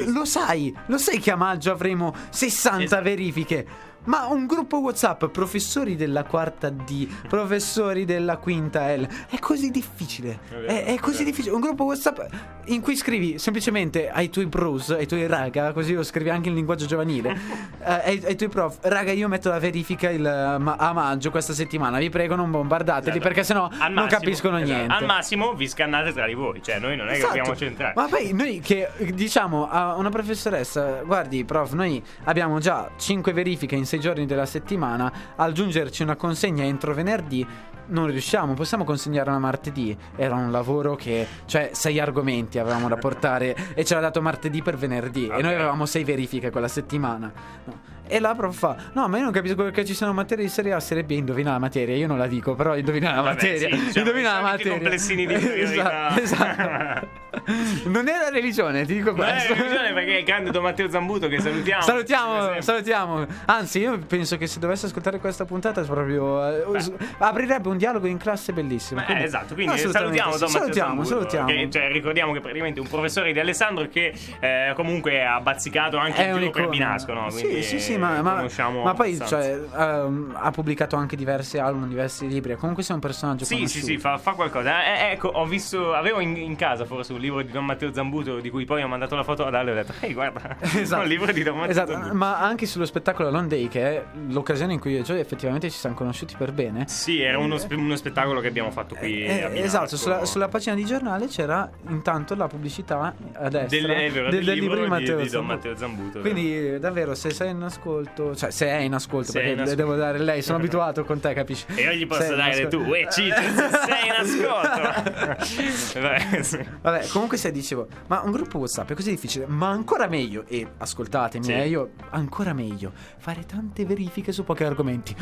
Lo 0.07 0.25
sai, 0.25 0.75
lo 0.87 0.97
sai 0.97 1.19
che 1.19 1.31
a 1.31 1.37
maggio 1.37 1.71
avremo 1.71 2.15
60 2.31 2.94
Esatto. 2.99 3.05
verifiche. 3.05 3.67
Ma 4.05 4.27
un 4.27 4.47
gruppo 4.47 4.81
WhatsApp, 4.81 5.25
professori 5.27 5.97
della 5.97 6.25
quarta 6.25 6.69
D, 6.69 7.07
professori 7.29 8.05
della 8.05 8.37
quinta 8.37 8.95
L, 8.95 9.07
è 9.31 9.39
così 9.39 9.71
difficile. 9.71 10.39
vero, 10.51 10.67
È, 10.67 10.85
è 10.85 10.99
così 10.99 11.19
vero. 11.19 11.31
difficile. 11.31 11.55
Un 11.55 11.61
gruppo 11.61 11.85
WhatsApp 11.85 12.21
in 12.67 12.81
cui 12.81 12.97
scrivi 12.97 13.39
semplicemente 13.39 14.11
ai 14.11 14.31
tuoi 14.31 14.47
bros, 14.47 14.91
ai 14.91 15.07
tuoi 15.07 15.27
raga, 15.27 15.73
così 15.73 15.93
lo 15.95 16.03
scrivi 16.03 16.31
anche 16.31 16.49
in 16.49 16.55
linguaggio 16.55 16.87
giovanile, 16.87 17.31
eh, 17.85 17.93
ai, 18.05 18.23
ai 18.27 18.37
tuoi 18.37 18.49
prof, 18.49 18.79
raga, 18.83 19.13
io 19.13 19.29
metto 19.29 19.49
la 19.51 19.59
verifica 19.59 20.09
il, 20.11 20.21
ma- 20.23 20.77
a 20.77 20.93
maggio 20.93 21.31
questa 21.31 21.53
settimana, 21.53 21.99
vi 21.99 22.09
prego 22.11 22.35
non 22.35 22.51
bombardateli 22.51 23.11
Esatto. 23.11 23.23
perché 23.25 23.45
sennò 23.45 23.65
Al 23.65 23.93
non 23.93 24.05
massimo- 24.05 24.07
capiscono 24.07 24.59
esatto, 24.59 24.75
niente. 24.77 24.95
Al 24.95 25.05
massimo 25.05 25.55
vi 25.55 25.69
scannate 25.69 26.13
tra 26.13 26.27
di 26.27 26.35
voi, 26.35 26.63
cioè 26.63 26.79
noi 26.79 26.97
non 26.97 27.07
è 27.09 27.11
che 27.13 27.17
Esatto. 27.19 27.35
dobbiamo 27.37 27.57
centrare. 27.57 27.93
Ma 27.97 28.07
poi 28.09 28.33
noi 28.33 28.61
che 28.61 28.89
diciamo 29.13 29.69
a 29.69 29.95
una 29.97 30.09
professoressa, 30.11 31.03
guardi 31.05 31.45
prof, 31.45 31.73
noi 31.73 32.03
abbiamo 32.25 32.59
già 32.61 32.91
5 32.97 33.33
verifiche 33.33 33.75
in 33.77 33.85
6 33.95 34.01
giorni 34.01 34.27
della 34.27 34.47
settimana, 34.47 35.13
al 35.37 35.53
giungerci 35.53 36.03
una 36.03 36.17
consegna 36.17 36.65
entro 36.65 36.95
venerdì 36.95 37.47
non 37.89 38.07
riusciamo, 38.07 38.55
possiamo 38.55 38.85
consegnarla 38.85 39.39
martedì. 39.39 39.97
Era 40.17 40.35
un 40.35 40.51
lavoro 40.51 40.95
che, 40.95 41.27
cioè, 41.47 41.71
sei 41.73 41.99
argomenti 42.01 42.59
avevamo 42.59 42.89
da 42.89 42.97
portare 42.97 43.55
e 43.75 43.85
ce 43.85 43.95
l'ha 43.95 44.01
dato 44.01 44.21
martedì 44.23 44.63
per 44.63 44.77
venerdì. 44.77 45.27
Ok. 45.31 45.39
E 45.39 45.43
noi 45.43 45.55
avevamo 45.55 45.87
6 45.87 46.05
verifiche 46.05 46.51
quella 46.51 46.69
settimana. 46.69 47.33
No. 47.65 47.93
E 48.07 48.21
la 48.21 48.35
prof 48.35 48.55
fa: 48.55 48.77
No, 48.93 49.09
ma 49.09 49.17
io 49.17 49.23
non 49.25 49.33
capisco 49.33 49.57
perché 49.57 49.83
ci 49.85 49.95
sono 49.95 50.13
materie 50.13 50.45
di 50.45 50.51
serie 50.51 50.75
A, 50.75 50.81
serie 50.81 51.05
B. 51.05 51.13
Indovina 51.13 51.53
la 51.53 51.59
materia. 51.59 51.97
Io 51.97 52.07
non 52.07 52.19
la 52.19 52.27
dico, 52.27 52.55
però 52.55 52.77
indovina 52.77 53.15
la 53.15 53.23
Vabbè, 53.23 53.29
materia. 53.35 53.69
sì, 53.71 53.85
diciamo, 53.87 54.07
indovina 54.07 54.35
la 54.35 54.43
materia. 54.43 54.73
complessini 54.73 55.27
di 55.27 55.35
esatto, 55.35 56.21
esatto. 56.21 57.09
non 57.89 58.07
è 58.07 58.13
la 58.19 58.29
religione, 58.31 58.85
ti 58.85 58.95
dico 58.95 59.13
Non 59.13 59.25
è 59.25 59.31
questo. 59.33 59.55
religione 59.55 59.93
perché 59.95 60.17
è 60.17 60.19
il 60.19 60.25
grande 60.25 60.51
Don 60.51 60.63
Matteo 60.63 60.91
Zambuto 60.91 61.29
che 61.29 61.41
salutiamo. 61.41 61.83
Salutiamo, 61.83 62.61
salutiamo. 62.61 63.27
Anzi, 63.47 63.79
io 63.81 63.99
penso 64.07 64.37
che 64.37 64.47
se 64.49 64.59
dovesse 64.59 64.85
ascoltare 64.85 65.19
questa 65.19 65.47
puntata 65.47 65.81
proprio 65.83 66.75
eh, 66.75 66.81
s- 66.81 66.93
aprirebbe 67.19 67.69
un 67.69 67.74
dialogo 67.79 68.07
in 68.07 68.19
classe 68.19 68.53
bellissimo. 68.53 69.01
Eh, 69.01 69.05
Quindi- 69.05 69.25
esatto, 69.25 69.55
quindi 69.55 69.73
assolutamente 69.75 70.19
salutiamo 70.19 70.33
sì. 70.33 70.39
Don 70.39 70.49
salutiamo, 70.49 71.05
salutiamo. 71.05 71.47
che, 71.47 71.69
cioè, 71.71 71.89
ricordiamo 71.91 72.33
che 72.33 72.41
praticamente 72.41 72.81
un 72.81 72.89
professore 72.89 73.33
di 73.33 73.39
Alessandro 73.39 73.89
che 73.89 74.13
eh, 74.41 74.73
comunque 74.75 75.25
ha 75.25 75.41
bazzicato 75.41 75.97
anche 75.97 76.23
il 76.23 76.51
per. 76.51 76.69
Binasco, 76.69 77.13
no? 77.13 77.27
Quindi, 77.31 77.63
Sì, 77.63 77.79
sì, 77.79 77.81
sì, 77.81 77.97
ma, 77.99 78.21
ma- 78.23 78.35
conosciamo 78.37 78.83
ma 78.83 78.95
poi 78.95 79.19
cioè, 79.27 79.61
ehm, 79.77 80.37
ha 80.39 80.51
pubblicato 80.51 80.97
anche 80.97 81.17
diversi 81.17 81.59
album, 81.59 81.89
diversi 81.89 82.27
libri. 82.29 82.57
Comunque 82.57 82.83
sei 82.83 82.95
un 82.95 83.01
personaggio 83.01 83.45
Sì, 83.45 83.55
sì, 83.55 83.57
conosciuto. 83.57 83.87
sì, 83.87 83.99
fa, 83.99 84.19
fa 84.19 84.33
qualcosa. 84.33 84.85
Eh, 84.85 85.13
ecco, 85.13 85.29
ho 85.29 85.45
visto, 85.47 85.95
avevo 85.95 86.21
in, 86.21 86.37
in 86.37 86.57
casa 86.57 86.85
forse 86.85 87.13
un 87.13 87.21
libro 87.21 87.43
di 87.43 87.51
Don 87.51 87.65
Matteo 87.65 87.93
Zambuto 87.93 88.41
di 88.41 88.51
cui 88.51 88.65
poi 88.65 88.83
ho 88.83 88.89
mandato 88.89 89.15
la 89.17 89.23
foto 89.25 89.45
ad 89.47 89.55
Ale 89.55 89.71
e 89.71 89.73
ho 89.73 89.77
detto, 89.77 89.93
ehi 90.01 90.13
guarda, 90.13 90.57
Esatto. 90.75 91.03
un 91.03 91.09
libro 91.09 91.33
di 91.33 91.43
Don 91.43 91.57
Matteo 91.57 91.71
Esatto, 91.71 91.93
Zambuto. 91.93 92.15
ma 92.15 92.39
anche 92.41 92.67
sullo 92.67 92.85
spettacolo 92.87 93.31
Long 93.31 93.49
Day, 93.49 93.69
che 93.69 93.83
è 93.83 94.05
l'occasione 94.29 94.73
in 94.73 94.81
cui 94.81 94.93
io 94.93 95.01
e 95.01 95.03
Gioia 95.03 95.21
effettivamente 95.21 95.71
ci 95.71 95.79
siamo 95.79 95.95
conosciuti 95.95 96.35
per 96.37 96.53
bene. 96.53 96.85
Sì, 96.89 97.21
era 97.21 97.39
uno, 97.39 97.57
spe- 97.65 97.75
uno 97.75 97.97
spettacolo 97.97 98.41
che 98.41 98.47
abbiamo 98.49 98.71
fatto 98.71 98.95
qui 98.95 99.25
Eh, 99.25 99.47
Binasco. 99.49 99.65
esatto, 99.65 99.97
sulla, 99.97 100.25
sulla 100.25 100.49
pagina 100.49 100.75
di 100.75 100.85
giornale 100.85 101.27
c'era 101.27 101.69
intanto 101.89 102.35
la 102.35 102.47
pubblicità 102.47 103.15
a 103.33 103.49
destra 103.49 103.67
Del, 103.69 103.87
vero, 103.87 104.31
del, 104.31 104.45
del 104.45 104.55
libro 104.55 104.75
libro 104.75 104.83
di 104.83 104.89
Matteo, 104.89 105.17
di 105.19 105.29
Zambuto. 105.29 105.55
Matteo 105.55 105.77
Zambuto, 105.77 106.21
Quindi 106.21 106.79
davvero 106.79 107.15
se 107.15 107.31
sei 107.31 107.51
in 107.51 107.63
ascolto, 107.63 108.35
cioè 108.37 108.51
se 108.51 108.67
è 108.67 108.77
in 108.79 108.95
ascolto, 108.95 109.33
Se 109.33 109.39
perché 109.39 109.53
in 109.53 109.61
ascolto. 109.61 109.77
devo 109.83 109.95
dare 109.97 110.19
lei, 110.19 110.43
sono 110.43 110.59
abituato 110.65 111.05
con 111.05 111.21
te, 111.21 111.33
capisci? 111.35 111.65
E 111.75 111.83
io 111.83 111.93
gli 111.93 112.07
posso 112.07 112.23
Sei 112.23 112.37
dare 112.37 112.69
tu, 112.69 112.81
e 112.93 113.07
Cito, 113.11 113.35
sei 113.41 114.07
in 114.07 114.13
ascolto. 114.17 115.53
Vabbè, 116.01 116.43
sì. 116.43 116.59
Vabbè, 116.81 117.07
comunque 117.09 117.37
se 117.37 117.51
dicevo, 117.51 117.87
ma 118.09 118.21
un 118.25 118.31
gruppo 118.33 118.59
WhatsApp 118.59 118.91
è 118.91 118.95
così 118.95 119.11
difficile, 119.11 119.47
ma 119.47 119.69
ancora 119.71 120.07
meglio, 120.07 120.45
e 120.49 120.67
ascoltatemi, 120.79 121.45
Sì. 121.45 121.53
eh, 121.53 121.69
io 121.69 121.91
ancora 122.11 122.53
meglio, 122.53 122.93
fare 123.19 123.45
tante 123.47 123.85
verifiche 123.85 124.33
su 124.33 124.45
pochi 124.45 124.65
argomenti. 124.65 125.15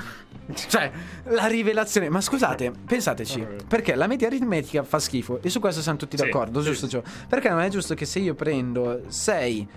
cioè, 0.69 0.91
la 1.25 1.47
rivelazione, 1.47 2.09
ma 2.09 2.21
scusate, 2.33 2.73
pensateci, 2.87 3.47
perché 3.69 3.95
la 3.95 4.07
media 4.07 4.27
aritmetica 4.27 4.83
fa 4.83 4.99
schifo, 4.99 5.39
e 5.43 5.51
su 5.51 5.61
questo 5.61 5.83
siamo 5.83 5.99
tutti 5.99 6.17
Sì, 6.17 6.25
d'accordo, 6.25 6.61
sì, 6.63 6.69
giusto 6.69 6.89
sì. 6.89 7.03
Perché 7.29 7.51
non 7.51 7.61
è 7.61 7.69
giusto 7.69 7.95
che 7.95 8.07
se 8.07 8.21
io 8.21 8.35
prendo 8.35 9.03
6, 9.07 9.69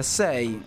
6 0.00 0.64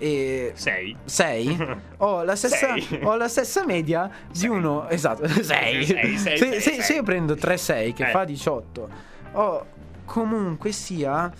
e... 0.00 0.52
Sei. 0.54 0.96
6 1.04 1.58
ho 1.98 2.22
la 2.22 2.36
stessa 2.36 2.56
Sei. 2.78 3.00
ho 3.02 3.16
la 3.16 3.26
stessa 3.28 3.64
media 3.64 4.08
di 4.30 4.46
uno 4.46 4.88
esatto 4.88 5.26
6 5.26 5.42
Sei, 5.42 5.84
sei, 5.84 6.18
se, 6.18 6.36
sei, 6.36 6.38
se- 6.38 6.60
sei. 6.60 6.82
se 6.82 6.94
io 6.94 7.02
prendo 7.02 7.34
3 7.34 7.56
6 7.56 7.92
che 7.94 8.06
Eh. 8.06 8.10
fa 8.10 8.24
18 8.24 8.88
ho 9.32 9.66
comunque 10.04 10.70
sia 10.70 11.32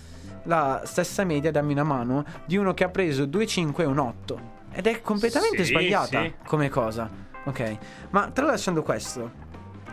la 0.43 0.81
stessa 0.83 1.23
media 1.23 1.51
dammi 1.51 1.71
una 1.71 1.83
mano 1.83 2.25
di 2.45 2.57
uno 2.57 2.73
che 2.73 2.83
ha 2.83 2.89
preso 2.89 3.25
2 3.25 3.47
5 3.47 3.83
e 3.83 3.87
un 3.87 3.97
8 3.97 4.39
ed 4.73 4.87
è 4.87 4.99
completamente 5.01 5.63
Sì, 5.63 5.69
sbagliata 5.69 6.21
sì. 6.23 6.33
come 6.45 6.67
cosa 6.67 7.09
ok 7.49 7.77
ma 8.11 8.29
tralasciando 8.31 8.81
questo 8.83 9.47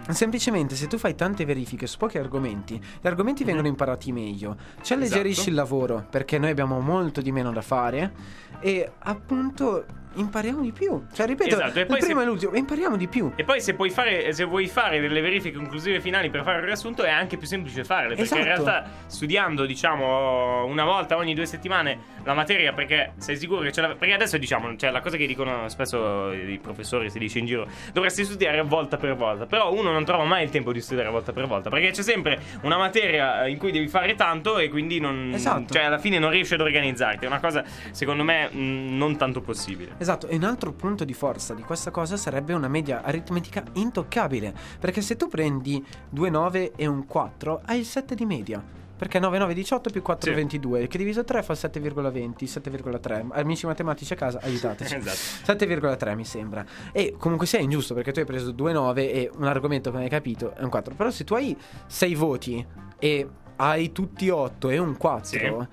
Semplicemente 0.09 0.77
se 0.77 0.87
tu 0.87 0.99
fai 0.99 1.17
tante 1.17 1.45
verifiche 1.45 1.89
su 1.89 1.99
pochi 1.99 2.17
argomenti, 2.17 2.81
gli 3.01 3.07
argomenti 3.09 3.41
Mhm. 3.43 3.49
vengono 3.49 3.67
imparati 3.67 4.13
meglio, 4.13 4.57
ci 4.81 4.93
alleggerisci 4.93 5.31
Esatto. 5.41 5.49
il 5.49 5.55
lavoro 5.57 6.07
perché 6.09 6.39
noi 6.39 6.51
abbiamo 6.51 6.79
molto 6.79 7.21
di 7.21 7.33
meno 7.33 7.51
da 7.51 7.61
fare 7.61 8.13
e 8.61 8.89
appunto 9.01 9.85
impariamo 10.17 10.61
di 10.61 10.73
più. 10.73 11.03
Cioè, 11.13 11.27
ripeto, 11.27 11.55
Esatto, 11.55 11.79
il 11.81 11.87
primo 11.87 12.01
se- 12.01 12.23
e 12.23 12.25
l'ultimo, 12.25 12.55
impariamo 12.57 12.97
di 12.97 13.09
più. 13.09 13.33
E 13.37 13.45
poi 13.45 13.61
se 13.61 13.75
puoi 13.75 13.91
fare, 13.91 14.33
se 14.33 14.45
vuoi 14.45 14.67
fare 14.69 15.01
delle 15.01 15.21
verifiche 15.21 15.57
conclusive 15.57 16.01
finali 16.01 16.29
per 16.31 16.43
fare 16.43 16.59
il 16.59 16.65
riassunto 16.65 17.03
è 17.03 17.11
anche 17.11 17.37
più 17.37 17.47
semplice 17.47 17.85
farle. 17.85 18.15
Perché 18.17 18.35
in 18.35 18.41
Esatto. 18.41 18.65
realtà 18.65 18.91
studiando, 19.07 19.65
diciamo, 19.67 20.65
una 20.67 20.85
volta 20.85 21.17
ogni 21.17 21.35
due 21.35 21.47
settimane 21.47 22.15
la 22.25 22.35
materia, 22.35 22.73
perché 22.73 23.13
sei 23.19 23.37
sicuro 23.37 23.61
che 23.61 23.73
ce 23.73 23.81
la... 23.81 23.95
Perché 23.95 24.15
adesso 24.15 24.37
diciamo, 24.39 24.77
cioè 24.77 24.91
la 24.91 25.01
cosa 25.01 25.17
che 25.17 25.27
dicono 25.27 25.69
spesso 25.69 26.33
i 26.33 26.59
professori, 26.61 27.09
si 27.11 27.19
dice 27.19 27.39
in 27.39 27.47
giro, 27.47 27.67
dovresti 27.93 28.25
studiare 28.25 28.63
volta 28.63 28.97
per 28.97 29.15
volta. 29.15 29.47
Però 29.47 29.73
uno 29.73 29.93
non 29.93 30.05
trova 30.05 30.25
mai 30.25 30.43
il 30.45 30.51
tempo 30.51 30.73
di 30.73 30.81
studiare 30.81 31.09
volta 31.11 31.33
per 31.33 31.47
volta. 31.47 31.71
Perché 31.71 31.91
c'è 31.91 32.03
sempre 32.03 32.39
una 32.63 32.77
materia 32.77 33.47
in 33.47 33.59
cui 33.59 33.71
devi 33.71 33.89
fare 33.89 34.15
tanto 34.15 34.59
e 34.59 34.69
quindi 34.69 34.99
non... 34.99 35.31
Esatto. 35.35 35.73
Cioè 35.73 35.85
alla 35.85 35.99
fine 35.99 36.19
non 36.19 36.31
riesci 36.31 36.55
ad 36.55 36.61
organizzarti. 36.61 37.25
È 37.25 37.29
una 37.29 37.41
cosa, 37.41 37.63
secondo 37.93 38.25
me, 38.25 38.49
mh, 38.51 38.97
non 38.97 39.17
tanto 39.17 39.41
possibile. 39.41 39.93
Esatto, 39.99 40.06
e 40.29 40.37
un 40.37 40.45
altro 40.45 40.73
punto 40.73 41.05
di 41.05 41.15
forza 41.15 41.55
di 41.55 41.63
questa 41.63 41.91
cosa 41.91 42.17
sarebbe 42.17 42.53
una 42.53 42.69
media 42.69 43.03
aritmetica 43.03 43.63
intoccabile. 43.75 44.55
Perché 44.79 45.01
se 45.01 45.17
tu 45.17 45.29
prendi 45.29 45.85
2 46.11 46.31
9 46.31 46.73
e 46.77 46.87
un 46.87 47.07
4, 47.07 47.63
hai 47.65 47.79
il 47.81 47.85
7 47.85 48.15
di 48.15 48.25
media. 48.25 48.63
Perché 48.97 49.19
9 49.19 49.37
9 49.37 49.53
18 49.53 49.91
più 49.91 50.01
4 50.01 50.31
Sì. 50.31 50.37
22, 50.37 50.87
che 50.87 50.97
diviso 50.97 51.23
3 51.23 51.43
fa 51.43 51.53
7,20, 51.53 52.45
7,3. 52.45 53.27
Amici 53.33 53.67
matematici 53.67 54.13
a 54.15 54.17
casa, 54.17 54.41
aiutateci. 54.43 54.95
Esatto. 54.97 55.65
7,3 55.65 56.15
mi 56.15 56.25
sembra. 56.25 56.65
E 56.93 57.15
comunque 57.19 57.47
sia 57.47 57.59
ingiusto 57.59 57.93
perché 57.93 58.13
tu 58.13 58.21
hai 58.21 58.25
preso 58.25 58.53
2 58.53 58.73
9 58.73 59.13
e 59.13 59.31
un 59.37 59.45
argomento 59.45 59.91
che 59.91 59.97
non 59.97 60.05
hai 60.05 60.11
capito 60.11 60.55
è 60.55 60.63
un 60.63 60.71
4. 60.71 60.95
Però 60.95 61.11
se 61.11 61.25
tu 61.25 61.35
hai 61.35 61.55
6 61.87 62.15
voti 62.15 62.67
e 62.99 63.29
hai 63.57 63.93
tutti 63.93 64.31
8 64.31 64.71
e 64.71 64.79
un 64.79 64.97
4, 64.97 65.69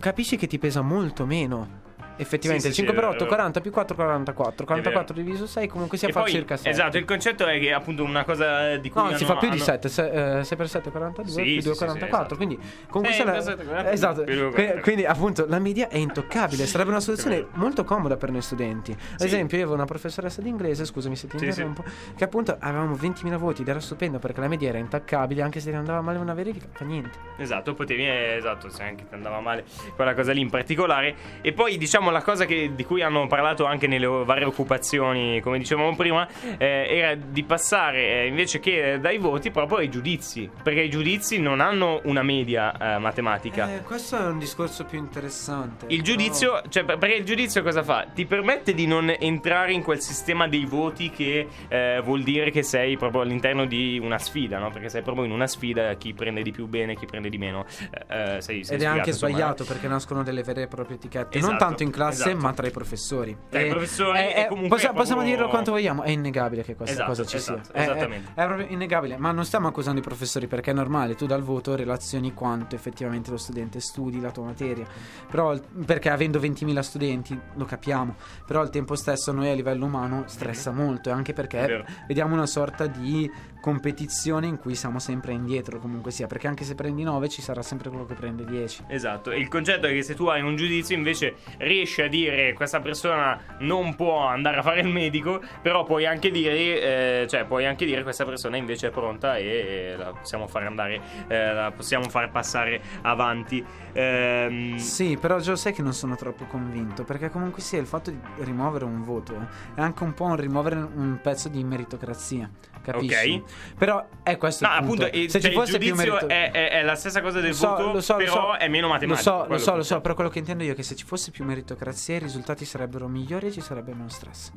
capisci 0.00 0.36
che 0.36 0.48
ti 0.48 0.58
pesa 0.58 0.80
molto 0.80 1.26
meno. 1.26 1.82
Effettivamente, 2.16 2.68
Sì, 2.68 2.74
sì, 2.74 2.80
5 2.84 2.94
sì, 2.94 3.00
per 3.00 3.08
è 3.08 3.12
8, 3.12 3.24
vero. 3.24 3.28
40 3.36 3.60
più 3.60 3.70
4, 3.70 3.94
44. 3.96 4.64
44 4.66 5.14
vero. 5.14 5.26
diviso 5.26 5.46
6 5.46 5.66
comunque 5.68 5.98
sia 5.98 6.08
E 6.08 6.12
fa 6.12 6.24
circa 6.26 6.56
7. 6.56 6.70
Esatto, 6.70 6.96
il 6.98 7.04
concetto 7.04 7.46
è 7.46 7.58
che 7.58 7.72
appunto 7.72 8.04
una 8.04 8.24
cosa 8.24 8.76
di 8.76 8.90
cui 8.90 9.00
No, 9.02 9.08
si 9.16 9.24
hanno- 9.24 9.32
fa 9.32 9.38
più 9.38 9.48
di 9.48 9.54
hanno- 9.56 9.64
7, 9.64 9.88
6 9.88 10.56
per 10.56 10.68
7 10.68 10.90
42 10.90 11.32
Sì, 11.32 11.42
più 11.42 11.60
sì, 11.60 11.66
2 11.66 11.72
sì, 11.74 11.78
44, 11.84 12.16
esatto. 12.18 12.36
quindi 12.36 12.58
comunque 12.88 13.12
sia 13.14 13.24
la- 13.24 13.32
più 13.32 13.40
7, 13.42 13.64
44, 13.64 13.92
esatto. 13.92 14.22
più 14.24 14.34
2, 14.34 14.42
Que- 14.44 14.52
44. 14.52 14.82
quindi 14.82 15.04
appunto 15.06 15.46
la 15.48 15.58
media 15.58 15.88
è 15.88 15.96
intoccabile, 15.96 16.66
sarebbe 16.66 16.90
una 16.90 17.00
soluzione 17.00 17.46
molto 17.54 17.84
comoda 17.84 18.16
per 18.16 18.30
noi 18.30 18.42
studenti. 18.42 18.92
Ad 18.92 19.20
esempio, 19.20 19.56
io 19.56 19.62
avevo 19.64 19.76
una 19.76 19.86
professoressa 19.86 20.40
di 20.40 20.48
inglese, 20.48 20.84
scusami 20.84 21.16
se 21.16 21.26
ti 21.26 21.36
interrompo, 21.44 21.84
che 22.16 22.24
appunto 22.24 22.56
avevamo 22.58 22.94
20.000 22.94 23.36
voti 23.36 23.62
ed 23.62 23.68
era 23.68 23.80
stupendo 23.80 24.18
perché 24.18 24.40
la 24.40 24.48
media 24.48 24.68
era 24.68 24.78
intaccabile, 24.78 25.42
anche 25.42 25.60
se 25.60 25.70
ti 25.70 25.76
andava 25.76 26.00
male 26.00 26.18
una 26.18 26.34
verifica, 26.34 26.66
fa 26.72 26.84
niente. 26.84 27.18
Esatto, 27.38 27.74
potevi, 27.74 28.06
eh, 28.06 28.36
esatto, 28.36 28.68
se 28.68 28.82
anche 28.82 29.06
ti 29.08 29.14
andava 29.14 29.40
male 29.40 29.64
quella 29.96 30.14
cosa 30.14 30.32
lì 30.32 30.40
in 30.40 30.50
particolare. 30.50 31.14
E 31.40 31.52
poi, 31.52 31.76
diciamo, 31.78 32.03
la 32.10 32.22
cosa 32.22 32.44
che- 32.44 32.72
di 32.74 32.84
cui 32.84 33.02
hanno 33.02 33.26
parlato 33.26 33.64
anche 33.64 33.86
nelle 33.86 34.06
varie 34.06 34.44
occupazioni, 34.44 35.40
come 35.40 35.58
dicevamo 35.58 35.94
prima, 35.96 36.26
eh, 36.58 36.86
era 36.88 37.14
di 37.14 37.42
passare 37.44 38.22
eh, 38.22 38.26
invece 38.26 38.60
che 38.60 38.98
dai 39.00 39.18
voti 39.18 39.50
proprio 39.50 39.78
ai 39.78 39.88
giudizi. 39.88 40.50
Perché 40.62 40.80
i 40.82 40.90
giudizi 40.90 41.38
non 41.40 41.60
hanno 41.60 42.00
una 42.04 42.22
media 42.22 42.96
eh, 42.96 42.98
matematica. 42.98 43.72
Eh, 43.74 43.82
questo 43.82 44.18
è 44.18 44.26
un 44.26 44.38
discorso 44.38 44.84
più 44.84 44.98
interessante. 44.98 45.86
Il 45.88 46.02
giudizio, 46.02 46.62
cioè, 46.68 46.84
per- 46.84 46.98
perché 46.98 47.16
il 47.16 47.24
giudizio 47.24 47.62
cosa 47.62 47.82
fa? 47.82 48.06
Ti 48.12 48.26
permette 48.26 48.74
di 48.74 48.86
non 48.86 49.14
entrare 49.18 49.72
in 49.72 49.82
quel 49.82 50.00
sistema 50.00 50.46
dei 50.48 50.64
voti 50.64 51.10
che 51.10 51.46
eh, 51.68 52.00
vuol 52.04 52.22
dire 52.22 52.50
che 52.50 52.62
sei 52.62 52.96
proprio 52.96 53.22
all'interno 53.22 53.64
di 53.66 53.98
una 54.02 54.18
sfida, 54.18 54.58
no? 54.58 54.70
Perché 54.70 54.88
sei 54.88 55.02
proprio 55.02 55.24
in 55.24 55.30
una 55.32 55.46
sfida, 55.46 55.92
chi 55.94 56.12
prende 56.14 56.42
di 56.42 56.50
più 56.50 56.66
bene, 56.66 56.94
chi 56.96 57.06
prende 57.06 57.28
di 57.28 57.38
meno. 57.38 57.64
Eh, 58.08 58.40
sei, 58.40 58.64
sei 58.64 58.76
Ed 58.76 58.82
è 58.82 58.86
anche 58.86 59.02
spiegato, 59.02 59.08
insomma. 59.10 59.30
sbagliato 59.30 59.64
perché 59.64 59.88
nascono 59.88 60.22
delle 60.22 60.42
vere 60.42 60.62
e 60.62 60.66
proprie 60.66 60.96
etichette. 60.96 61.38
Non 61.38 61.50
Esatto. 61.50 61.64
tanto 61.64 61.82
in 61.82 61.90
classe, 61.94 62.30
Esatto. 62.30 62.36
ma 62.44 62.52
tra 62.52 62.66
i 62.66 62.70
professori. 62.70 63.36
Tra 63.48 63.60
i 63.60 63.66
E- 63.66 63.70
professori 63.70 64.18
è- 64.18 64.22
e 64.22 64.34
è- 64.44 64.46
comunque 64.48 64.76
possiamo 64.76 64.94
proprio- 65.02 65.22
dirlo 65.22 65.48
quanto 65.48 65.70
vogliamo, 65.70 66.02
è 66.02 66.10
innegabile 66.10 66.62
che 66.62 66.74
questa 66.74 66.94
Esatto, 66.94 67.08
cosa 67.10 67.24
ci 67.24 67.36
esatto, 67.36 67.64
sia. 67.64 67.72
È- 67.72 67.78
è- 67.78 67.82
esattamente. 67.82 68.30
È, 68.34 68.44
proprio 68.44 68.66
innegabile, 68.68 69.16
ma 69.16 69.30
non 69.30 69.44
stiamo 69.44 69.68
accusando 69.68 70.00
i 70.00 70.02
professori 70.02 70.46
perché 70.48 70.72
è 70.72 70.74
normale, 70.74 71.14
tu 71.14 71.26
dal 71.26 71.42
voto 71.42 71.74
relazioni 71.76 72.34
quanto 72.34 72.74
effettivamente 72.74 73.30
lo 73.30 73.36
studente 73.36 73.78
studi 73.80 74.20
la 74.20 74.30
tua 74.32 74.44
materia. 74.44 74.86
Però 75.30 75.56
perché 75.86 76.10
avendo 76.10 76.38
20.000 76.40 76.82
studenti 76.82 77.38
lo 77.54 77.64
capiamo, 77.64 78.16
però 78.46 78.60
al 78.60 78.70
tempo 78.70 78.96
stesso 78.96 79.30
noi 79.32 79.48
a 79.50 79.54
livello 79.54 79.84
umano 79.86 80.24
stressa 80.26 80.72
molto 80.72 81.08
e 81.08 81.12
anche 81.12 81.32
perché 81.32 81.84
vediamo 82.08 82.34
una 82.34 82.46
sorta 82.46 82.86
di 82.86 83.30
competizione 83.60 84.46
in 84.46 84.58
cui 84.58 84.74
siamo 84.74 84.98
sempre 84.98 85.32
indietro 85.32 85.78
comunque 85.78 86.10
sia, 86.10 86.26
perché 86.26 86.46
anche 86.46 86.64
se 86.64 86.74
prendi 86.74 87.02
9 87.02 87.28
ci 87.30 87.40
sarà 87.40 87.62
sempre 87.62 87.88
quello 87.88 88.04
che 88.04 88.12
prende 88.14 88.44
10. 88.44 88.84
Esatto, 88.88 89.32
il 89.32 89.48
concetto 89.48 89.86
è 89.86 89.90
che 89.92 90.02
se 90.02 90.14
tu 90.14 90.26
hai 90.26 90.42
un 90.42 90.54
giudizio 90.54 90.94
invece 90.94 91.34
riesci 91.58 91.83
a 92.02 92.08
dire 92.08 92.52
questa 92.52 92.80
persona 92.80 93.38
non 93.60 93.94
può 93.94 94.26
andare 94.26 94.58
a 94.58 94.62
fare 94.62 94.80
il 94.80 94.88
medico, 94.88 95.40
però 95.62 95.84
puoi 95.84 96.06
anche 96.06 96.30
dire, 96.30 97.22
eh, 97.22 97.26
cioè 97.28 97.44
puoi 97.44 97.66
anche 97.66 97.84
dire 97.84 98.02
questa 98.02 98.24
persona 98.24 98.56
invece 98.56 98.88
è 98.88 98.90
pronta 98.90 99.36
e, 99.36 99.44
e 99.92 99.96
la 99.96 100.12
possiamo 100.12 100.46
far 100.46 100.62
andare, 100.64 101.00
eh, 101.28 101.52
la 101.52 101.72
possiamo 101.74 102.08
far 102.08 102.30
passare 102.30 102.80
avanti. 103.02 103.64
Ehm, 103.92 104.76
Sì, 104.76 105.16
però 105.20 105.38
Gio 105.38 105.56
sai 105.56 105.72
che 105.72 105.82
non 105.82 105.92
sono 105.92 106.16
troppo 106.16 106.44
convinto, 106.46 107.04
perché 107.04 107.30
comunque 107.30 107.60
sia 107.62 107.78
il 107.78 107.86
fatto 107.86 108.10
di 108.10 108.18
rimuovere 108.38 108.84
un 108.84 109.02
voto 109.02 109.34
eh, 109.34 109.74
è 109.76 109.80
anche 109.80 110.02
un 110.02 110.14
po' 110.14 110.24
un 110.24 110.36
rimuovere 110.36 110.76
un 110.76 111.18
pezzo 111.22 111.48
di 111.48 111.62
meritocrazia, 111.64 112.50
capisci? 112.82 113.32
Ok. 113.44 113.74
Però 113.78 114.04
è 114.22 114.36
questo 114.36 114.66
No, 114.66 114.72
il 114.74 114.84
punto. 114.84 115.02
appunto, 115.04 115.18
il, 115.18 115.30
Se 115.30 115.40
cioè, 115.40 115.50
ci 115.50 115.56
il 115.56 115.62
fosse 115.62 115.78
più 115.78 115.88
giudizio 115.94 116.12
merito 116.12 116.28
è, 116.32 116.50
è- 116.50 116.70
è 116.70 116.82
la 116.82 116.94
stessa 116.94 117.20
cosa 117.20 117.40
del 117.40 117.50
Lo 117.50 117.54
so, 117.56 117.68
voto, 117.68 117.92
lo 117.92 118.00
so, 118.00 118.12
lo 118.12 118.18
però 118.18 118.32
so. 118.32 118.56
è 118.56 118.68
meno 118.68 118.86
Lo 118.86 118.92
matematico. 118.92 119.22
so, 119.30 119.46
lo 119.48 119.58
so, 119.58 119.76
lo 119.76 119.82
so, 119.82 120.00
però 120.00 120.14
quello 120.14 120.30
che 120.30 120.38
intendo 120.38 120.64
io 120.64 120.72
è 120.72 120.74
che 120.74 120.82
se 120.82 120.94
ci 120.96 121.04
fosse 121.04 121.30
più 121.30 121.44
meritocrazia 121.74 122.16
i 122.16 122.18
risultati 122.20 122.64
sarebbero 122.64 123.08
migliori 123.08 123.48
e 123.48 123.50
ci 123.52 123.60
sarebbe 123.60 123.92
meno 123.92 124.08
stress. 124.08 124.52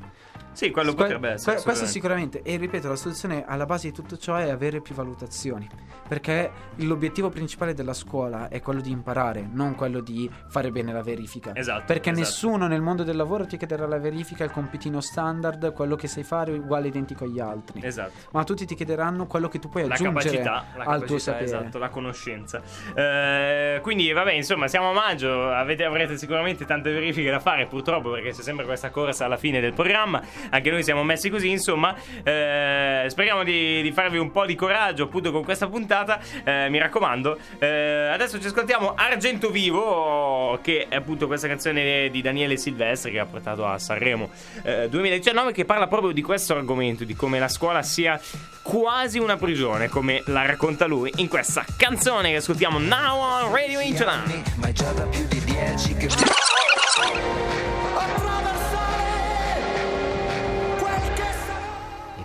Sì, 0.51 0.71
quello 0.71 0.93
Que- 0.93 1.03
potrebbe 1.03 1.29
essere. 1.31 1.55
que- 1.55 1.63
questo 1.63 1.85
sicuramente. 1.85 2.41
E 2.41 2.57
ripeto, 2.57 2.87
la 2.87 2.95
soluzione 2.95 3.43
alla 3.45 3.65
base 3.65 3.89
di 3.89 3.93
tutto 3.93 4.17
ciò 4.17 4.35
è 4.35 4.49
avere 4.49 4.81
più 4.81 4.95
valutazioni. 4.95 5.67
Perché 6.07 6.49
l'obiettivo 6.77 7.29
principale 7.29 7.73
della 7.73 7.93
scuola 7.93 8.47
è 8.47 8.61
quello 8.61 8.81
di 8.81 8.89
imparare, 8.91 9.47
non 9.51 9.75
quello 9.75 9.99
di 9.99 10.29
fare 10.47 10.71
bene 10.71 10.93
la 10.93 11.03
verifica. 11.03 11.51
Esatto, 11.53 11.83
Perché 11.85 12.09
esatto. 12.11 12.25
nessuno 12.25 12.67
nel 12.67 12.81
mondo 12.81 13.03
del 13.03 13.15
lavoro 13.15 13.45
ti 13.45 13.57
chiederà 13.57 13.85
la 13.85 13.99
verifica, 13.99 14.43
il 14.43 14.51
compitino 14.51 14.99
standard, 15.01 15.73
quello 15.73 15.95
che 15.95 16.07
sai 16.07 16.23
fare 16.23 16.53
uguale 16.53 16.87
identico 16.87 17.25
agli 17.25 17.39
altri. 17.39 17.81
Esatto. 17.83 18.29
Ma 18.31 18.43
tutti 18.43 18.65
ti 18.65 18.73
chiederanno 18.73 19.27
quello 19.27 19.47
che 19.49 19.59
tu 19.59 19.69
puoi 19.69 19.85
la 19.87 19.93
aggiungere 19.95 20.37
capacità, 20.41 20.65
la 20.77 20.83
al 20.85 21.03
tuo 21.03 21.17
sapere. 21.19 21.43
esatto, 21.45 21.77
la 21.77 21.89
conoscenza. 21.89 22.61
Eh, 22.95 23.79
quindi, 23.81 24.11
vabbè, 24.11 24.31
insomma, 24.31 24.67
siamo 24.67 24.89
a 24.89 24.93
maggio. 24.93 25.51
Avete, 25.51 25.83
avrete 25.83 26.17
sicuramente 26.17 26.65
tante 26.65 26.89
verifiche 26.91 27.05
da 27.11 27.39
fare, 27.39 27.65
purtroppo, 27.65 28.11
perché 28.11 28.31
c'è 28.31 28.41
sempre 28.41 28.65
questa 28.65 28.89
corsa 28.89 29.25
alla 29.25 29.37
fine 29.37 29.59
del 29.59 29.73
programma. 29.73 30.21
Anche 30.49 30.69
noi 30.71 30.83
siamo 30.83 31.03
messi 31.03 31.29
così. 31.29 31.49
Insomma, 31.49 31.95
eh, 32.23 33.05
speriamo 33.07 33.43
di, 33.43 33.81
di 33.81 33.91
farvi 33.91 34.17
un 34.17 34.31
po' 34.31 34.45
di 34.45 34.55
coraggio, 34.55 35.03
appunto, 35.03 35.31
con 35.31 35.43
questa 35.43 35.67
puntata. 35.67 36.19
Eh, 36.43 36.69
mi 36.69 36.77
raccomando. 36.79 37.37
Eh, 37.59 38.09
adesso 38.11 38.39
ci 38.39 38.47
ascoltiamo 38.47 38.93
Argento 38.95 39.49
Vivo, 39.49 40.59
che 40.61 40.87
è 40.89 40.95
appunto 40.95 41.27
questa 41.27 41.47
canzone 41.47 42.09
di 42.09 42.21
Daniele 42.21 42.57
Silvestri 42.57 43.11
che 43.11 43.19
ha 43.19 43.25
portato 43.25 43.65
a 43.65 43.77
Sanremo 43.77 44.29
eh, 44.63 44.87
2019, 44.89 45.51
che 45.51 45.65
parla 45.65 45.87
proprio 45.87 46.11
di 46.11 46.21
questo 46.21 46.53
argomento, 46.53 47.03
di 47.03 47.15
come 47.15 47.39
la 47.39 47.47
scuola 47.47 47.81
sia 47.81 48.19
quasi 48.61 49.19
una 49.19 49.37
prigione, 49.37 49.87
come 49.87 50.21
la 50.25 50.45
racconta 50.45 50.85
lui 50.85 51.11
in 51.17 51.27
questa 51.27 51.65
canzone 51.77 52.31
che 52.31 52.37
ascoltiamo 52.37 52.79
Now 52.79 53.17
on 53.17 53.53
Radio 53.53 53.79
Interland. 53.79 54.43
Ma 54.55 54.71
già 54.71 54.91
da 54.91 55.03
più 55.05 55.25
di 55.27 55.39
dieci 55.41 55.95
che 55.95 56.09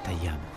tagliamo. 0.03 0.51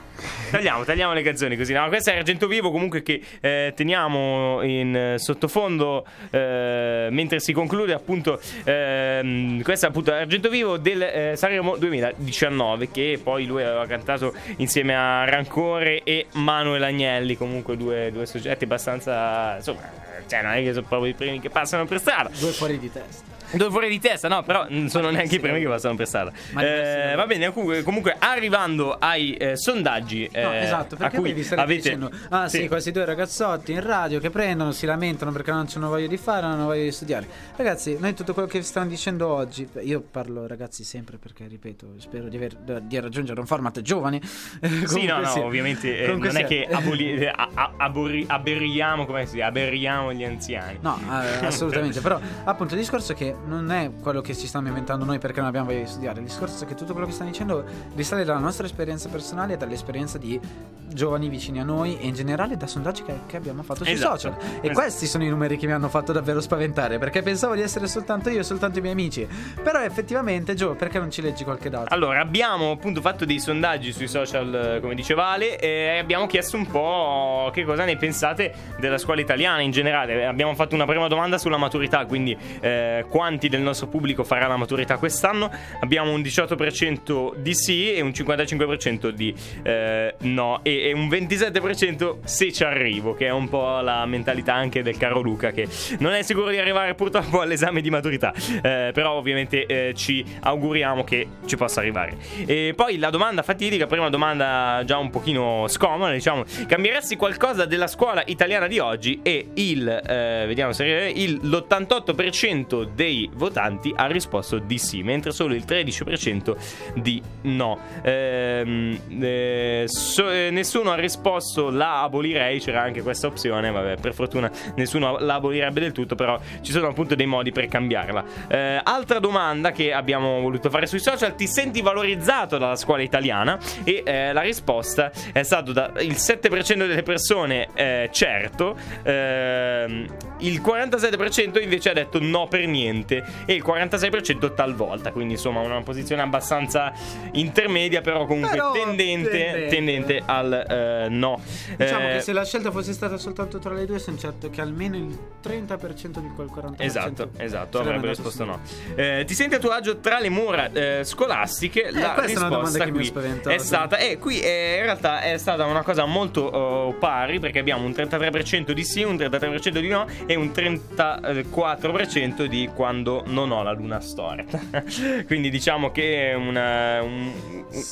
Tagliamo, 0.52 0.84
tagliamo 0.84 1.14
le 1.14 1.22
canzoni 1.22 1.58
così. 1.58 1.74
No, 1.74 1.88
questo 1.88 2.12
è 2.12 2.18
Argento 2.18 2.48
Vivo 2.48 2.72
comunque 2.72 3.02
che 3.04 3.22
eh, 3.42 3.74
teniamo 3.76 4.62
in 4.62 4.96
eh, 4.96 5.20
sottofondo 5.20 6.06
eh, 6.30 7.08
mentre 7.12 7.40
si 7.40 7.52
conclude 7.52 7.94
appunto 7.94 8.40
ehm, 8.64 9.62
questo 9.64 9.86
è 9.86 9.90
appunto 9.90 10.14
Argento 10.14 10.50
Vivo 10.50 10.78
del 10.78 11.02
eh, 11.02 11.34
Sanremo 11.36 11.78
2019 11.78 12.92
che 12.92 13.20
poi 13.22 13.46
lui 13.46 13.64
aveva 13.64 13.86
cantato 13.86 14.34
insieme 14.58 14.96
a 14.96 15.26
Rancore 15.26 16.04
e 16.04 16.28
Manuel 16.34 16.84
Agnelli, 16.84 17.36
comunque 17.36 17.76
due, 17.76 18.12
due 18.12 18.26
soggetti 18.26 18.64
abbastanza 18.64 19.56
insomma, 19.58 19.82
cioè 20.28 20.42
non 20.42 20.52
è 20.54 20.64
che 20.64 20.74
sono 20.74 20.86
proprio 20.88 21.12
i 21.12 21.16
primi 21.16 21.40
che 21.40 21.50
passano 21.50 21.86
per 21.86 22.00
strada. 22.00 22.30
Due 22.38 22.52
fuori 22.52 22.80
di 22.80 22.92
testa. 22.92 23.35
Due 23.56 23.70
fuori 23.70 23.90
di 23.90 24.00
testa, 24.00 24.28
no, 24.28 24.44
però 24.44 24.66
non 24.70 24.90
sono 24.90 25.10
neanche 25.10 25.36
i 25.36 25.40
primi 25.40 25.60
che 25.62 25.68
passano 25.68 25.96
per 25.96 26.08
strada. 26.08 26.32
Eh, 26.58 27.14
va 27.16 27.26
bene, 27.26 27.52
comunque, 27.52 28.16
arrivando 28.18 28.94
ai 29.00 29.34
eh, 29.36 29.56
sondaggi 29.56 30.30
No, 30.34 30.52
eh, 30.54 30.64
esatto, 30.64 30.96
a 30.96 30.98
perché 30.98 31.18
cui 31.20 31.34
voi 31.34 31.42
vi 31.44 31.56
avete 31.56 31.76
dicendo 31.82 32.12
Ah 32.30 32.48
sì, 32.48 32.68
questi 32.68 32.92
due 32.92 33.06
ragazzotti 33.06 33.72
in 33.72 33.82
radio 33.82 34.20
che 34.20 34.30
prendono, 34.30 34.72
si 34.72 34.86
lamentano 34.86 35.32
perché 35.32 35.52
non 35.52 35.66
c'hanno 35.68 35.90
voglia 35.90 36.08
di 36.08 36.18
fare, 36.18 36.42
non 36.42 36.52
hanno 36.52 36.66
voglia 36.66 36.84
di 36.84 36.92
studiare 36.92 37.28
Ragazzi, 37.56 37.98
noi 38.00 38.14
tutto 38.14 38.34
quello 38.34 38.48
che 38.48 38.60
vi 38.60 38.66
stanno 38.66 38.88
dicendo 38.90 39.28
oggi 39.28 39.68
Io 39.82 40.02
parlo 40.02 40.48
ragazzi 40.48 40.84
sempre 40.84 41.18
perché, 41.18 41.48
ripeto, 41.48 41.94
spero 41.98 42.28
di, 42.28 42.36
aver, 42.38 42.56
di 42.82 43.00
raggiungere 43.00 43.40
un 43.40 43.46
format 43.46 43.82
giovane 43.82 44.22
Sì, 44.86 45.06
no, 45.06 45.20
no, 45.22 45.44
ovviamente 45.44 46.04
eh, 46.04 46.14
non 46.16 46.36
è 46.38 46.46
che 46.46 46.68
aboli- 46.70 47.26
a- 47.26 47.50
a- 47.54 47.74
abori- 47.78 48.26
aberriamo, 48.28 49.06
come 49.06 49.26
si 49.26 49.34
dice, 49.34 49.44
aberriamo 49.46 50.14
gli 50.14 50.24
anziani. 50.24 50.78
No, 50.82 51.00
eh, 51.00 51.46
assolutamente. 51.46 52.00
Però, 52.02 52.20
appunto, 52.44 52.74
il 52.74 52.80
discorso 52.80 53.14
è 53.14 53.16
che 53.16 53.36
non 53.46 53.72
è 53.72 53.92
quello 54.02 54.22
che 54.22 54.36
ci 54.36 54.48
stiamo 54.48 54.68
inventando 54.68 55.06
noi 55.06 55.20
perché 55.20 55.40
non 55.40 55.48
abbiamo 55.50 55.68
voglia 55.68 55.80
di 55.80 55.88
studiare. 55.88 56.20
Il 56.20 56.26
discorso 56.26 56.64
è 56.64 56.68
che 56.68 56.76
tutto 56.76 56.92
quello 56.94 57.08
che 57.08 57.14
stanno 57.14 57.30
dicendo 57.30 57.64
risale 57.96 58.24
dalla 58.24 58.40
nostra 58.40 58.66
esperienza 58.66 59.10
personale 59.10 59.54
e 59.54 59.58
dall'esperienza 59.58 60.18
di 60.18 60.40
giovani 60.88 61.30
vicini 61.30 61.60
a 61.60 61.64
noi 61.64 61.98
e 62.00 62.08
in 62.08 62.14
generale 62.14 62.58
da 62.58 62.68
sondaggi 62.68 63.04
che, 63.04 63.14
che 63.28 63.38
abbiamo 63.38 63.64
fatto 63.64 63.84
sui 63.84 63.94
Esatto. 63.94 64.18
social. 64.18 64.38
E 64.40 64.46
Esatto. 64.62 64.74
questi 64.74 65.06
sono 65.08 65.24
i 65.24 65.30
numeri 65.30 65.58
che 65.58 65.66
mi 65.66 65.74
hanno 65.74 65.90
fatto 65.90 66.12
davvero 66.12 66.40
spaventare 66.42 66.98
perché 67.00 67.22
pensavo 67.22 67.56
di 67.56 67.62
essere 67.62 67.88
soltanto 67.88 68.30
io 68.30 68.40
e 68.40 68.44
soltanto 68.44 68.80
i 68.80 68.82
miei 68.82 68.94
amici. 68.94 69.28
Però, 69.62 69.80
effettivamente, 69.82 70.54
Gio, 70.54 70.76
perché 70.76 71.00
non 71.00 71.12
ci 71.12 71.22
leggi 71.22 71.44
qualche 71.44 71.70
dato? 71.70 71.94
Allora, 71.94 72.20
abbiamo 72.22 72.72
appunto 72.72 73.02
fatto 73.02 73.26
dei 73.26 73.40
sondaggi 73.40 73.92
sui 73.92 74.08
social, 74.08 74.76
eh, 74.76 74.80
come 74.82 74.96
dice 74.96 75.14
Vale, 75.14 75.60
e 75.60 75.98
abbiamo 76.00 76.28
chiesto 76.28 76.56
un 76.58 76.68
po' 76.68 77.50
che 77.54 77.64
cosa 77.66 77.84
ne 77.86 77.98
pensate 77.98 78.54
della 78.80 78.98
scuola 78.98 79.22
italiana 79.22 79.62
in 79.62 79.72
generale. 79.72 80.26
Abbiamo 80.26 80.54
fatto 80.56 80.76
una 80.76 80.86
prima 80.86 81.08
domanda 81.08 81.38
sulla 81.38 81.58
maturità, 81.58 82.06
quindi 82.06 82.38
eh, 82.62 83.06
quanti 83.10 83.35
del 83.40 83.62
nostro 83.62 83.88
pubblico 83.88 84.24
farà 84.24 84.48
la 84.48 84.58
maturità 84.58 84.98
quest'anno? 84.98 85.52
Abbiamo 85.80 86.12
un 86.12 86.22
18% 86.22 87.36
di 87.38 87.54
sì 87.54 87.94
e 87.94 88.02
un 88.02 88.10
55% 88.10 89.10
di 89.10 89.34
eh, 89.64 90.16
no 90.20 90.60
e, 90.64 90.90
e 90.90 90.94
un 90.94 91.08
27% 91.08 92.20
se 92.24 92.52
ci 92.52 92.64
arrivo, 92.64 93.14
che 93.14 93.28
è 93.28 93.32
un 93.32 93.50
po' 93.50 93.80
la 93.82 94.06
mentalità 94.06 94.54
anche 94.54 94.82
del 94.82 94.98
caro 94.98 95.22
Luca 95.22 95.52
che 95.52 95.68
non 96.00 96.14
è 96.14 96.22
sicuro 96.22 96.50
di 96.50 96.58
arrivare 96.58 96.96
purtroppo 96.96 97.42
all'esame 97.42 97.82
di 97.82 97.90
maturità, 97.90 98.34
eh, 98.62 98.92
però 98.94 99.14
ovviamente 99.14 99.66
eh, 99.66 99.94
ci 99.96 100.24
auguriamo 100.42 101.04
che 101.04 101.28
ci 101.46 101.56
possa 101.56 101.80
arrivare. 101.80 102.18
E 102.46 102.74
poi 102.76 102.98
la 102.98 103.10
domanda 103.10 103.42
fatidica, 103.42 103.86
prima 103.86 104.10
domanda 104.10 104.84
già 104.86 104.98
un 104.98 105.10
pochino 105.10 105.66
scomoda, 105.68 106.12
diciamo, 106.12 106.44
cambieresti 106.68 107.16
qualcosa 107.16 107.66
della 107.66 107.88
scuola 107.88 108.24
italiana 108.26 108.68
di 108.68 108.80
oggi? 108.80 109.20
E 109.22 109.50
il, 109.54 109.88
eh, 109.88 110.46
vediamo 110.48 110.72
se 110.72 111.12
il, 111.16 111.40
l'88% 111.42 112.84
dei 112.94 113.15
votanti 113.34 113.94
ha 113.96 114.06
risposto 114.08 114.60
di 114.60 114.78
sì, 114.78 115.04
mentre 115.04 115.32
solo 115.32 115.54
il 115.54 115.64
13% 115.66 116.56
di 116.96 117.22
no. 117.44 117.80
Ehm, 118.04 119.00
eh, 119.22 119.84
so- 119.88 120.30
eh, 120.30 120.50
nessuno 120.52 120.92
ha 120.92 120.96
risposto 120.96 121.70
la 121.70 122.02
abolirei, 122.04 122.60
c'era 122.60 122.82
anche 122.82 123.02
questa 123.02 123.28
opzione, 123.28 123.72
vabbè, 123.72 123.98
per 123.98 124.14
fortuna 124.14 124.52
nessuno 124.76 125.18
la 125.20 125.36
abolirebbe 125.36 125.80
del 125.80 125.92
tutto, 125.92 126.16
però 126.16 126.40
ci 126.62 126.72
sono 126.72 126.88
appunto 126.88 127.16
dei 127.16 127.26
modi 127.26 127.52
per 127.52 127.68
cambiarla. 127.68 128.24
Eh, 128.48 128.82
altra 128.84 129.20
domanda 129.20 129.72
che 129.72 129.94
abbiamo 129.94 130.40
voluto 130.42 130.70
fare 130.70 130.88
sui 130.88 131.00
social, 131.00 131.36
ti 131.36 131.48
senti 131.48 131.82
valorizzato 131.82 132.58
dalla 132.58 132.76
scuola 132.76 133.02
italiana? 133.02 133.58
E 133.84 134.04
eh, 134.06 134.34
la 134.34 134.42
risposta 134.42 135.12
è 135.32 135.44
stata 135.44 135.72
da 135.72 135.92
il 136.00 136.14
7% 136.14 136.78
delle 136.78 137.04
persone 137.04 137.70
eh, 137.74 138.10
certo, 138.12 138.76
ehm, 139.04 140.06
il 140.40 140.62
47% 140.62 141.62
invece 141.62 141.90
ha 141.90 141.94
detto 141.94 142.20
no 142.22 142.48
per 142.48 142.66
niente 142.68 143.05
e 143.14 143.54
il 143.54 143.64
46% 143.64 144.54
talvolta, 144.54 145.12
quindi 145.12 145.34
insomma 145.34 145.62
una 145.62 145.82
posizione 145.82 146.22
abbastanza 146.22 146.94
intermedia, 147.34 148.02
però 148.02 148.26
comunque 148.26 148.52
Però 148.52 148.72
tendente, 148.72 149.30
tendente. 149.30 149.68
tendente 149.68 150.24
al 150.26 150.54
eh, 150.54 151.10
no. 151.10 151.40
Diciamo 151.78 152.08
Eh, 152.08 152.12
che 152.14 152.22
se 152.22 152.34
la 152.34 152.46
scelta 152.46 152.72
fosse 152.72 152.94
stata 152.94 153.18
soltanto 153.18 153.60
tra 153.60 153.74
le 153.74 153.86
due, 153.86 154.00
sono 154.00 154.18
certo 154.18 154.50
che 154.50 154.62
almeno 154.62 154.96
il 154.96 155.18
30% 155.44 156.20
di 156.20 156.30
quel 156.36 156.50
40% 156.54 156.74
Esatto, 156.78 157.30
esatto, 157.38 157.80
avrebbe 157.80 158.08
risposto 158.08 158.46
no. 158.46 158.60
Eh, 158.96 159.24
ti 159.26 159.34
senti 159.34 159.56
a 159.56 159.60
tuo 159.60 159.72
agio 159.72 159.98
tra 159.98 160.20
le 160.20 160.30
mura 160.30 160.72
eh, 160.72 161.04
scolastiche? 161.04 161.92
la 161.92 162.14
questa 162.14 162.40
è 162.40 162.46
una 162.46 162.50
domanda 162.50 162.84
risposta 162.84 163.22
che 163.22 163.28
mi 163.28 163.38
ha 163.38 163.42
qui 163.42 163.54
è 163.54 163.58
stata, 163.58 163.98
e 163.98 164.18
qui 164.18 164.40
eh, 164.40 164.76
in 164.78 164.84
realtà 164.84 165.22
è 165.22 165.38
stata 165.38 165.66
una 165.66 165.84
cosa 165.84 166.06
molto 166.06 166.42
oh, 166.42 166.94
pari 166.94 167.40
perché 167.40 167.60
abbiamo 167.60 167.86
un 167.86 167.92
33% 167.92 168.72
di 168.72 168.84
sì, 168.84 169.04
un 169.04 169.16
33% 169.16 169.80
di 169.80 169.88
no 169.88 170.06
e 170.26 170.36
un 170.36 170.52
34% 170.54 172.46
di 172.46 172.70
quando 172.74 172.95
quando 172.96 173.24
non 173.28 173.52
ho 173.52 173.62
la 173.64 173.72
luna 173.74 174.00
storta. 174.00 174.60
Quindi 175.28 175.50
diciamo 175.50 175.92
che 175.92 176.34
una, 176.36 177.02
un- 177.02 177.32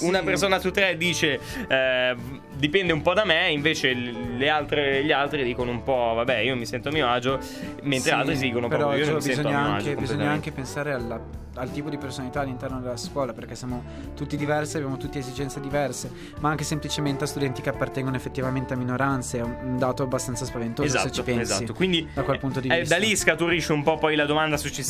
una 0.01 0.21
persona 0.23 0.59
su 0.59 0.71
tre 0.71 0.95
dice 0.95 1.39
eh, 1.67 2.15
dipende 2.55 2.93
un 2.93 3.01
po' 3.01 3.13
da 3.13 3.25
me, 3.25 3.49
invece 3.51 3.93
le 3.93 4.49
altre- 4.49 5.03
gli 5.03 5.11
altri 5.11 5.43
dicono 5.43 5.71
un 5.71 5.84
po' 5.84 6.13
vabbè 6.15 6.38
io 6.38 6.55
mi 6.55 6.65
sento 6.65 6.89
a 6.89 6.91
mio 6.91 7.09
agio, 7.09 7.39
mentre 7.82 8.09
Sì, 8.09 8.15
altri 8.15 8.38
dicono 8.38 8.67
però 8.67 8.84
proprio 8.89 9.03
io 9.05 9.11
non 9.11 9.19
Gio, 9.19 9.27
mi 9.27 9.34
sento 9.34 9.47
a 9.47 9.51
bisogna, 9.51 9.65
mio 9.67 9.75
anche, 9.75 9.89
agio. 9.91 9.99
bisogna 9.99 10.30
anche 10.32 10.51
pensare 10.51 10.93
alla- 10.93 11.41
al 11.55 11.71
tipo 11.71 11.88
di 11.91 11.99
personalità 11.99 12.39
all'interno 12.41 12.80
della 12.80 12.97
scuola 12.97 13.32
perché 13.32 13.53
siamo 13.53 13.84
tutti 14.15 14.36
diversi, 14.38 14.77
abbiamo 14.77 14.97
tutte 14.97 15.19
esigenze 15.19 15.59
diverse, 15.59 16.09
ma 16.39 16.49
anche 16.49 16.63
semplicemente 16.63 17.25
a 17.25 17.27
studenti 17.27 17.61
che 17.61 17.69
appartengono 17.69 18.15
effettivamente 18.15 18.73
a 18.73 18.75
minoranze, 18.75 19.38
è 19.38 19.43
un 19.43 19.77
dato 19.77 20.01
abbastanza 20.01 20.45
spaventoso 20.45 20.88
se 20.89 20.97
ci 20.97 21.05
Esatto, 21.05 21.23
pensi. 21.23 21.41
esatto. 21.53 21.73
Quindi 21.75 22.09
da 22.11 22.23
quel 22.23 22.39
punto 22.39 22.59
di 22.59 22.69
eh, 22.69 22.80
vista. 22.80 22.97
da 22.97 23.05
lì 23.05 23.15
scaturisce 23.15 23.71
un 23.71 23.84
po' 23.84 23.97
poi 23.99 24.15
la 24.15 24.25
domanda 24.25 24.57
successiva, 24.57 24.84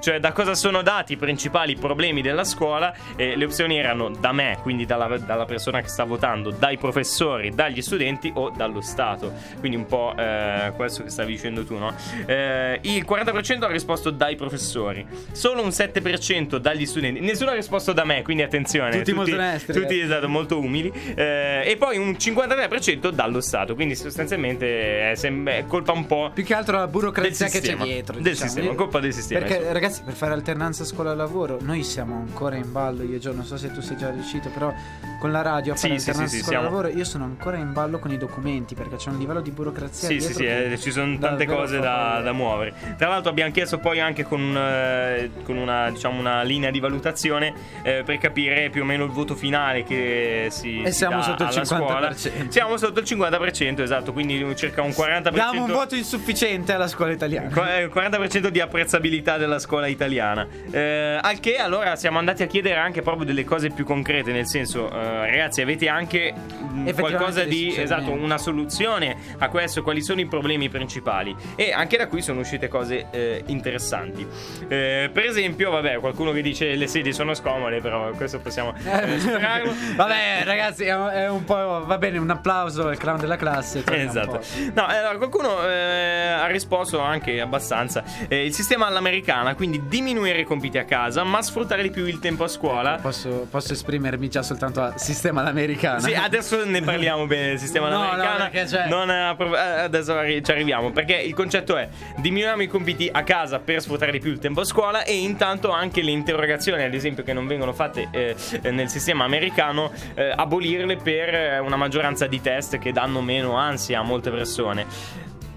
cioè 0.00 0.20
da 0.20 0.32
cosa 0.32 0.54
sono 0.54 0.82
dati 0.82 1.12
i 1.14 1.16
principali 1.16 1.76
problemi 1.76 2.22
della 2.22 2.44
scuola? 2.44 2.94
E 3.16 3.36
le 3.36 3.44
opzioni 3.44 3.78
erano 3.78 4.10
da 4.10 4.32
me, 4.32 4.58
quindi 4.62 4.86
dalla, 4.86 5.18
dalla 5.18 5.44
persona 5.44 5.80
che 5.80 5.88
sta 5.88 6.04
votando, 6.04 6.50
dai 6.50 6.76
professori, 6.78 7.50
dagli 7.50 7.82
studenti 7.82 8.30
o 8.34 8.50
dallo 8.50 8.80
Stato. 8.80 9.32
Quindi 9.58 9.76
un 9.76 9.86
po' 9.86 10.14
eh, 10.16 10.72
questo 10.74 11.02
che 11.02 11.10
stavi 11.10 11.32
dicendo 11.32 11.64
tu, 11.64 11.76
no? 11.76 11.94
Eh, 12.26 12.78
il 12.82 13.04
40% 13.08 13.62
ha 13.64 13.68
risposto 13.68 14.10
dai 14.10 14.36
professori, 14.36 15.06
solo 15.32 15.62
un 15.62 15.68
7% 15.68 16.56
dagli 16.56 16.86
studenti. 16.86 17.20
Nessuno 17.20 17.50
ha 17.50 17.54
risposto 17.54 17.92
da 17.92 18.04
me, 18.04 18.22
quindi 18.22 18.42
attenzione. 18.42 18.90
Tutti 18.98 19.12
molto 19.12 19.34
onesti, 19.34 19.66
Tutti 19.66 19.78
ragazzi. 19.80 20.00
esatto, 20.00 20.28
molto 20.28 20.58
umili. 20.58 20.92
Eh, 21.14 21.62
e 21.64 21.76
poi 21.76 21.98
un 21.98 22.10
53% 22.10 23.10
dallo 23.10 23.40
Stato, 23.40 23.74
quindi 23.74 23.94
sostanzialmente 23.94 25.10
è, 25.10 25.14
sem- 25.14 25.48
è 25.48 25.64
colpa 25.66 25.92
un 25.92 26.06
po'. 26.06 26.30
Più 26.32 26.44
che 26.44 26.54
altro 26.54 26.78
la 26.78 26.86
burocrazia 26.86 27.48
che 27.48 27.60
c'è 27.60 27.76
dietro. 27.76 28.14
Del 28.14 28.32
diciamo. 28.32 28.50
sistema, 28.50 28.74
colpa 28.74 29.00
del 29.00 29.12
sistema, 29.12 29.35
Perché, 29.38 29.54
insomma. 29.54 29.72
ragazzi, 29.72 30.02
per 30.02 30.14
fare 30.14 30.32
alternanza 30.32 30.84
scuola-lavoro, 30.84 31.58
noi 31.60 31.82
siamo 31.82 32.16
ancora 32.16 32.56
in 32.56 32.70
ballo. 32.72 33.02
Io, 33.02 33.18
Gio, 33.18 33.32
non 33.32 33.44
so 33.44 33.56
se 33.56 33.72
tu 33.72 33.80
sei 33.80 33.96
già 33.96 34.10
riuscito, 34.10 34.48
però 34.50 34.72
con 35.18 35.30
la 35.32 35.42
radio 35.42 35.72
a 35.72 35.76
fare 35.76 35.98
sì, 35.98 36.08
alternanza 36.08 36.36
sì, 36.36 36.42
sì, 36.42 36.44
scuola-lavoro, 36.44 36.88
io 36.88 37.04
sono 37.04 37.24
ancora 37.24 37.56
in 37.56 37.72
ballo 37.72 37.98
con 37.98 38.10
i 38.10 38.18
documenti 38.18 38.74
perché 38.74 38.96
c'è 38.96 39.10
un 39.10 39.18
livello 39.18 39.40
di 39.40 39.50
burocrazia. 39.50 40.08
Sì, 40.08 40.20
sì, 40.20 40.32
sì, 40.32 40.44
eh, 40.44 40.78
ci 40.78 40.90
sono 40.90 41.18
tante 41.18 41.46
cose 41.46 41.78
da, 41.78 42.20
da 42.22 42.32
muovere. 42.32 42.74
Tra 42.96 43.08
l'altro 43.08 43.30
abbiamo 43.30 43.50
chiesto 43.50 43.78
poi 43.78 44.00
anche 44.00 44.24
con, 44.24 44.56
eh, 44.56 45.30
con 45.42 45.56
una, 45.56 45.90
diciamo, 45.90 46.18
una 46.18 46.42
linea 46.42 46.70
di 46.70 46.80
valutazione 46.80 47.52
eh, 47.82 48.02
per 48.04 48.18
capire 48.18 48.70
più 48.70 48.82
o 48.82 48.84
meno 48.84 49.04
il 49.04 49.10
voto 49.10 49.34
finale 49.34 49.84
che 49.84 50.48
si, 50.50 50.82
E 50.82 50.90
si 50.90 50.98
siamo 50.98 51.22
sotto 51.22 51.42
il 51.42 51.48
alla 51.48 51.64
scuola. 51.64 52.10
50%. 52.10 52.48
Siamo 52.48 52.76
sotto 52.76 53.00
il 53.00 53.06
50%, 53.06 53.80
esatto, 53.80 54.12
quindi 54.12 54.54
circa 54.56 54.82
un 54.82 54.90
40%. 54.90 55.32
Diamo 55.32 55.64
un 55.64 55.72
voto 55.72 55.94
insufficiente 55.94 56.72
alla 56.72 56.88
scuola 56.88 57.12
italiana. 57.12 57.48
Qu- 57.48 57.66
eh, 57.66 57.88
40% 57.88 58.48
di 58.48 58.60
apprezzabilità 58.60 59.25
della 59.36 59.58
scuola 59.58 59.88
italiana. 59.88 60.46
Eh, 60.70 61.18
al 61.20 61.40
che 61.40 61.56
allora 61.56 61.96
siamo 61.96 62.18
andati 62.18 62.42
a 62.42 62.46
chiedere 62.46 62.76
anche 62.78 63.02
proprio 63.02 63.24
delle 63.26 63.44
cose 63.44 63.70
più 63.70 63.84
concrete, 63.84 64.30
nel 64.32 64.46
senso, 64.46 64.88
eh, 64.90 65.26
ragazzi, 65.30 65.60
avete 65.60 65.88
anche 65.88 66.32
mh, 66.32 66.86
Effettivamente 66.86 67.00
qualcosa 67.00 67.44
di 67.44 67.74
esatto, 67.76 68.12
una 68.12 68.38
soluzione 68.38 69.16
a 69.38 69.48
questo? 69.48 69.82
Quali 69.82 70.02
sono 70.02 70.20
i 70.20 70.26
problemi 70.26 70.68
principali? 70.68 71.34
E 71.56 71.72
anche 71.72 71.96
da 71.96 72.06
qui 72.06 72.22
sono 72.22 72.40
uscite 72.40 72.68
cose 72.68 73.06
eh, 73.10 73.42
interessanti. 73.46 74.26
Eh, 74.68 75.10
per 75.12 75.24
esempio, 75.24 75.70
vabbè, 75.70 75.98
qualcuno 75.98 76.30
che 76.32 76.42
dice 76.42 76.74
le 76.74 76.86
sedie 76.86 77.12
sono 77.12 77.34
scomode, 77.34 77.80
però 77.80 78.10
questo 78.10 78.38
possiamo 78.38 78.74
eh. 78.84 79.16
Vabbè, 79.96 80.42
ragazzi, 80.44 80.84
è 80.84 81.28
un- 81.28 81.44
po'. 81.44 81.84
Va 81.86 81.98
bene, 81.98 82.18
un 82.18 82.30
applauso 82.30 82.88
al 82.88 82.96
clown 82.96 83.18
della 83.18 83.36
classe. 83.36 83.82
Esatto. 83.90 84.40
No, 84.74 84.84
allora 84.86 85.16
qualcuno 85.16 85.66
eh, 85.66 86.28
ha 86.28 86.46
risposto 86.46 87.00
anche 87.00 87.40
abbastanza. 87.40 88.02
Eh, 88.28 88.44
il 88.44 88.52
sistema 88.52 88.86
all'americana, 88.86 89.14
quindi 89.54 89.82
diminuire 89.88 90.40
i 90.40 90.44
compiti 90.44 90.78
a 90.78 90.84
casa, 90.84 91.24
ma 91.24 91.42
sfruttare 91.42 91.82
di 91.82 91.90
più 91.90 92.06
il 92.06 92.18
tempo 92.18 92.44
a 92.44 92.48
scuola. 92.48 92.98
Posso, 93.00 93.46
posso 93.50 93.72
esprimermi 93.72 94.28
già 94.28 94.42
soltanto 94.42 94.80
a 94.82 94.96
sistema 94.98 95.40
all'americana? 95.40 96.00
Sì, 96.00 96.14
adesso 96.14 96.64
ne 96.64 96.80
parliamo 96.82 97.26
bene 97.28 97.48
del 97.48 97.58
sistema 97.58 97.88
No, 97.88 97.98
no, 97.98 98.10
all'americana. 98.10 98.48
perché, 98.50 98.68
cioè- 98.68 98.88
Non 98.88 99.10
eh, 99.10 99.36
eh, 99.38 99.80
adesso 99.82 100.14
ci 100.42 100.50
arriviamo. 100.50 100.90
Perché 100.92 101.14
il 101.16 101.34
concetto 101.34 101.76
è 101.76 101.88
diminuiamo 102.16 102.62
i 102.62 102.66
compiti 102.66 103.08
a 103.10 103.22
casa 103.22 103.58
per 103.58 103.80
sfruttare 103.80 104.12
di 104.12 104.18
più 104.18 104.30
il 104.30 104.38
tempo 104.38 104.60
a 104.60 104.64
scuola 104.64 105.04
e 105.04 105.14
intanto 105.14 105.70
anche 105.70 106.02
le 106.02 106.10
interrogazioni, 106.10 106.82
ad 106.82 106.94
esempio, 106.94 107.22
che 107.22 107.32
non 107.32 107.46
vengono 107.46 107.72
fatte 107.72 108.08
eh, 108.10 108.34
eh, 108.62 108.70
nel 108.70 108.88
sistema 108.88 109.24
americano, 109.24 109.92
eh, 110.14 110.32
abolirle 110.34 110.96
per 110.96 111.34
eh, 111.34 111.58
una 111.58 111.76
maggioranza 111.76 112.26
di 112.26 112.40
test 112.40 112.78
che 112.78 112.92
danno 112.92 113.20
meno 113.20 113.56
ansia 113.56 114.00
a 114.00 114.02
molte 114.02 114.30
persone. 114.30 114.86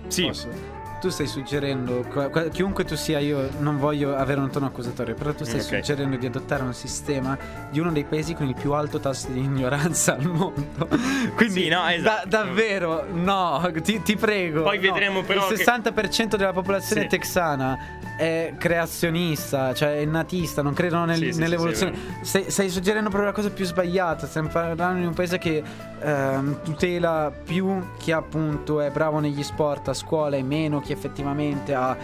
Sì. 0.07 0.23
Posso? 0.25 0.77
Tu 0.99 1.07
stai 1.07 1.27
suggerendo, 1.27 2.05
chiunque 2.51 2.83
tu 2.83 2.95
sia, 2.97 3.19
io 3.19 3.49
non 3.59 3.77
voglio 3.79 4.17
avere 4.17 4.41
un 4.41 4.49
tono 4.49 4.65
accusatorio, 4.65 5.13
però 5.15 5.33
tu 5.33 5.45
stai 5.45 5.61
Ok. 5.61 5.65
suggerendo 5.65 6.17
di 6.17 6.25
adottare 6.25 6.61
un 6.63 6.73
sistema 6.73 7.37
di 7.71 7.79
uno 7.79 7.89
dei 7.93 8.03
paesi 8.03 8.33
con 8.35 8.45
il 8.47 8.53
più 8.53 8.73
alto 8.73 8.99
tasso 8.99 9.29
di 9.29 9.39
ignoranza 9.39 10.15
al 10.15 10.25
mondo. 10.27 10.87
Quindi, 11.37 11.61
Sì, 11.63 11.67
no, 11.69 11.87
esatto. 11.87 12.27
da- 12.27 12.43
davvero, 12.43 13.05
no, 13.13 13.71
ti, 13.81 14.01
ti 14.01 14.17
prego. 14.17 14.63
Poi 14.63 14.75
no. 14.75 14.81
vedremo 14.81 15.21
però 15.23 15.49
Il 15.49 15.55
che- 15.55 15.63
60% 15.63 16.35
della 16.35 16.51
popolazione 16.51 17.03
Sì. 17.03 17.07
texana 17.07 17.77
è 18.17 18.53
creazionista, 18.57 19.73
cioè 19.73 20.01
è 20.01 20.05
natista, 20.05 20.61
non 20.61 20.73
credono 20.73 21.05
nel- 21.05 21.31
Sì, 21.33 21.39
nell'evoluzione. 21.39 21.93
stai, 22.23 22.51
stai 22.51 22.69
suggerendo 22.69 23.07
proprio 23.09 23.29
la 23.29 23.35
cosa 23.35 23.49
più 23.49 23.63
sbagliata. 23.63 24.27
Stiamo 24.27 24.49
parlando 24.49 24.99
di 24.99 25.05
un 25.05 25.13
paese 25.13 25.37
che 25.37 25.63
ehm, 26.01 26.61
tutela 26.63 27.31
più 27.45 27.91
chi 27.97 28.11
appunto 28.11 28.81
è 28.81 28.89
bravo 28.91 29.19
negli 29.19 29.43
sport 29.43 29.87
a 29.89 29.93
scuola 29.93 30.35
e 30.35 30.43
meno 30.43 30.79
chi 30.81 30.88
effettivamente 30.93 31.73
ha 31.73 31.95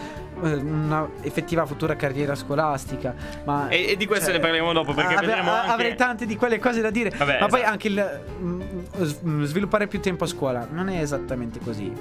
eh, 0.42 0.54
una 0.54 1.08
effettiva 1.22 1.64
futura 1.66 1.96
carriera 1.96 2.34
scolastica. 2.34 3.14
Ma, 3.44 3.68
E- 3.68 3.90
e 3.92 3.96
di 3.96 4.06
questo 4.06 4.30
ne 4.32 4.38
parleremo 4.38 4.72
dopo, 4.72 4.92
perché 4.94 5.14
ave- 5.14 5.26
vedremo 5.26 5.50
a- 5.50 5.60
anche- 5.60 5.72
Avrei 5.72 5.94
tante 5.96 6.26
di 6.26 6.36
quelle 6.36 6.58
cose 6.58 6.80
da 6.80 6.90
dire. 6.90 7.10
Vabbè, 7.10 7.38
ma 7.40 7.46
poi 7.46 7.58
esatto. 7.60 7.72
anche 7.72 7.88
il 7.88 8.20
s- 9.02 9.18
mm, 9.24 9.42
sviluppare 9.44 9.86
più 9.86 10.00
tempo 10.00 10.24
a 10.24 10.26
scuola 10.26 10.66
non 10.70 10.88
è 10.88 11.00
esattamente 11.00 11.58
così. 11.60 11.92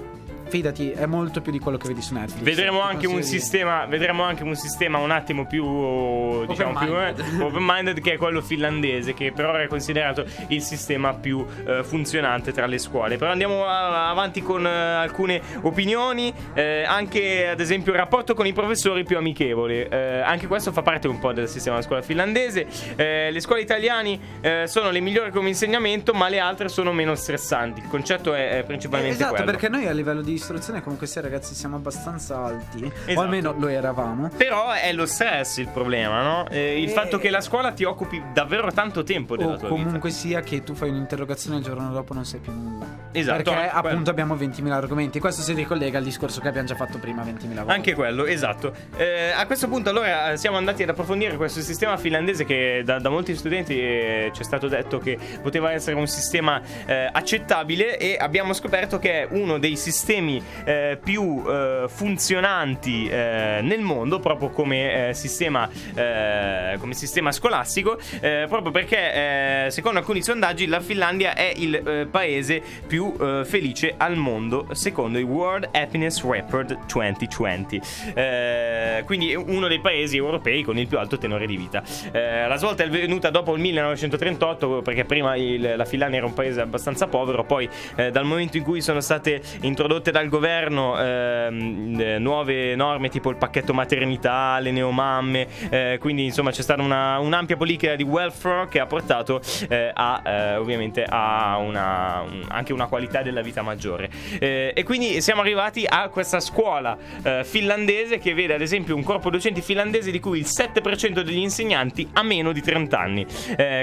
Fidati, 0.47 0.91
è 0.91 1.05
molto 1.05 1.41
più 1.41 1.51
di 1.51 1.59
quello 1.59 1.77
che 1.77 1.87
vedi 1.87 2.01
su 2.01 2.13
Netflix. 2.13 2.43
Vedremo 2.43 2.81
anche 2.81 3.07
un 3.07 3.23
sistema, 3.23 3.85
vedremo 3.85 4.23
anche 4.23 4.43
un 4.43 4.55
sistema 4.55 4.97
un 4.99 5.11
attimo 5.11 5.45
più 5.45 6.45
diciamo 6.45 6.77
più 6.77 6.87
eh, 6.87 7.09
Open-minded. 7.09 7.41
open-minded 7.41 8.01
che 8.01 8.13
è 8.13 8.17
quello 8.17 8.41
finlandese 8.41 9.13
che 9.13 9.31
però 9.31 9.53
è 9.55 9.67
considerato 9.67 10.25
il 10.47 10.61
sistema 10.61 11.13
più 11.13 11.45
eh, 11.65 11.83
funzionante 11.83 12.51
tra 12.51 12.65
le 12.65 12.77
scuole. 12.77 13.17
Però 13.17 13.31
andiamo 13.31 13.65
a- 13.65 14.09
avanti 14.09 14.41
con 14.41 14.65
eh, 14.65 14.69
alcune 14.69 15.41
opinioni, 15.61 16.33
eh, 16.53 16.83
anche 16.83 17.47
ad 17.47 17.59
esempio 17.59 17.91
il 17.91 17.97
rapporto 17.97 18.33
con 18.33 18.45
i 18.45 18.53
professori 18.53 19.03
più 19.03 19.17
amichevole. 19.17 19.89
Eh, 19.89 20.19
anche 20.21 20.47
questo 20.47 20.71
fa 20.71 20.81
parte 20.81 21.07
un 21.07 21.19
po' 21.19 21.33
del 21.33 21.47
sistema 21.47 21.75
della 21.75 21.87
scuola 21.87 22.01
finlandese. 22.01 22.67
Eh, 22.95 23.31
le 23.31 23.39
scuole 23.39 23.61
italiane 23.61 24.19
eh, 24.41 24.63
sono 24.67 24.91
le 24.91 24.99
migliori 24.99 25.31
come 25.31 25.49
insegnamento, 25.49 26.13
ma 26.13 26.29
le 26.29 26.39
altre 26.39 26.69
sono 26.69 26.91
meno 26.91 27.15
stressanti. 27.15 27.81
Il 27.81 27.87
concetto 27.87 28.33
è, 28.33 28.59
è 28.59 28.63
principalmente 28.63 29.15
esatto, 29.15 29.35
quello. 29.35 29.51
perché 29.51 29.69
noi 29.69 29.87
a 29.87 29.91
livello 29.91 30.21
di 30.21 30.34
istruzione 30.35 30.81
comunque 30.81 31.07
sia 31.07 31.21
ragazzi 31.21 31.53
siamo 31.55 31.75
abbastanza 31.77 32.43
alti, 32.43 32.83
o 32.83 32.91
Esatto. 33.05 33.19
almeno 33.21 33.53
lo 33.57 33.67
eravamo. 33.67 34.29
Però 34.35 34.71
è 34.71 34.91
lo 34.93 35.05
stress 35.05 35.57
il 35.57 35.67
problema, 35.69 36.21
no? 36.21 36.47
Eh, 36.49 36.81
il 36.81 36.89
Eh, 36.89 36.93
fatto 36.93 37.17
che 37.17 37.29
la 37.29 37.41
scuola 37.41 37.71
ti 37.71 37.83
occupi 37.83 38.21
davvero 38.33 38.71
tanto 38.71 39.03
tempo 39.03 39.35
della 39.35 39.53
O 39.53 39.57
tua 39.57 39.67
comunque 39.69 40.09
sia 40.11 40.41
che 40.41 40.63
tu 40.63 40.73
fai 40.75 40.89
un'interrogazione 40.89 41.55
e 41.57 41.59
il 41.59 41.65
giorno 41.65 41.91
dopo 41.91 42.13
non 42.13 42.25
sai 42.25 42.39
più 42.39 42.51
nulla. 42.51 42.85
Esatto, 43.11 43.43
Perché 43.43 43.49
anche 43.59 43.69
appunto 43.69 43.89
quello. 43.89 44.09
abbiamo 44.09 44.35
20.000 44.35 44.69
argomenti. 44.71 45.19
Questo 45.19 45.41
si 45.41 45.53
ricollega 45.53 45.97
al 45.97 46.03
discorso 46.03 46.41
che 46.41 46.47
abbiamo 46.49 46.67
già 46.67 46.75
fatto 46.75 46.97
prima 46.99 47.23
20.000 47.23 47.55
volte. 47.55 47.71
Anche 47.71 47.93
quello, 47.93 48.25
esatto. 48.25 48.73
Eh, 48.97 49.31
a 49.35 49.45
questo 49.45 49.67
punto 49.67 49.89
allora 49.89 50.35
siamo 50.35 50.57
andati 50.57 50.83
ad 50.83 50.89
approfondire 50.89 51.35
questo 51.37 51.61
sistema 51.61 51.97
finlandese 51.97 52.43
che 52.45 52.81
da, 52.83 52.99
da 52.99 53.09
molti 53.09 53.35
studenti 53.35 53.79
eh, 53.79 54.31
ci 54.33 54.41
è 54.41 54.43
stato 54.43 54.67
detto 54.67 54.97
che 54.99 55.17
poteva 55.41 55.71
essere 55.71 55.95
un 55.95 56.07
sistema 56.07 56.61
eh, 56.85 57.09
accettabile 57.11 57.97
e 57.97 58.17
abbiamo 58.19 58.53
scoperto 58.53 58.99
che 58.99 59.23
è 59.23 59.27
uno 59.31 59.57
dei 59.59 59.75
sistemi 59.77 60.24
eh, 60.63 60.97
più 61.01 61.43
eh, 61.47 61.85
funzionanti 61.87 63.07
eh, 63.07 63.59
nel 63.61 63.81
mondo 63.81 64.19
proprio 64.19 64.49
come, 64.49 65.09
eh, 65.09 65.13
sistema, 65.13 65.69
eh, 65.93 66.77
come 66.79 66.93
sistema 66.93 67.31
scolastico 67.31 67.97
eh, 68.19 68.45
proprio 68.47 68.71
perché 68.71 69.67
secondo 69.69 69.99
alcuni 69.99 70.21
sondaggi 70.21 70.67
la 70.67 70.79
Finlandia 70.79 71.33
è 71.35 71.51
il 71.55 72.07
paese 72.09 72.61
più 72.87 73.13
felice 73.45 73.93
al 73.97 74.15
mondo 74.15 74.67
secondo 74.71 75.17
il 75.17 75.23
World 75.25 75.69
Happiness 75.71 76.23
Report 76.23 76.77
2020 76.91 77.81
Eh, 78.13 79.03
quindi 79.05 79.35
uno 79.35 79.67
dei 79.67 79.79
paesi 79.79 80.17
europei 80.17 80.63
con 80.63 80.77
il 80.77 80.87
più 80.87 80.97
alto 80.97 81.17
tenore 81.17 81.45
di 81.45 81.57
vita. 81.57 81.83
La 82.13 82.55
svolta 82.57 82.83
è 82.83 82.89
venuta 82.89 83.29
dopo 83.29 83.53
il 83.55 83.61
1938 83.61 84.81
perché 84.81 85.03
prima 85.05 85.35
il- 85.35 85.73
la 85.75 85.85
Finlandia 85.85 86.17
era 86.19 86.27
un 86.27 86.33
paese 86.33 86.61
abbastanza 86.61 87.07
povero 87.07 87.43
poi 87.43 87.69
dal 87.95 88.23
momento 88.25 88.57
in 88.57 88.63
cui 88.63 88.81
sono 88.81 88.99
state 89.01 89.41
introdotte 89.61 90.11
dal 90.15 90.29
governo 90.29 90.97
ehm, 90.97 91.99
eh, 91.99 92.19
nuove 92.19 92.73
norme 92.75 93.09
tipo 93.09 93.29
il 93.31 93.35
pacchetto 93.35 93.73
maternità, 93.73 94.59
le 94.59 94.71
neomamme, 94.71 95.45
eh, 95.69 95.97
quindi 95.99 96.23
insomma 96.23 96.51
c'è 96.51 96.61
stata 96.61 96.81
una, 96.81 97.19
un'ampia 97.19 97.57
politica 97.57 97.97
di 97.97 98.03
welfare 98.03 98.69
che 98.69 98.79
ha 98.79 98.85
portato 98.85 99.41
eh, 99.67 99.91
a 99.93 100.21
eh, 100.25 100.55
ovviamente 100.55 101.03
a 101.03 101.57
una, 101.57 102.23
un- 102.25 102.45
anche 102.47 102.71
una 102.71 102.85
qualità 102.85 103.23
della 103.23 103.41
vita 103.41 103.61
maggiore. 103.61 104.09
Eh, 104.39 104.71
e 104.73 104.83
quindi 104.83 105.19
siamo 105.19 105.41
arrivati 105.41 105.83
a 105.85 106.07
questa 106.07 106.39
scuola 106.39 106.97
eh, 107.21 107.43
finlandese 107.43 108.17
che 108.17 108.33
vede 108.33 108.53
ad 108.53 108.61
esempio 108.61 108.95
un 108.95 109.03
corpo 109.03 109.29
docenti 109.29 109.59
finlandese 109.61 110.11
di 110.11 110.21
cui 110.21 110.39
il 110.39 110.47
7% 110.47 111.19
degli 111.19 111.39
insegnanti 111.39 112.07
ha 112.13 112.23
meno 112.23 112.53
di 112.53 112.61
30 112.61 112.97
anni, 112.97 113.25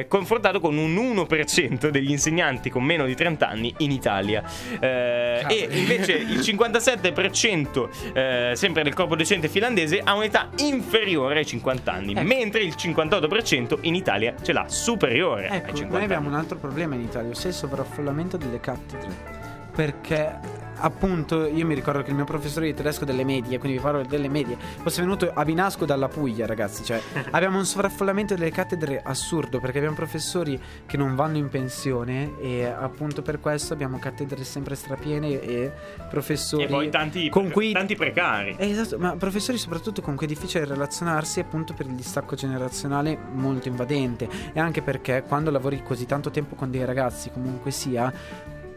confrontato 0.08 0.60
con 0.60 0.78
un 0.78 0.94
1% 0.94 1.88
degli 1.88 2.10
insegnanti 2.10 2.70
con 2.70 2.82
meno 2.84 3.04
di 3.04 3.14
30 3.14 3.46
anni 3.46 3.74
in 3.78 3.90
Italia. 3.90 4.42
E 4.80 5.68
invece 5.72 6.21
il 6.22 6.38
57% 6.38 8.12
eh, 8.12 8.52
sempre 8.56 8.82
del 8.82 8.94
corpo 8.94 9.16
docente 9.16 9.48
finlandese 9.48 10.00
ha 10.02 10.14
un'età 10.14 10.48
inferiore 10.58 11.38
ai 11.38 11.46
50 11.46 11.92
anni, 11.92 12.12
Ecco. 12.12 12.22
mentre 12.22 12.62
il 12.62 12.74
58% 12.76 13.78
in 13.82 13.94
Italia 13.94 14.34
ce 14.42 14.52
l'ha 14.52 14.64
superiore 14.68 15.48
ai 15.48 15.56
Ecco, 15.58 15.66
50 15.74 15.94
noi 15.94 16.04
abbiamo 16.04 16.26
anni. 16.26 16.34
un 16.34 16.40
altro 16.40 16.58
problema 16.58 16.94
in 16.94 17.02
Italia, 17.02 17.30
ossia 17.30 17.48
il 17.48 17.54
sovraffollamento 17.54 18.36
delle 18.36 18.60
cattedre. 18.60 19.40
Perché 19.74 20.60
appunto 20.84 21.46
io 21.46 21.64
mi 21.64 21.74
ricordo 21.74 22.02
che 22.02 22.10
il 22.10 22.16
mio 22.16 22.24
professore 22.24 22.66
di 22.66 22.74
tedesco 22.74 23.04
delle 23.04 23.22
medie, 23.24 23.58
quindi 23.58 23.78
vi 23.78 23.82
parlo 23.84 24.02
delle 24.02 24.28
medie, 24.28 24.56
fosse 24.82 25.00
venuto 25.00 25.30
a 25.32 25.44
Vinasco 25.44 25.84
dalla 25.84 26.08
Puglia, 26.08 26.44
ragazzi. 26.44 26.84
Cioè, 26.84 27.00
abbiamo 27.30 27.58
un 27.58 27.64
sovraffollamento 27.64 28.34
delle 28.34 28.50
cattedre 28.50 29.00
assurdo 29.02 29.60
perché 29.60 29.78
abbiamo 29.78 29.94
professori 29.94 30.60
che 30.84 30.96
non 30.96 31.14
vanno 31.14 31.36
in 31.36 31.48
pensione 31.48 32.32
e 32.40 32.64
appunto 32.64 33.22
per 33.22 33.38
questo 33.38 33.72
abbiamo 33.74 33.98
cattedre 33.98 34.42
sempre 34.44 34.74
strapiene 34.74 35.40
e 35.40 35.72
professori 36.10 36.64
E 36.64 36.66
poi 36.66 36.90
tanti, 36.90 37.28
con 37.28 37.50
cui 37.50 37.72
tanti 37.72 37.94
precari. 37.94 38.56
eh, 38.58 38.70
Esatto, 38.70 38.98
ma 38.98 39.14
professori 39.16 39.58
soprattutto 39.58 40.02
con 40.02 40.16
cui 40.16 40.26
è 40.26 40.28
difficile 40.28 40.64
relazionarsi 40.64 41.38
appunto 41.40 41.74
per 41.74 41.86
il 41.86 41.94
distacco 41.94 42.34
generazionale 42.34 43.16
molto 43.32 43.68
invadente 43.68 44.28
e 44.52 44.58
anche 44.58 44.82
perché 44.82 45.22
quando 45.26 45.50
lavori 45.50 45.80
così 45.84 46.06
tanto 46.06 46.30
tempo 46.30 46.56
con 46.56 46.70
dei 46.70 46.84
ragazzi 46.84 47.30
comunque 47.30 47.70
sia 47.70 48.12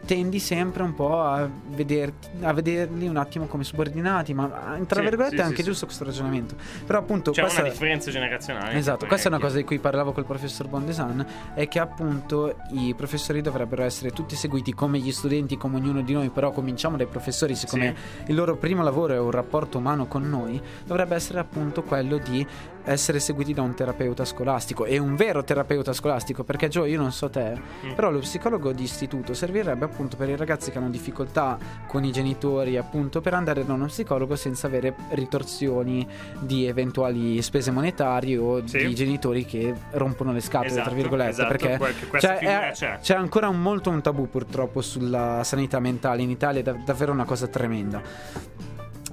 tendi 0.06 0.38
sempre 0.38 0.82
un 0.82 0.94
po' 0.94 1.20
a, 1.20 1.46
vederti- 1.68 2.28
a 2.40 2.52
vederli 2.52 3.06
un 3.08 3.16
attimo 3.16 3.46
come 3.46 3.64
subordinati 3.64 4.32
ma 4.32 4.48
tra 4.86 5.00
Sì, 5.02 5.08
virgolette 5.08 5.36
sì, 5.36 5.42
è 5.42 5.44
anche 5.44 5.56
sì, 5.56 5.62
giusto 5.64 5.84
questo 5.86 6.04
ragionamento 6.04 6.54
però 6.86 7.00
appunto 7.00 7.32
C'è 7.32 7.42
questa- 7.42 7.60
una 7.60 7.70
differenza 7.70 8.10
generazionale. 8.10 8.74
Esatto, 8.76 9.06
questa 9.06 9.28
è 9.28 9.32
una 9.32 9.40
cosa 9.40 9.56
di 9.56 9.64
cui 9.64 9.78
parlavo 9.78 10.12
col 10.12 10.24
professor 10.24 10.68
Bondesan, 10.68 11.26
è 11.54 11.66
che 11.68 11.78
appunto 11.80 12.56
i 12.70 12.94
professori 12.96 13.40
dovrebbero 13.42 13.82
essere 13.82 14.10
tutti 14.12 14.36
seguiti 14.36 14.72
come 14.72 14.98
gli 14.98 15.10
studenti, 15.12 15.56
come 15.56 15.76
ognuno 15.76 16.00
di 16.02 16.12
noi, 16.12 16.30
però 16.30 16.52
cominciamo 16.52 16.96
dai 16.96 17.06
professori, 17.06 17.54
siccome 17.56 17.94
il 18.26 18.34
loro 18.34 18.56
primo 18.56 18.82
lavoro 18.82 19.14
è 19.14 19.18
un 19.18 19.30
rapporto 19.32 19.78
umano 19.78 20.06
con 20.06 20.28
noi, 20.28 20.60
dovrebbe 20.84 21.14
essere 21.16 21.40
appunto 21.40 21.82
quello 21.82 22.18
di 22.18 22.46
essere 22.86 23.20
seguiti 23.20 23.52
da 23.52 23.62
un 23.62 23.74
terapeuta 23.74 24.24
scolastico 24.24 24.84
e 24.84 24.98
un 24.98 25.14
vero 25.16 25.44
terapeuta 25.44 25.92
scolastico, 25.92 26.44
perché 26.44 26.68
Gio, 26.68 26.84
io 26.84 26.98
non 27.00 27.12
so 27.12 27.28
te, 27.28 27.54
Mm. 27.86 27.92
però 27.94 28.10
lo 28.10 28.20
psicologo 28.20 28.72
di 28.72 28.82
istituto 28.84 29.34
servirebbe 29.34 29.84
appunto 29.84 30.16
per 30.16 30.28
i 30.28 30.36
ragazzi 30.36 30.70
che 30.70 30.78
hanno 30.78 30.88
difficoltà 30.90 31.58
con 31.86 32.04
i 32.04 32.12
genitori, 32.12 32.76
appunto 32.76 33.20
per 33.20 33.34
andare 33.34 33.64
da 33.64 33.72
uno 33.72 33.86
psicologo 33.86 34.36
senza 34.36 34.66
avere 34.68 34.94
ritorsioni 35.10 36.06
di 36.40 36.66
eventuali 36.66 37.42
spese 37.42 37.70
monetarie 37.70 38.36
o 38.38 38.66
Sì. 38.66 38.86
di 38.86 38.94
genitori 38.94 39.44
che 39.44 39.74
rompono 39.92 40.32
le 40.32 40.40
scatole, 40.40 40.70
Esatto, 40.70 40.86
tra 40.88 40.94
virgolette, 40.96 41.30
esatto, 41.30 41.48
perché 41.48 41.78
cioè, 42.20 42.38
è- 42.38 42.70
c'è. 42.72 42.98
c'è 43.00 43.14
ancora 43.14 43.48
un- 43.48 43.60
molto 43.60 43.90
un 43.90 44.00
tabù 44.00 44.28
purtroppo 44.28 44.80
sulla 44.80 45.42
sanità 45.44 45.80
mentale 45.80 46.22
in 46.22 46.30
Italia, 46.30 46.60
è 46.60 46.62
dav- 46.62 46.84
davvero 46.84 47.12
una 47.12 47.24
cosa 47.24 47.46
tremenda. 47.48 48.00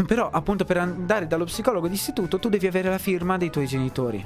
Però 0.07 0.29
appunto 0.31 0.65
per 0.65 0.77
andare 0.77 1.27
dallo 1.27 1.45
psicologo 1.45 1.87
d'istituto 1.87 2.39
tu 2.39 2.49
devi 2.49 2.67
avere 2.67 2.89
la 2.89 2.97
firma 2.97 3.37
dei 3.37 3.49
tuoi 3.49 3.67
genitori. 3.67 4.25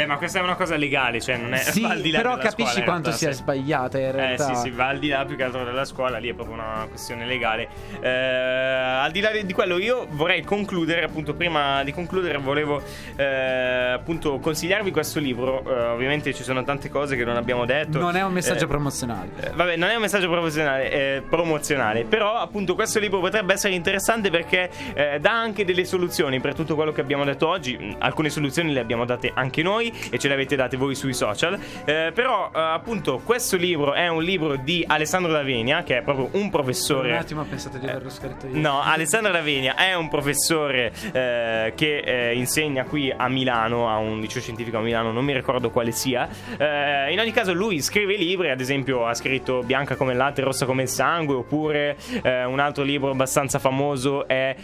Beh, 0.00 0.06
ma 0.06 0.16
questa 0.16 0.38
è 0.38 0.42
una 0.42 0.54
cosa 0.54 0.76
legale, 0.76 1.20
cioè 1.20 1.36
non 1.36 1.52
è 1.52 1.58
Sì, 1.58 1.82
va 1.82 1.88
al 1.92 2.00
di 2.00 2.10
là 2.10 2.18
però 2.18 2.36
capisci 2.38 2.70
scuola, 2.72 2.84
quanto 2.84 3.08
realtà, 3.08 3.18
sia 3.18 3.32
sì. 3.32 3.38
sbagliata 3.38 3.98
in 3.98 4.04
Eh 4.04 4.10
realtà. 4.12 4.54
sì, 4.54 4.60
sì, 4.62 4.70
va 4.70 4.86
al 4.86 4.98
di 4.98 5.08
là 5.08 5.24
più 5.24 5.36
che 5.36 5.42
altro 5.42 5.64
della 5.64 5.84
scuola, 5.84 6.18
lì 6.18 6.28
è 6.30 6.34
proprio 6.34 6.54
una 6.54 6.86
questione 6.88 7.26
legale. 7.26 7.68
Eh, 8.00 8.08
al 8.08 9.10
di 9.10 9.20
là 9.20 9.30
di 9.30 9.52
quello, 9.52 9.78
io 9.78 10.06
vorrei 10.10 10.42
concludere, 10.42 11.04
appunto, 11.04 11.34
prima 11.34 11.82
di 11.84 11.92
concludere, 11.92 12.38
volevo 12.38 12.82
eh, 13.16 13.92
appunto 13.92 14.38
consigliarvi 14.38 14.90
questo 14.90 15.18
libro. 15.20 15.62
Eh, 15.66 15.84
ovviamente 15.88 16.32
ci 16.34 16.42
sono 16.42 16.62
tante 16.64 16.88
cose 16.88 17.16
che 17.16 17.24
non 17.24 17.36
abbiamo 17.36 17.64
detto. 17.64 17.98
Non 17.98 18.16
è 18.16 18.22
un 18.22 18.32
messaggio 18.32 18.64
Eh, 18.64 18.68
promozionale. 18.68 19.28
eh, 19.40 19.50
Vabbè, 19.54 19.76
non 19.76 19.88
è 19.90 19.94
un 19.94 20.00
messaggio 20.00 20.28
professionale, 20.30 20.90
eh, 20.90 21.22
promozionale, 21.28 22.04
però 22.04 22.36
appunto 22.36 22.74
questo 22.74 22.98
libro 22.98 23.20
potrebbe 23.20 23.52
essere 23.52 23.74
interessante 23.74 24.30
perché 24.30 24.70
eh, 24.94 25.18
dà 25.20 25.32
anche 25.32 25.64
delle 25.64 25.84
soluzioni 25.84 26.40
per 26.40 26.54
tutto 26.54 26.74
quello 26.74 26.92
che 26.92 27.00
abbiamo 27.00 27.24
detto 27.24 27.48
oggi. 27.48 27.96
Alcune 27.98 28.30
soluzioni 28.30 28.72
le 28.72 28.80
abbiamo 28.80 29.04
date 29.04 29.30
anche 29.34 29.62
noi 29.62 29.89
e 30.10 30.18
ce 30.18 30.28
le 30.28 30.34
avete 30.34 30.56
date 30.56 30.76
voi 30.76 30.94
sui 30.94 31.14
social. 31.14 31.58
Eh, 31.84 32.12
però 32.14 32.50
eh, 32.54 32.58
appunto 32.58 33.20
questo 33.24 33.56
libro 33.56 33.92
è 33.94 34.08
un 34.08 34.22
libro 34.22 34.56
di 34.56 34.84
Alessandro 34.86 35.30
Lavenia, 35.30 35.82
che 35.82 35.98
è 35.98 36.02
proprio 36.02 36.28
un 36.32 36.50
professore. 36.50 37.10
un 37.10 37.16
attimo 37.16 37.40
ho 37.42 37.44
pensato 37.44 37.78
di 37.78 37.86
averlo 37.86 38.10
scritto 38.10 38.46
io. 38.46 38.58
No, 38.58 38.80
Alessandro 38.80 39.32
Lavenia 39.32 39.74
è 39.74 39.94
un 39.94 40.08
professore 40.08 40.92
eh, 41.12 41.72
che 41.74 41.98
eh, 41.98 42.34
insegna 42.34 42.84
qui 42.84 43.12
a 43.14 43.28
Milano, 43.28 43.88
a 43.88 43.96
un 43.98 44.20
liceo 44.20 44.40
scientifico 44.40 44.78
a 44.78 44.80
Milano, 44.80 45.12
non 45.12 45.24
mi 45.24 45.32
ricordo 45.32 45.70
quale 45.70 45.92
sia. 45.92 46.28
Eh, 46.56 47.12
in 47.12 47.18
ogni 47.18 47.32
caso 47.32 47.52
lui 47.52 47.80
scrive 47.80 48.16
libri, 48.16 48.50
ad 48.50 48.60
esempio 48.60 49.06
ha 49.06 49.14
scritto 49.14 49.62
Bianca 49.62 49.96
come 49.96 50.12
il 50.12 50.18
latte, 50.18 50.42
rossa 50.42 50.66
come 50.66 50.82
il 50.82 50.88
sangue, 50.88 51.34
oppure 51.34 51.96
eh, 52.22 52.44
un 52.44 52.58
altro 52.58 52.82
libro 52.82 53.10
abbastanza 53.10 53.58
famoso 53.58 54.26
è 54.26 54.54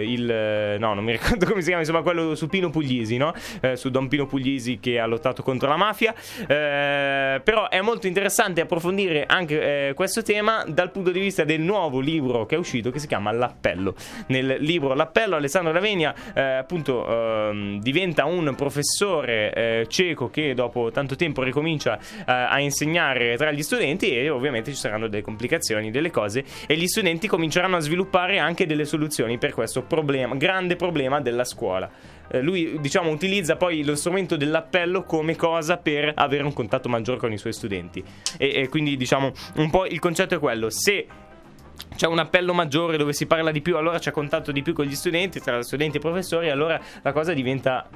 il... 0.00 0.76
no, 0.78 0.94
non 0.94 1.04
mi 1.04 1.12
ricordo 1.12 1.46
come 1.46 1.60
si 1.60 1.66
chiama, 1.66 1.80
insomma 1.80 2.02
quello 2.02 2.34
su 2.34 2.46
Pino 2.46 2.70
Puglisi, 2.70 3.16
no? 3.16 3.32
Eh, 3.60 3.76
su 3.76 3.90
Don 3.90 4.08
Pino 4.08 4.26
Puglisi 4.26 4.78
che 4.80 4.98
ha 4.98 5.06
lottato 5.06 5.42
contro 5.42 5.68
la 5.68 5.76
mafia. 5.76 6.14
Eh, 6.46 7.40
però 7.42 7.68
è 7.68 7.80
molto 7.80 8.06
interessante 8.06 8.60
approfondire 8.60 9.24
anche 9.26 9.88
eh, 9.88 9.94
questo 9.94 10.22
tema 10.22 10.64
dal 10.66 10.90
punto 10.90 11.10
di 11.10 11.20
vista 11.20 11.44
del 11.44 11.60
nuovo 11.60 12.00
libro 12.00 12.46
che 12.46 12.54
è 12.54 12.58
uscito 12.58 12.90
che 12.90 12.98
si 12.98 13.06
chiama 13.06 13.32
L'Appello. 13.32 13.94
Nel 14.26 14.56
libro 14.60 14.94
L'Appello 14.94 15.36
Alessandro 15.36 15.72
Lavenia 15.72 16.14
eh, 16.34 16.40
appunto 16.40 17.06
ehm, 17.06 17.80
diventa 17.80 18.24
un 18.24 18.54
professore 18.54 19.52
eh, 19.52 19.86
cieco 19.88 20.30
che 20.30 20.54
dopo 20.54 20.90
tanto 20.90 21.16
tempo 21.16 21.42
ricomincia 21.42 21.98
eh, 21.98 22.22
a 22.26 22.58
insegnare 22.60 23.36
tra 23.36 23.50
gli 23.50 23.62
studenti 23.62 24.16
e 24.16 24.28
ovviamente 24.28 24.70
ci 24.70 24.76
saranno 24.76 25.08
delle 25.08 25.22
complicazioni, 25.22 25.90
delle 25.90 26.10
cose 26.10 26.44
e 26.66 26.76
gli 26.76 26.86
studenti 26.86 27.26
cominceranno 27.26 27.76
a 27.76 27.80
sviluppare 27.80 28.38
anche 28.38 28.66
delle 28.66 28.84
soluzioni 28.84 29.38
per 29.38 29.52
questo 29.52 29.82
problema, 29.82 30.34
grande 30.34 30.76
problema 30.76 31.20
della 31.20 31.44
scuola. 31.44 32.16
Eh, 32.30 32.40
lui 32.40 32.78
diciamo 32.80 33.10
utilizza 33.10 33.56
poi 33.56 33.84
lo 33.84 33.94
strumento 33.94 34.36
dell'appello 34.36 35.04
come 35.04 35.36
cosa 35.36 35.76
per 35.76 36.12
avere 36.14 36.42
un 36.42 36.52
contatto 36.52 36.88
maggiore 36.88 37.18
con 37.18 37.32
i 37.32 37.38
suoi 37.38 37.52
studenti. 37.52 38.02
E, 38.36 38.52
e 38.54 38.68
quindi 38.68 38.96
diciamo 38.96 39.32
un 39.56 39.70
po' 39.70 39.86
il 39.86 39.98
concetto 39.98 40.34
è 40.34 40.38
quello. 40.38 40.70
Se 40.70 41.06
c'è 41.94 42.06
un 42.06 42.18
appello 42.18 42.52
maggiore 42.52 42.96
dove 42.96 43.12
si 43.12 43.26
parla 43.26 43.50
di 43.50 43.60
più, 43.60 43.76
allora 43.76 43.98
c'è 43.98 44.10
contatto 44.10 44.52
di 44.52 44.62
più 44.62 44.72
con 44.72 44.84
gli 44.84 44.94
studenti, 44.94 45.40
tra 45.40 45.62
studenti 45.62 45.96
e 45.96 46.00
professori, 46.00 46.50
allora 46.50 46.80
la 47.02 47.12
cosa 47.12 47.32
diventa 47.32 47.88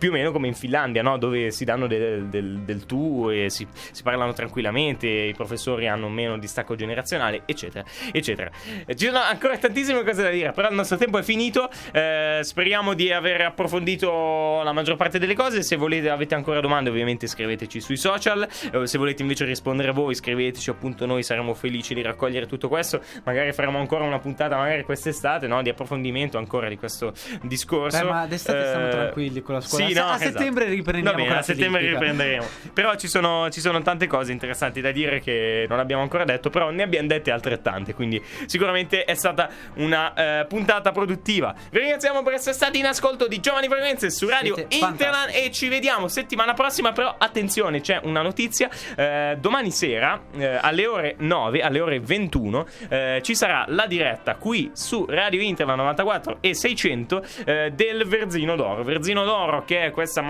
più 0.00 0.08
o 0.08 0.12
meno 0.12 0.32
come 0.32 0.46
in 0.48 0.54
Finlandia, 0.54 1.02
no? 1.02 1.18
dove 1.18 1.50
si 1.50 1.64
danno 1.66 1.86
del, 1.86 2.24
del- 2.28 2.60
del 2.60 2.86
tu 2.86 3.28
e 3.30 3.50
si, 3.50 3.66
si 3.92 4.02
parlano 4.02 4.32
tranquillamente, 4.32 5.06
i 5.06 5.34
professori 5.34 5.86
hanno 5.88 6.08
meno 6.08 6.38
distacco 6.38 6.74
generazionale, 6.74 7.42
eccetera, 7.44 7.84
eccetera. 8.10 8.50
Eh, 8.86 8.96
Ci 8.96 9.04
sono 9.06 9.18
ancora 9.18 9.58
tantissime 9.58 10.02
cose 10.02 10.22
da 10.22 10.30
dire, 10.30 10.52
però 10.52 10.68
il 10.70 10.74
nostro 10.74 10.96
tempo 10.96 11.18
è 11.18 11.22
finito. 11.22 11.68
eh, 11.92 12.40
speriamo 12.42 12.94
di 12.94 13.12
aver 13.12 13.42
approfondito 13.42 14.62
la 14.62 14.72
maggior 14.72 14.96
parte 14.96 15.18
delle 15.18 15.34
cose. 15.34 15.62
Se 15.62 15.76
volete, 15.76 16.08
avete 16.08 16.34
ancora 16.34 16.60
domande, 16.60 16.88
ovviamente 16.90 17.26
scriveteci 17.26 17.80
sui 17.80 17.96
social. 17.96 18.48
Eh, 18.72 18.86
se 18.86 18.96
volete 18.98 19.20
invece 19.22 19.44
rispondere 19.44 19.92
voi, 19.92 20.14
scriveteci, 20.14 20.70
appunto, 20.70 21.04
noi 21.06 21.22
saremo 21.22 21.52
felici 21.54 21.92
di 21.94 22.02
raccogliere 22.02 22.46
tutto 22.46 22.68
questo. 22.68 23.02
Magari 23.24 23.52
faremo 23.52 23.78
ancora 23.78 24.04
una 24.04 24.18
puntata, 24.18 24.56
magari 24.56 24.82
quest'estate, 24.84 25.46
no? 25.46 25.60
di 25.62 25.68
approfondimento 25.68 26.38
ancora 26.38 26.68
di 26.68 26.76
questo 26.78 27.12
discorso. 27.42 27.98
Beh, 27.98 28.04
ma 28.10 28.26
d'estate 28.26 28.66
stiamo 28.66 28.86
Eh, 28.86 28.90
tranquilli 28.90 29.42
con 29.42 29.54
la 29.56 29.60
scuola. 29.60 29.86
Sì, 29.86 29.89
A- 29.98 30.02
no, 30.02 30.08
a 30.10 30.14
esatto. 30.16 30.30
settembre 30.38 30.64
riprendiamo 30.66 31.16
Va 31.18 31.22
bene, 31.24 31.38
a 31.38 31.42
settembre 31.42 31.80
filippica. 31.80 32.10
riprenderemo. 32.10 32.46
Però 32.72 32.94
ci 32.96 33.08
sono, 33.08 33.48
ci 33.50 33.60
sono 33.60 33.80
tante 33.82 34.06
cose 34.06 34.32
interessanti 34.32 34.80
da 34.80 34.90
dire 34.92 35.20
che 35.20 35.66
non 35.68 35.78
abbiamo 35.78 36.02
ancora 36.02 36.24
detto, 36.24 36.50
però 36.50 36.70
ne 36.70 36.82
abbiamo 36.82 37.06
dette 37.08 37.30
altrettante. 37.30 37.94
Quindi 37.94 38.22
sicuramente 38.46 39.04
è 39.04 39.14
stata 39.14 39.48
una 39.74 40.40
eh, 40.40 40.46
puntata 40.46 40.92
produttiva. 40.92 41.54
Vi 41.70 41.78
ringraziamo 41.78 42.22
per 42.22 42.34
essere 42.34 42.54
stati 42.54 42.78
in 42.78 42.86
ascolto 42.86 43.26
di 43.28 43.40
Giovani 43.40 43.68
Frequenze 43.68 44.10
su 44.10 44.28
Radio 44.28 44.54
Siete 44.54 44.74
Interland 44.76 45.14
fantastici. 45.14 45.46
e 45.46 45.50
ci 45.52 45.68
vediamo 45.68 46.08
settimana 46.08 46.54
prossima. 46.54 46.92
Però 46.92 47.14
attenzione, 47.18 47.80
c'è 47.80 48.00
una 48.02 48.22
notizia. 48.22 48.68
Eh, 48.96 49.36
domani 49.40 49.70
sera 49.70 50.20
eh, 50.36 50.58
alle 50.60 50.86
ore 50.86 51.14
9, 51.18 51.60
alle 51.60 51.80
ore 51.80 52.00
21, 52.00 52.66
eh, 52.88 53.20
ci 53.22 53.34
sarà 53.34 53.64
la 53.68 53.86
diretta 53.86 54.34
qui 54.36 54.70
su 54.74 55.04
Radio 55.08 55.40
Interland 55.40 55.78
94 55.80 56.38
e 56.40 56.54
600 56.54 57.22
eh, 57.44 57.70
del 57.74 58.04
Verzino 58.06 58.56
d'Oro. 58.56 58.82
Verzino 58.82 59.24
d'Oro 59.24 59.64
che 59.64 59.79
che 59.84 59.90
questa 59.90 60.22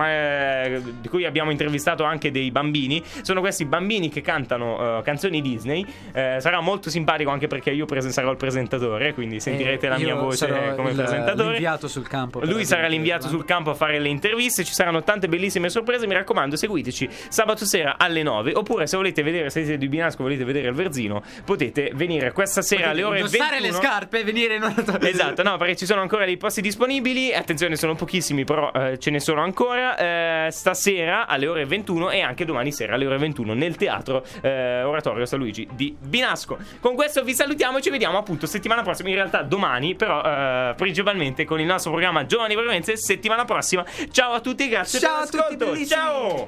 di 0.99 1.07
cui 1.09 1.25
abbiamo 1.25 1.51
intervistato 1.51 2.03
anche 2.03 2.31
dei 2.31 2.51
bambini. 2.51 3.03
Sono 3.21 3.39
questi 3.41 3.65
bambini 3.65 4.09
che 4.09 4.21
cantano 4.21 4.99
eh, 4.99 5.03
canzoni 5.03 5.41
Disney. 5.41 5.85
Eh, 6.13 6.37
sarà 6.39 6.59
molto 6.61 6.89
simpatico 6.89 7.29
anche 7.29 7.47
perché 7.47 7.71
io 7.71 7.85
presen- 7.85 8.11
sarò 8.11 8.31
il 8.31 8.37
presentatore, 8.37 9.13
quindi 9.13 9.39
sentirete 9.39 9.85
E 9.85 9.89
la 9.89 9.97
mia 9.97 10.15
voce 10.15 10.73
come 10.75 10.89
il- 10.91 10.95
presentatore. 10.95 11.49
l'inviato 11.51 11.87
sul 11.87 12.07
campo 12.07 12.39
Lui 12.43 12.65
sarà 12.65 12.87
l'inviato 12.87 13.27
sul 13.27 13.45
campo 13.45 13.69
a 13.71 13.73
fare 13.73 13.99
le 13.99 14.09
interviste. 14.09 14.63
Ci 14.63 14.73
saranno 14.73 15.03
tante 15.03 15.27
bellissime 15.27 15.69
sorprese. 15.69 16.07
Mi 16.07 16.13
raccomando, 16.13 16.55
seguiteci 16.55 17.09
sabato 17.29 17.65
sera 17.65 17.95
alle 17.97 18.23
9. 18.23 18.53
Oppure, 18.53 18.87
se 18.87 18.97
volete 18.97 19.23
vedere, 19.23 19.49
se 19.49 19.63
siete 19.63 19.77
di 19.77 19.87
Binasco, 19.87 20.23
volete 20.23 20.43
vedere 20.43 20.67
il 20.69 20.73
Verzino, 20.73 21.21
potete 21.45 21.91
venire 21.93 22.31
questa 22.31 22.61
sera 22.61 22.89
alle 22.89 23.03
ore 23.03 23.21
21. 23.21 23.43
Indossare 23.43 23.61
le 23.61 23.71
scarpe 23.71 24.19
e 24.19 24.23
venire 24.23 24.55
in 24.55 24.63
una 24.63 24.99
Esatto, 25.07 25.43
no, 25.43 25.57
perché 25.57 25.75
ci 25.75 25.85
sono 25.85 26.01
ancora 26.01 26.25
dei 26.25 26.37
posti 26.37 26.61
disponibili. 26.61 27.33
Attenzione, 27.33 27.75
sono 27.75 27.95
pochissimi, 27.95 28.43
però 28.43 28.71
eh, 28.71 28.97
ce 28.99 29.09
ne 29.11 29.19
sono 29.19 29.40
ancora. 29.43 30.45
Eh, 30.45 30.51
stasera 30.51 31.27
alle 31.27 31.47
ore 31.47 31.65
21 31.65 32.11
e 32.11 32.21
anche 32.21 32.45
domani 32.45 32.71
sera 32.71 32.95
alle 32.95 33.05
ore 33.05 33.17
21 33.17 33.53
nel 33.53 33.75
teatro 33.75 34.23
eh, 34.41 34.83
Oratorio 34.83 35.25
San 35.25 35.39
Luigi 35.39 35.67
di 35.73 35.95
Binasco. 35.99 36.57
Con 36.79 36.95
questo 36.95 37.23
vi 37.23 37.33
salutiamo 37.33 37.77
e 37.77 37.81
ci 37.81 37.89
vediamo 37.89 38.17
appunto 38.17 38.45
settimana 38.45 38.81
prossima. 38.81 39.09
In 39.09 39.15
realtà 39.15 39.41
domani, 39.41 39.95
però, 39.95 40.21
eh, 40.23 40.73
principalmente 40.75 41.45
con 41.45 41.59
il 41.59 41.65
nostro 41.65 41.91
programma 41.91 42.25
Giovani 42.25 42.55
Frequenze. 42.55 42.97
Settimana 42.97 43.45
prossima. 43.45 43.85
Ciao 44.11 44.33
a 44.33 44.39
tutti, 44.39 44.67
grazie 44.67 44.99
Ciao 44.99 45.25
per 45.29 45.39
a 45.39 45.45
tutti, 45.45 45.57
l'ascolto. 45.57 45.85
Ciao. 45.85 46.39